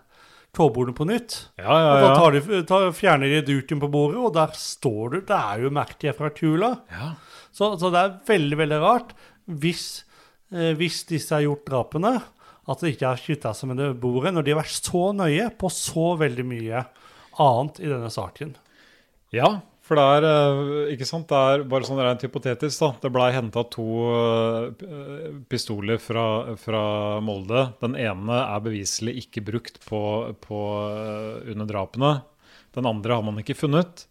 [0.56, 1.36] på nytt.
[1.60, 2.14] Ja, ja, Og da ja.
[2.16, 5.20] tar de, tar, fjerner de duken på bordet, og der står du.
[5.28, 6.80] Det er jo merket fra kula.
[6.90, 7.14] ja.
[7.56, 9.12] Så, så det er veldig, veldig rart
[9.48, 10.04] hvis,
[10.52, 12.10] eh, hvis disse har gjort drapene,
[12.68, 15.46] at de ikke har kvitta seg med det bordet når de har vært så nøye
[15.56, 16.82] på så veldig mye
[17.40, 18.56] annet i denne saken.
[19.32, 22.80] Ja, for det er eh, ikke sant, det er bare sånn rent hypotetisk.
[22.82, 22.88] da.
[23.04, 26.82] Det blei henta to eh, pistoler fra, fra
[27.22, 27.68] Molde.
[27.84, 30.00] Den ene er beviselig ikke brukt på,
[30.42, 30.60] på,
[30.90, 32.12] eh, under drapene.
[32.74, 34.08] Den andre har man ikke funnet.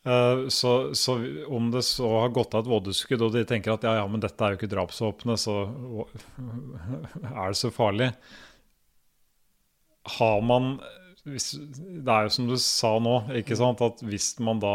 [0.00, 1.14] Så, så
[1.52, 4.22] om det så har gått av et vådeskudd, og de tenker at ja, ja, men
[4.22, 5.56] dette er jo ikke drapsvåpenet, så
[7.28, 8.08] er det så farlig.
[10.16, 10.78] Har man
[11.28, 14.74] hvis, Det er jo som du sa nå, ikke sant, at hvis man da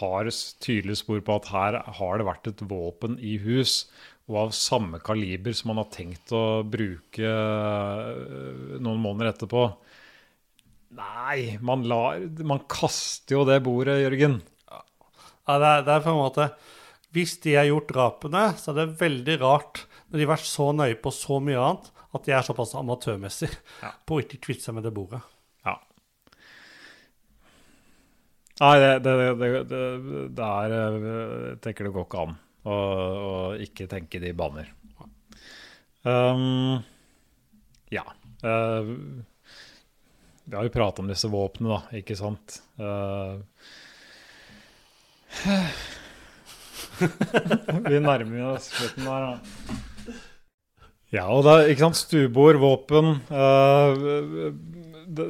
[0.00, 0.28] har
[0.62, 3.88] tydelige spor på at her har det vært et våpen i hus,
[4.30, 9.64] og av samme kaliber som man har tenkt å bruke øh, noen måneder etterpå
[10.94, 14.40] Nei, man, lar, man kaster jo det bordet, Jørgen.
[14.70, 14.80] Ja,
[15.58, 16.46] det, er, det er på en måte
[17.14, 20.70] Hvis de har gjort drapene, så er det veldig rart når de har vært så
[20.74, 23.54] nøye på så mye annet, at de er såpass amatørmessige
[23.84, 23.92] Ja.
[24.06, 25.20] på å ikke kvitte seg med det bordet.
[25.66, 25.76] Ja.
[28.60, 29.80] Nei, det, det, det,
[30.36, 32.34] det, er Jeg tenker det går ikke an
[32.68, 32.76] å,
[33.56, 34.68] ikke tenke de baner.
[36.04, 36.80] Um,
[37.92, 38.04] ja.
[38.44, 38.84] Uh,
[40.44, 42.60] vi har jo prata om disse våpnene, da, ikke sant?
[42.80, 43.40] Uh,
[47.88, 49.34] vi nærmer oss slutten der, da.
[51.10, 53.90] Ja, og er ikke sant, stuebord, våpen uh,
[55.10, 55.26] det,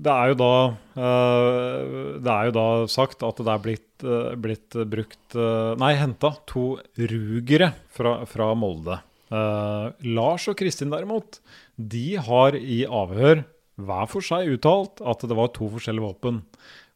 [0.00, 0.54] det er jo da
[0.96, 5.94] øh, Det er jo da sagt at det er blitt, øh, blitt brukt øh, Nei,
[6.00, 9.00] henta to rugere fra, fra Molde.
[9.30, 9.86] Eh,
[10.16, 11.38] Lars og Kristin derimot,
[11.76, 13.44] de har i avhør
[13.80, 16.42] hver for seg uttalt at det var to forskjellige våpen.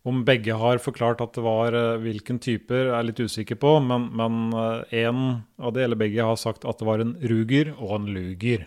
[0.04, 3.78] Om begge har forklart at det var eh, hvilken typer, er jeg litt usikker på,
[3.86, 5.22] men, men eh, en
[5.62, 8.66] av de eller begge har sagt at det var en Ruger og en Luger.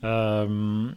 [0.00, 0.94] Um,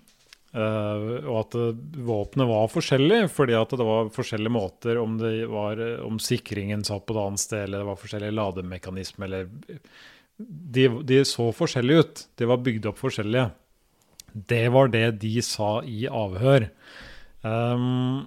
[0.54, 1.72] eh, og at uh,
[2.08, 6.86] våpenet var forskjellig, fordi at det var forskjellige måter om, det var, eh, om sikringen
[6.88, 9.82] satt på et annet sted, eller det var forskjellige lademekanismer, eller
[10.38, 12.24] de, de så forskjellige ut.
[12.40, 13.50] De var bygd opp forskjellige.
[14.34, 16.70] Det var det de sa i avhør.
[17.44, 18.26] Um,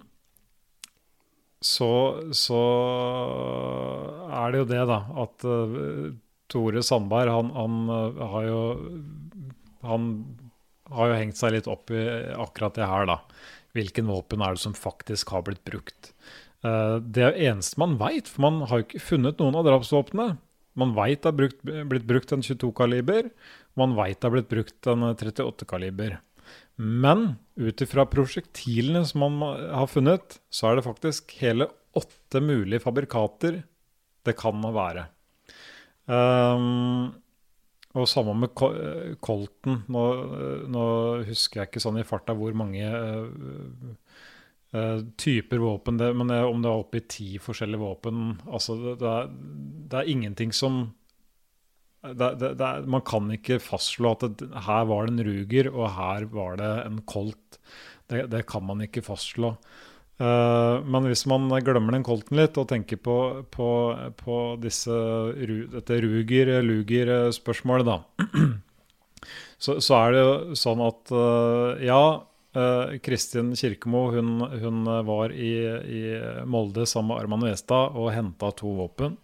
[1.65, 1.91] så,
[2.37, 2.63] så
[4.29, 6.13] er det jo det, da, at uh,
[6.53, 8.61] Tore Sandberg, han, han uh, har jo
[9.87, 10.05] Han
[10.93, 12.03] har jo hengt seg litt opp i
[12.37, 13.21] akkurat det her, da.
[13.77, 16.13] Hvilken våpen er det som faktisk har blitt brukt?
[16.63, 20.39] Det er det eneste man veit, for man har jo ikke funnet noen av drapsvåpnene.
[20.77, 23.31] Man veit det har blitt brukt en 22-kaliber,
[23.81, 26.19] man veit det har blitt brukt en 38-kaliber.
[26.77, 29.41] Men ut ifra prosjektilene som man
[29.73, 33.63] har funnet, så er det faktisk hele åtte mulige fabrikater
[34.27, 35.07] det kan være.
[36.07, 37.15] Um,
[37.97, 39.83] og samme med eh, Colton.
[39.93, 40.03] Nå,
[40.37, 40.85] eh, nå
[41.29, 42.85] husker jeg ikke sånn i farta hvor mange
[44.77, 48.95] uh, typer våpen det, men det, om det var oppi ti forskjellige våpen altså det,
[49.01, 49.31] det, er,
[49.89, 50.83] det er ingenting som
[52.07, 56.71] er, Man kan ikke fastslå at her var det en Ruger, og her var det
[56.85, 57.59] en Colt.
[58.07, 59.57] Det kan man ikke fastslå.
[60.17, 63.17] Eh, men hvis man glemmer den Colten litt og tenker på,
[63.53, 63.71] på,
[64.17, 64.95] på disse,
[65.75, 67.99] dette Ruger-Luger-spørsmålet, da,
[69.65, 72.01] så, så er det jo sånn at eh, ja,
[72.57, 74.33] eh, Kristin Kirkemo hun,
[74.65, 75.53] hun var i,
[75.85, 76.03] i
[76.49, 79.19] Molde sammen med Arman Westad og henta to våpen.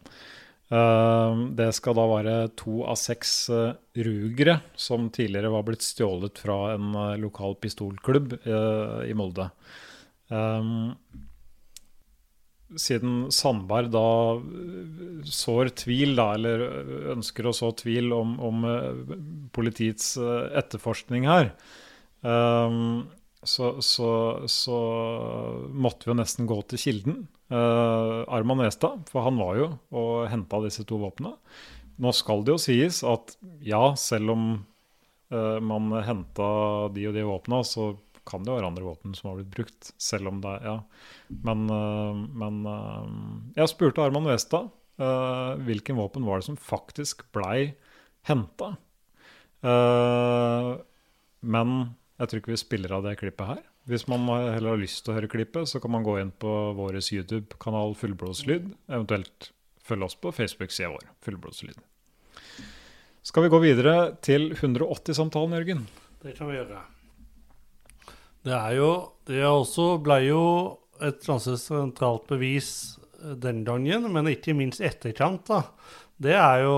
[0.72, 3.72] Eh, det skal da være to av seks eh,
[4.06, 9.48] rugere som tidligere var blitt stjålet fra en eh, lokal pistolklubb eh, i Molde.
[10.32, 10.94] Um,
[12.78, 14.06] siden Sandberg da
[15.28, 16.62] sår tvil, da, eller
[17.14, 19.16] ønsker å så tvil om, om øh,
[19.54, 21.52] politiets øh, etterforskning her,
[22.24, 23.04] um,
[23.42, 24.10] så, så,
[24.50, 24.78] så
[25.74, 27.22] måtte vi jo nesten gå til kilden.
[27.52, 29.68] Uh, Arman Westad, for han var jo
[29.98, 31.34] og henta disse to våpnene.
[32.00, 33.34] Nå skal det jo sies at
[33.66, 34.46] ja, selv om
[35.34, 36.48] uh, man henta
[36.94, 37.90] de og de våpna, så
[38.28, 40.76] kan det være andre våpen som har blitt brukt, selv om det ja.
[41.46, 43.08] Men, øh, men øh,
[43.56, 44.70] jeg spurte Arman Westad
[45.02, 47.74] øh, hvilken våpen var det som faktisk blei
[48.28, 48.76] henta.
[51.42, 51.68] men
[52.18, 53.62] jeg tror ikke vi spiller av det klippet her.
[53.86, 56.50] Hvis man heller har lyst til å høre klippet, så kan man gå inn på
[56.78, 59.50] vår YouTube-kanal Fullblodslyd, eventuelt
[59.82, 61.78] følge oss på Facebook-sida vår, Fullblodslyd.
[63.22, 65.86] Skal vi gå videre til 180-samtalen, Jørgen?
[66.22, 66.82] Det kan vi gjøre.
[68.42, 68.92] Det er jo
[69.26, 70.44] Det også ble jo
[71.02, 75.62] et ganske sentralt bevis eh, den gangen, men ikke minst etterkant, da.
[76.22, 76.76] Det er jo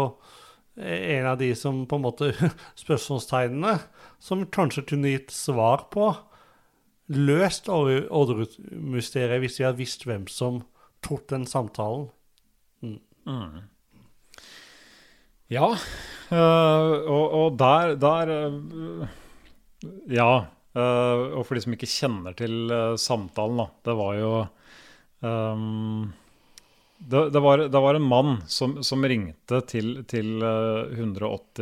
[0.76, 2.32] en av de som på en måte
[2.82, 3.78] Spørsmålstegnene
[4.22, 6.10] som kanskje kunne gitt svar på.
[7.12, 10.62] Løst Orderud-mysteriet hvis vi hadde visst hvem som
[11.04, 12.08] tok den samtalen.
[12.80, 12.98] Mm.
[13.28, 13.60] Mm.
[15.52, 15.68] Ja,
[16.32, 19.06] øh, og, og, der, der øh,
[20.08, 20.46] Ja.
[20.74, 23.66] Øh, og for de som ikke kjenner til samtalen, da.
[23.86, 24.30] Det var jo
[25.22, 26.12] um,
[26.98, 31.60] det, det, var, det, var, en mann som, som ringte til, til 180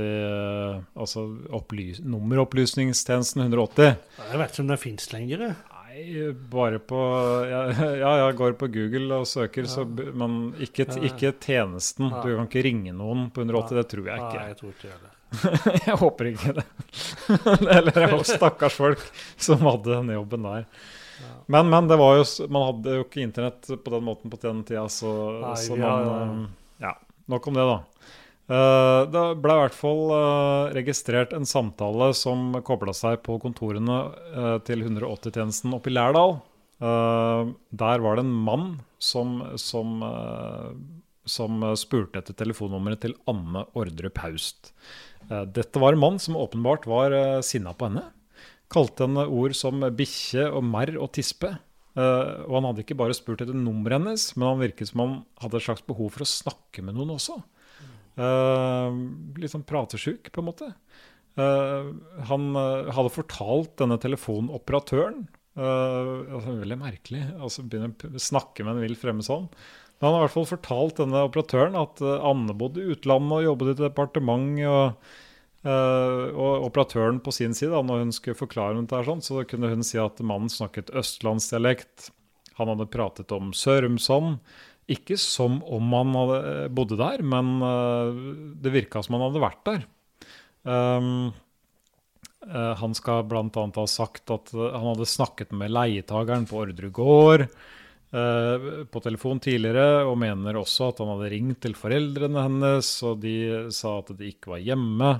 [0.94, 3.94] Altså opplys, nummeropplysningstjenesten 180.
[4.30, 5.47] Jeg vet ikke om det fins lenger.
[5.93, 7.01] Nei, bare på
[7.48, 7.62] Ja,
[8.05, 9.72] ja jeg går på Google og søker, ja.
[9.72, 12.12] så, men ikke, ikke tjenesten.
[12.12, 12.22] Ja.
[12.22, 14.39] Du kan ikke ringe noen på 180, det tror jeg ikke.
[14.39, 15.11] Nei, jeg tror ikke det.
[15.87, 16.67] jeg håper ikke det.
[17.77, 19.05] Eller det var stakkars folk
[19.37, 20.67] som hadde den jobben der.
[21.47, 24.63] Men, men, det var jo, man hadde jo ikke internett på den måten på den
[24.67, 26.47] tida, så, Nei, så man
[26.83, 26.97] Ja,
[27.31, 27.81] nok om det, da.
[28.53, 34.01] Uh, det ble i hvert fall uh, registrert en samtale som kobla seg på kontorene
[34.35, 36.41] uh, til 180-tjenesten oppe i Lærdal.
[36.83, 38.65] der var det en mann
[38.99, 40.01] som, som,
[41.23, 44.73] som spurte etter telefonnummeret til Anne Ordrup Haust.
[45.28, 47.15] Dette var en mann som åpenbart var
[47.47, 48.07] sinna på henne.
[48.73, 51.53] Kalte henne ord som bikkje og merr og tispe.
[51.94, 55.59] og han hadde ikke bare spurt etter nummeret hennes, men han virket som han hadde
[55.61, 57.36] et slags behov for å snakke med noen også.
[59.40, 60.70] Litt sånn pratesjuk, på en måte.
[61.36, 65.27] Han hadde fortalt denne telefonoperatøren
[65.57, 67.23] altså, Veldig merkelig.
[67.36, 69.49] altså Begynner å snakke med en vill fremmed sånn.
[70.03, 73.45] Men han har i hvert fall fortalt denne operatøren at Anne bodde i utlandet og
[73.47, 74.57] jobbet i departement.
[74.66, 75.12] og
[75.62, 79.85] og operatøren på sin side, da, når hun skulle forklare dette, sånn, så kunne hun
[79.87, 82.09] si at mannen snakket østlandsdialekt.
[82.59, 84.41] Han hadde pratet om Sørumsand.
[84.91, 88.11] Ikke som om han hadde, eh, bodde der, men uh,
[88.59, 89.85] det virka som han hadde vært der.
[90.66, 91.31] Um,
[92.43, 93.47] uh, han skal bl.a.
[93.55, 97.62] ha sagt at han hadde snakket med leietageren på Ordre gård uh,
[98.12, 103.36] på telefon tidligere, og mener også at han hadde ringt til foreldrene hennes, og de
[103.72, 105.14] sa at de ikke var hjemme.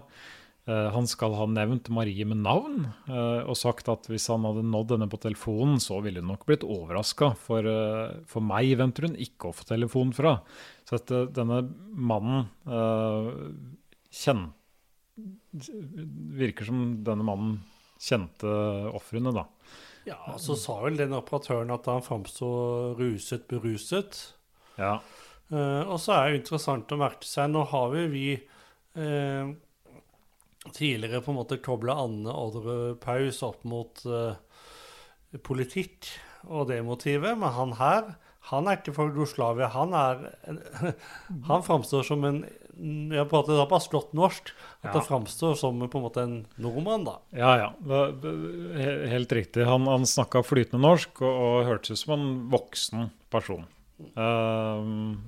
[0.63, 4.63] Eh, han skal ha nevnt Marie med navn uh, og sagt at hvis han hadde
[4.63, 7.33] nådd henne på telefonen, så ville hun nok blitt overraska.
[7.49, 7.67] For,
[8.31, 10.37] for, meg venter hun ikke å få telefon fra.
[10.87, 12.47] Så at denne mannen
[14.13, 14.59] kjent,
[15.53, 17.59] Virker som denne mannen
[18.01, 18.49] kjente
[18.97, 19.43] ofrene, da.
[20.09, 22.49] Ja, så sa vel den operatøren at han framsto
[22.99, 24.35] ruset, beruset.
[24.79, 24.97] Ja.
[25.53, 28.29] og så er det interessant å merke seg Nå har vi, vi
[30.71, 34.33] tidligere på en måte kobla Anne Odderud Paus opp mot uh,
[35.45, 36.09] politikk
[36.49, 38.15] og det motivet, men han her
[38.51, 39.69] han er ikke fra Jugoslavia.
[39.71, 40.25] Han er
[41.49, 42.41] Han framstår som en
[42.73, 44.49] Jeg prater da bare slått norsk
[44.81, 44.95] at ja.
[44.97, 47.19] det framstår som på en måte en nordmann, da.
[47.37, 47.69] Ja, ja.
[49.13, 49.67] helt riktig.
[49.69, 53.69] Han, han snakka flytende norsk og, og hørtes ut som en voksen person.
[54.17, 55.21] Uh,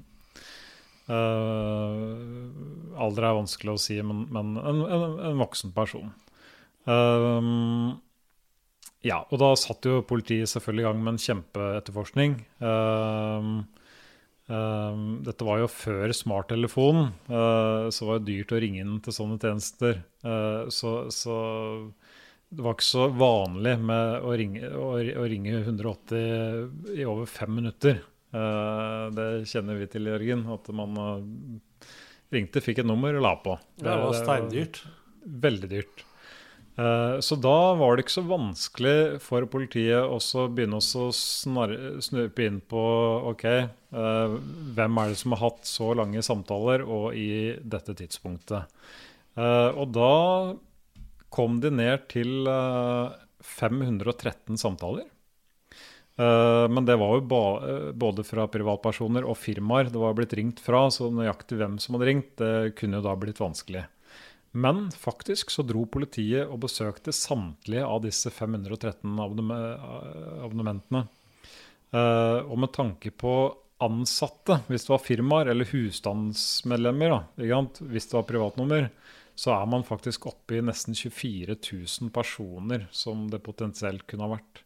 [1.04, 2.48] Uh,
[2.96, 6.08] alder er vanskelig å si, men, men en, en, en, voksen person.
[6.88, 7.92] Uh,
[9.04, 12.38] ja, og da satt jo politiet selvfølgelig i gang med en kjempeetterforskning.
[12.64, 13.60] Uh,
[14.44, 20.02] dette var jo før smarttelefon, så var det dyrt å ringe inn til sånne tjenester.
[20.68, 21.36] Så, så,
[22.52, 27.56] det var ikke så vanlig med å ringe, å, å ringe 180 i over fem
[27.56, 28.02] minutter.
[28.34, 30.44] Eh, det kjenner vi til, Jørgen.
[30.54, 31.86] At man eh,
[32.34, 33.56] ringte, fikk et nummer og la på.
[33.76, 34.82] Det, det var steindyrt.
[35.46, 36.04] Veldig dyrt.
[36.74, 42.60] Eh, så da var det ikke så vanskelig for politiet også begynne å snupe inn
[42.60, 42.84] på
[43.30, 43.46] OK,
[43.94, 48.66] hvem er det som har hatt så lange samtaler, og i dette tidspunktet.
[49.38, 50.14] Og da
[51.34, 52.51] kom de ned til
[53.44, 55.06] 513 samtaler.
[56.16, 60.62] Eh, men det var jo eh, både fra privatpersoner og firmaer det var blitt ringt
[60.62, 63.86] fra, så nøyaktig hvem som hadde ringt, det kunne jo da blitt vanskelig.
[64.55, 71.05] Men faktisk så dro politiet og besøkte samtlige av disse 513 abonnementene.
[71.94, 73.35] Eh, og med tanke på
[73.82, 78.89] ansatte, hvis det var firmaer eller husstandsmedlemmer, da, hvis det var privatnummer,
[79.35, 84.36] så er man faktisk oppe i nesten 24 000 personer som det potensielt kunne ha
[84.36, 84.62] vært.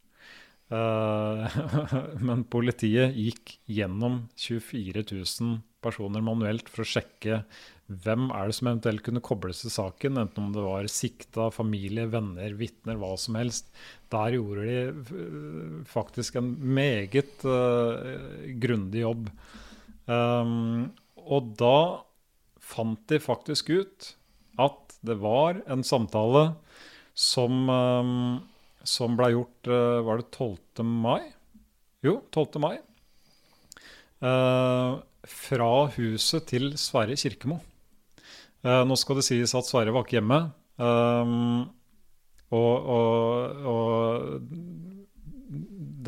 [0.68, 1.48] Uh,
[2.28, 7.42] men politiet gikk gjennom 24 000 personer manuelt for å sjekke
[7.88, 12.04] hvem er det som eventuelt kunne kobles til saken, enten om det var sikta, familie,
[12.12, 13.70] venner, vitner, hva som helst.
[14.12, 19.30] Der gjorde de eh, faktisk en meget uh, grundig jobb.
[20.04, 22.04] Um, og da
[22.60, 24.12] fant de faktisk ut
[24.60, 26.50] at det var en samtale
[27.16, 28.38] som, um,
[28.84, 30.84] som ble gjort uh, Var det 12.
[30.84, 31.22] mai?
[32.04, 32.60] Jo, 12.
[32.62, 32.76] mai.
[34.20, 37.58] Uh, fra huset til Sverre Kirkemo.
[38.66, 40.40] Uh, nå skal det sies at Sverre var ikke hjemme.
[40.78, 41.68] Um,
[42.54, 44.40] og, og, og,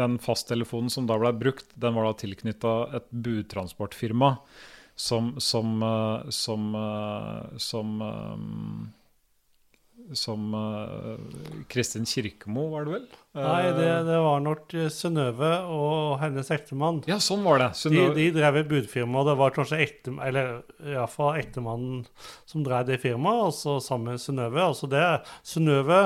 [0.01, 4.37] den fasttelefonen som da ble brukt, den var da tilknytta et budtransportfirma
[5.01, 5.81] som Som,
[6.29, 6.75] som,
[7.57, 8.03] som,
[10.17, 10.55] som
[11.71, 13.05] Kristin Kirkemo, var det vel?
[13.39, 16.99] Nei, det, det var nok Synnøve og hennes ektemann.
[17.11, 17.71] Ja, sånn var det.
[17.93, 22.03] De, de, drev et budfirma, og det var kanskje ekte, eller iallfall ektemannen
[22.49, 24.67] som drev det firmaet, og så sammen med Synnøve.
[24.73, 25.07] Altså det
[25.47, 26.05] Synnøve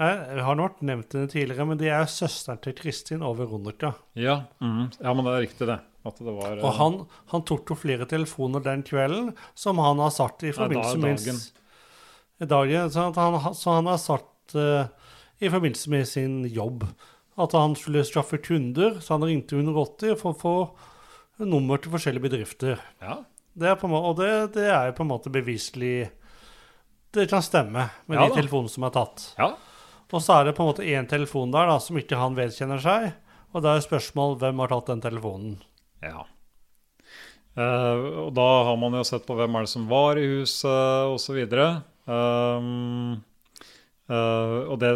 [0.00, 3.92] jeg har nok nevnt henne tidligere, men de er søsteren til Kristin og Veronica.
[4.16, 5.76] Ja, mm, ja, men det er riktig, det.
[6.06, 6.96] det var, og han,
[7.34, 11.20] han, tok jo flere telefoner den kvelden som han har satt i forbindelse med
[12.48, 12.90] dagen.
[12.90, 14.86] så, han, så han har satt uh,
[15.40, 16.86] i forbindelse med sin jobb
[17.40, 20.54] at han skulle skaffe kunder, så han ringte 180 for å få
[21.48, 22.80] nummer til forskjellige bedrifter.
[23.00, 23.22] Ja.
[23.60, 26.10] Det på, og det, det, er på en måte beviselig
[27.10, 29.24] Det kan stemme med ja, de telefonene som er tatt.
[29.40, 29.48] Ja.
[30.10, 32.82] Og så er det på en måte én telefon der da, som ikke han vedkjenner
[32.82, 33.08] seg.
[33.50, 35.56] Og da er spørsmål hvem har tatt den telefonen.
[36.04, 36.22] Ja.
[37.58, 41.10] Uh, og da har man jo sett på hvem er det som var i huset,
[41.10, 41.40] osv.
[42.10, 43.20] Um,
[44.10, 44.90] uh, og det,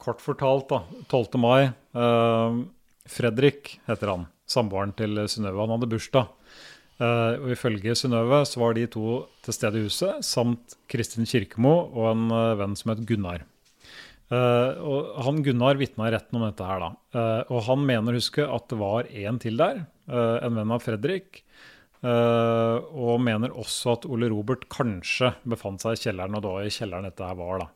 [0.00, 1.40] kort fortalt, da, 12.
[1.42, 2.62] mai uh,
[3.10, 5.64] Fredrik heter han, samboeren til Synnøve.
[5.64, 6.30] Han hadde bursdag.
[7.02, 11.74] Uh, og ifølge Synnøve så var de to til stede i huset, samt Kristin Kirkemo
[11.90, 13.42] og en uh, venn som het Gunnar.
[14.32, 16.92] Uh, og han Gunnar vitna i retten om dette her, da.
[17.12, 20.84] Uh, og han mener huske at det var en til der, uh, en venn av
[20.84, 21.42] Fredrik.
[22.02, 27.06] Og mener også at Ole Robert kanskje befant seg i kjelleren, og var i kjelleren
[27.06, 27.68] dette her var, da.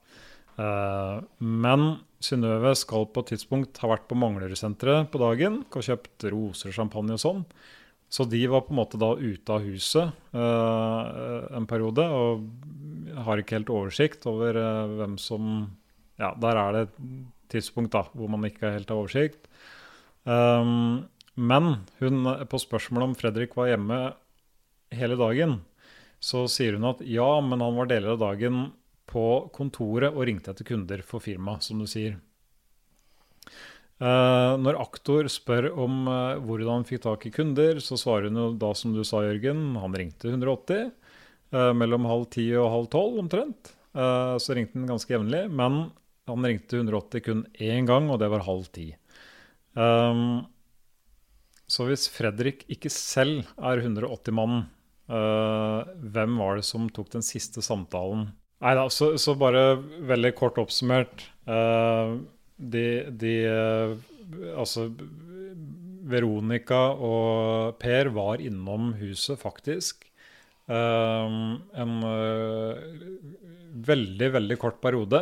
[1.38, 1.86] men
[2.26, 7.14] Synnøve skal på et tidspunkt ha vært på Manglerudsenteret på dagen og kjøpt roser, champagne
[7.14, 7.42] og sånn.
[8.10, 12.46] Så de var på en måte da ute av huset en periode og
[13.26, 14.58] har ikke helt oversikt over
[14.96, 15.66] hvem som
[16.20, 16.96] ja, der er det et
[17.52, 19.50] tidspunkt da, hvor man ikke helt har oversikt.
[20.26, 24.00] Um, men hun, på spørsmålet om Fredrik var hjemme
[24.96, 25.58] hele dagen,
[26.22, 28.70] så sier hun at ja, men han var deler av dagen
[29.06, 32.16] på kontoret og ringte etter kunder for firmaet, som du sier.
[33.96, 38.40] Uh, når aktor spør om uh, hvordan han fikk tak i kunder, så svarer hun
[38.40, 40.90] jo da som du sa, Jørgen, han ringte 180
[41.54, 43.72] uh, mellom halv ti og halv tolv omtrent.
[43.96, 45.46] Uh, så ringte han ganske jevnlig.
[45.48, 45.86] Men
[46.28, 48.90] han ringte 180 kun én gang, og det var halv ti.
[49.76, 50.44] Um,
[51.70, 54.66] så hvis Fredrik ikke selv er 180-mannen,
[55.10, 58.28] uh, hvem var det som tok den siste samtalen?
[58.64, 59.76] Nei da, så, så, bare
[60.08, 61.26] veldig kort oppsummert.
[61.46, 62.22] Uh,
[62.56, 63.96] de, de uh,
[64.56, 64.88] Altså
[66.06, 70.02] Veronica og Per var innom huset, faktisk.
[70.66, 71.92] En
[73.86, 75.20] veldig, veldig kort periode.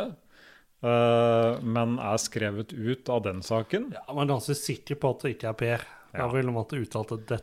[0.85, 3.89] Uh, men er skrevet ut av den saken.
[3.95, 5.85] Ja, Man er ganske sikker på at det ikke er Per.
[6.15, 6.23] Ja.
[6.23, 7.41] Jeg vil måtte at det,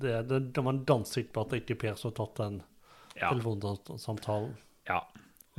[0.00, 2.18] det, det, det Man er ganske sikker på at det ikke er Per som har
[2.20, 2.60] tatt den
[3.16, 3.30] ja.
[3.30, 4.54] telefonsamtalen.
[4.88, 5.00] Ja.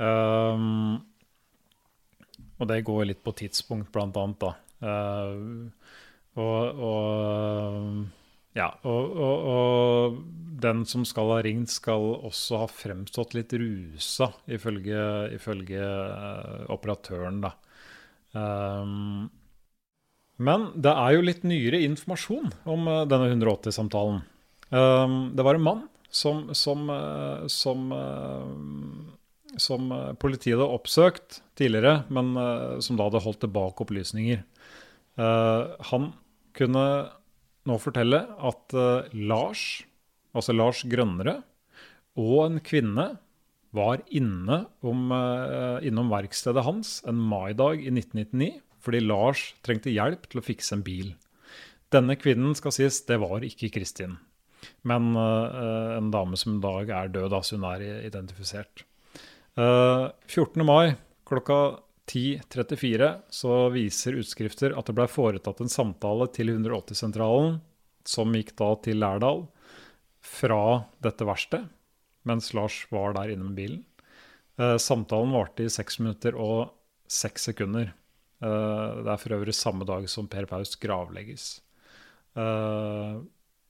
[0.02, 1.00] Um,
[2.58, 4.52] og det går litt på tidspunkt, blant annet, da.
[4.82, 5.70] Uh,
[6.40, 10.22] og, og ja, og, og, og,
[10.62, 15.02] den som skal ha ringt, skal også ha fremstått litt rusa, ifølge,
[15.34, 17.54] ifølge uh, operatøren, da.
[18.32, 19.30] Um,
[20.40, 24.22] men det er jo litt nyere informasjon om uh, denne 180-samtalen.
[24.72, 25.82] Um, det var en mann
[26.12, 27.92] som, som, uh, som,
[29.60, 32.32] som politiet hadde oppsøkt tidligere, men
[32.84, 34.40] som da hadde holdt tilbake opplysninger.
[35.12, 36.06] han
[36.56, 36.84] kunne
[37.68, 38.74] nå fortelle at
[39.12, 39.84] Lars,
[40.32, 41.42] altså Lars Grønnere,
[42.16, 43.06] og en kvinne
[43.76, 45.12] var inne om,
[45.84, 48.50] innom verkstedet hans en maidag i 1999
[48.82, 51.12] fordi Lars trengte hjelp til å fikse en bil.
[51.92, 54.16] Denne kvinnen skal sies, det var ikke Kristin,
[54.88, 58.86] men uh, en dame som i dag er død, altså hun er identifisert.
[59.52, 60.62] 14.
[60.64, 60.94] mai
[61.28, 61.58] klokka
[62.08, 67.58] 10.34 så viser utskrifter at det ble foretatt en samtale til 180-sentralen,
[68.08, 69.44] som gikk da til Lærdal.
[70.22, 71.68] fra dette verkstedet
[72.28, 73.82] mens Lars var der inne med bilen.
[74.60, 76.72] Uh, samtalen varte i 6 minutter og
[77.10, 77.92] 6 sekunder.
[78.42, 81.46] Eh, det er for øvrig samme dag som Per Paus gravlegges.
[82.34, 83.22] Eh,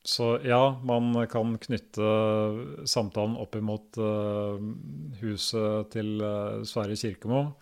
[0.03, 2.07] så ja, man kan knytte
[2.91, 4.59] samtalen opp imot uh,
[5.21, 6.19] huset til
[6.67, 7.55] Sverre Kirkemo,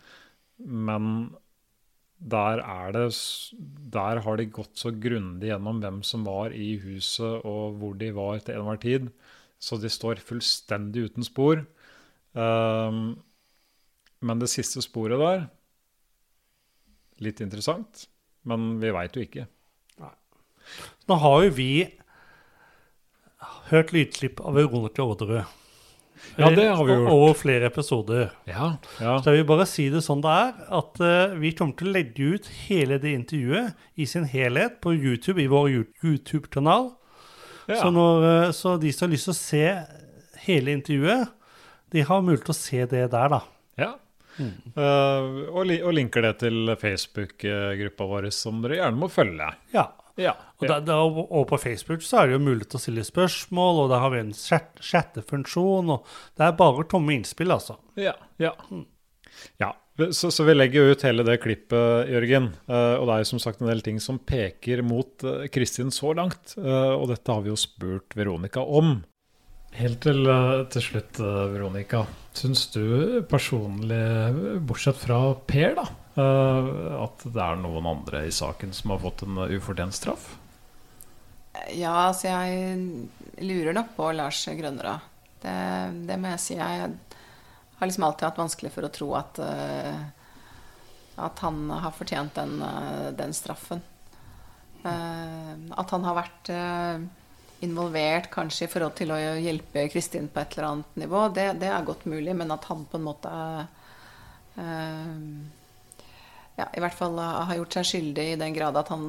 [0.65, 1.37] men
[2.17, 3.13] der, er det,
[3.93, 8.09] der har de gått så grundig gjennom hvem som var i huset, og hvor de
[8.17, 9.13] var til enhver tid,
[9.61, 11.67] så de står fullstendig uten spor.
[12.33, 15.45] Men det siste sporet der
[17.21, 18.07] Litt interessant,
[18.49, 19.47] men vi veit jo ikke.
[21.11, 21.73] Nå har jo vi
[23.71, 25.57] hørt lydklipp av Veronica Orderud.
[26.37, 27.11] Ja, det har vi gjort.
[27.11, 28.31] Over flere episoder.
[28.49, 29.17] Ja, ja.
[29.23, 31.95] Så jeg vil bare si det sånn det er, at uh, vi kommer til å
[31.95, 35.71] legge ut hele det intervjuet i sin helhet på YouTube, i vår
[36.05, 36.93] YouTube-kanal.
[37.71, 37.81] ja.
[37.81, 39.65] Så, når, uh, så de som har lyst til å se
[40.45, 41.33] hele intervjuet,
[41.91, 43.41] de har mulighet til å se det der, da.
[44.39, 44.51] Ja.
[44.77, 49.51] Uh, og, li og linker det til Facebook-gruppa vår, som dere gjerne må følge.
[49.75, 49.89] Ja.
[50.21, 50.35] Ja.
[50.59, 53.85] Og, da, da, og på Facebook så er det jo mulig til å stille spørsmål,
[53.85, 57.79] og der har vi en chattefunksjon, og det er bare tomme innspill, altså.
[58.01, 58.17] Ja.
[58.43, 58.53] ja.
[59.63, 59.71] ja.
[60.17, 62.51] Så, så, vi legger jo ut hele det klippet, Jørgen.
[62.71, 65.93] Uh, og det er jo som sagt en del ting som peker mot uh, Kristin
[65.93, 66.57] så langt.
[66.57, 68.99] Uh, og dette har vi jo spurt Veronica om.
[69.77, 70.25] Helt til,
[70.73, 72.03] til slutt, Veronica.
[72.33, 75.87] Syns du personlig, bortsett fra Per, da,
[77.03, 80.29] at det er noen andre i saken som har fått en ufortjent straff?
[81.75, 85.09] Ja, altså jeg lurer nok på Lars Grønnerad.
[85.43, 85.57] Det,
[86.07, 86.57] det, må jeg si.
[86.61, 86.95] Jeg
[87.81, 89.41] har liksom alltid hatt vanskelig for å tro at,
[91.27, 92.61] at han har fortjent den,
[93.19, 93.83] den straffen.
[94.85, 96.53] At han har vært
[97.61, 101.71] involvert kanskje i forhold til å hjelpe Kristin på et eller annet nivå, det, det
[101.71, 102.35] er godt mulig.
[102.37, 103.31] Men at han på en måte
[104.57, 105.21] uh,
[106.57, 109.07] ja, i hvert fall har gjort seg skyldig i den grad at han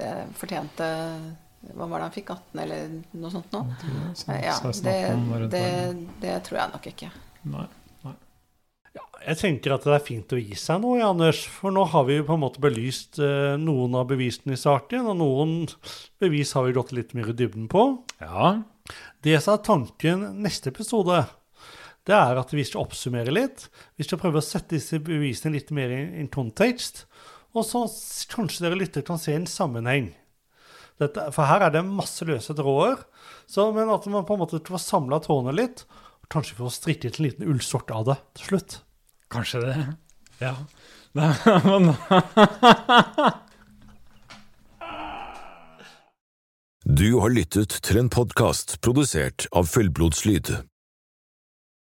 [0.00, 0.90] uh, fortjente
[1.74, 2.34] Hva var det han fikk?
[2.34, 3.78] 18, eller noe sånt noe?
[4.44, 4.98] Ja, det,
[5.52, 5.64] det,
[6.20, 7.08] det, tror jeg nok ikke.
[7.54, 7.68] Nei.
[8.94, 11.42] Ja, jeg tenker at det er fint å gi seg nå, Anders.
[11.50, 15.18] For nå har vi på en måte belyst eh, noen av bevisene i saken, og
[15.18, 15.56] noen
[16.22, 17.88] bevis har vi gått litt mer i dybden på.
[18.22, 18.60] Ja.
[19.24, 21.24] Det som er tanken neste episode,
[22.04, 23.66] det er at vi skal oppsummere litt.
[23.96, 27.06] Vi skal prøve å sette disse bevisene litt mer i kontekst.
[27.54, 27.86] Og så
[28.30, 30.10] kanskje dere lytter kan se en sammenheng.
[31.00, 33.00] Dette, for her er det masse løse tråder.
[33.74, 35.86] Men at man på en måte får samla trådene litt.
[36.22, 38.83] Og kanskje får strikket en liten ullsort av det til slutt.
[39.34, 39.74] Kanskje det.
[40.38, 40.54] Ja.
[41.18, 41.30] Nei,
[41.64, 41.92] men
[46.84, 50.52] Du har lyttet til en podkast produsert av Fullblodslyd.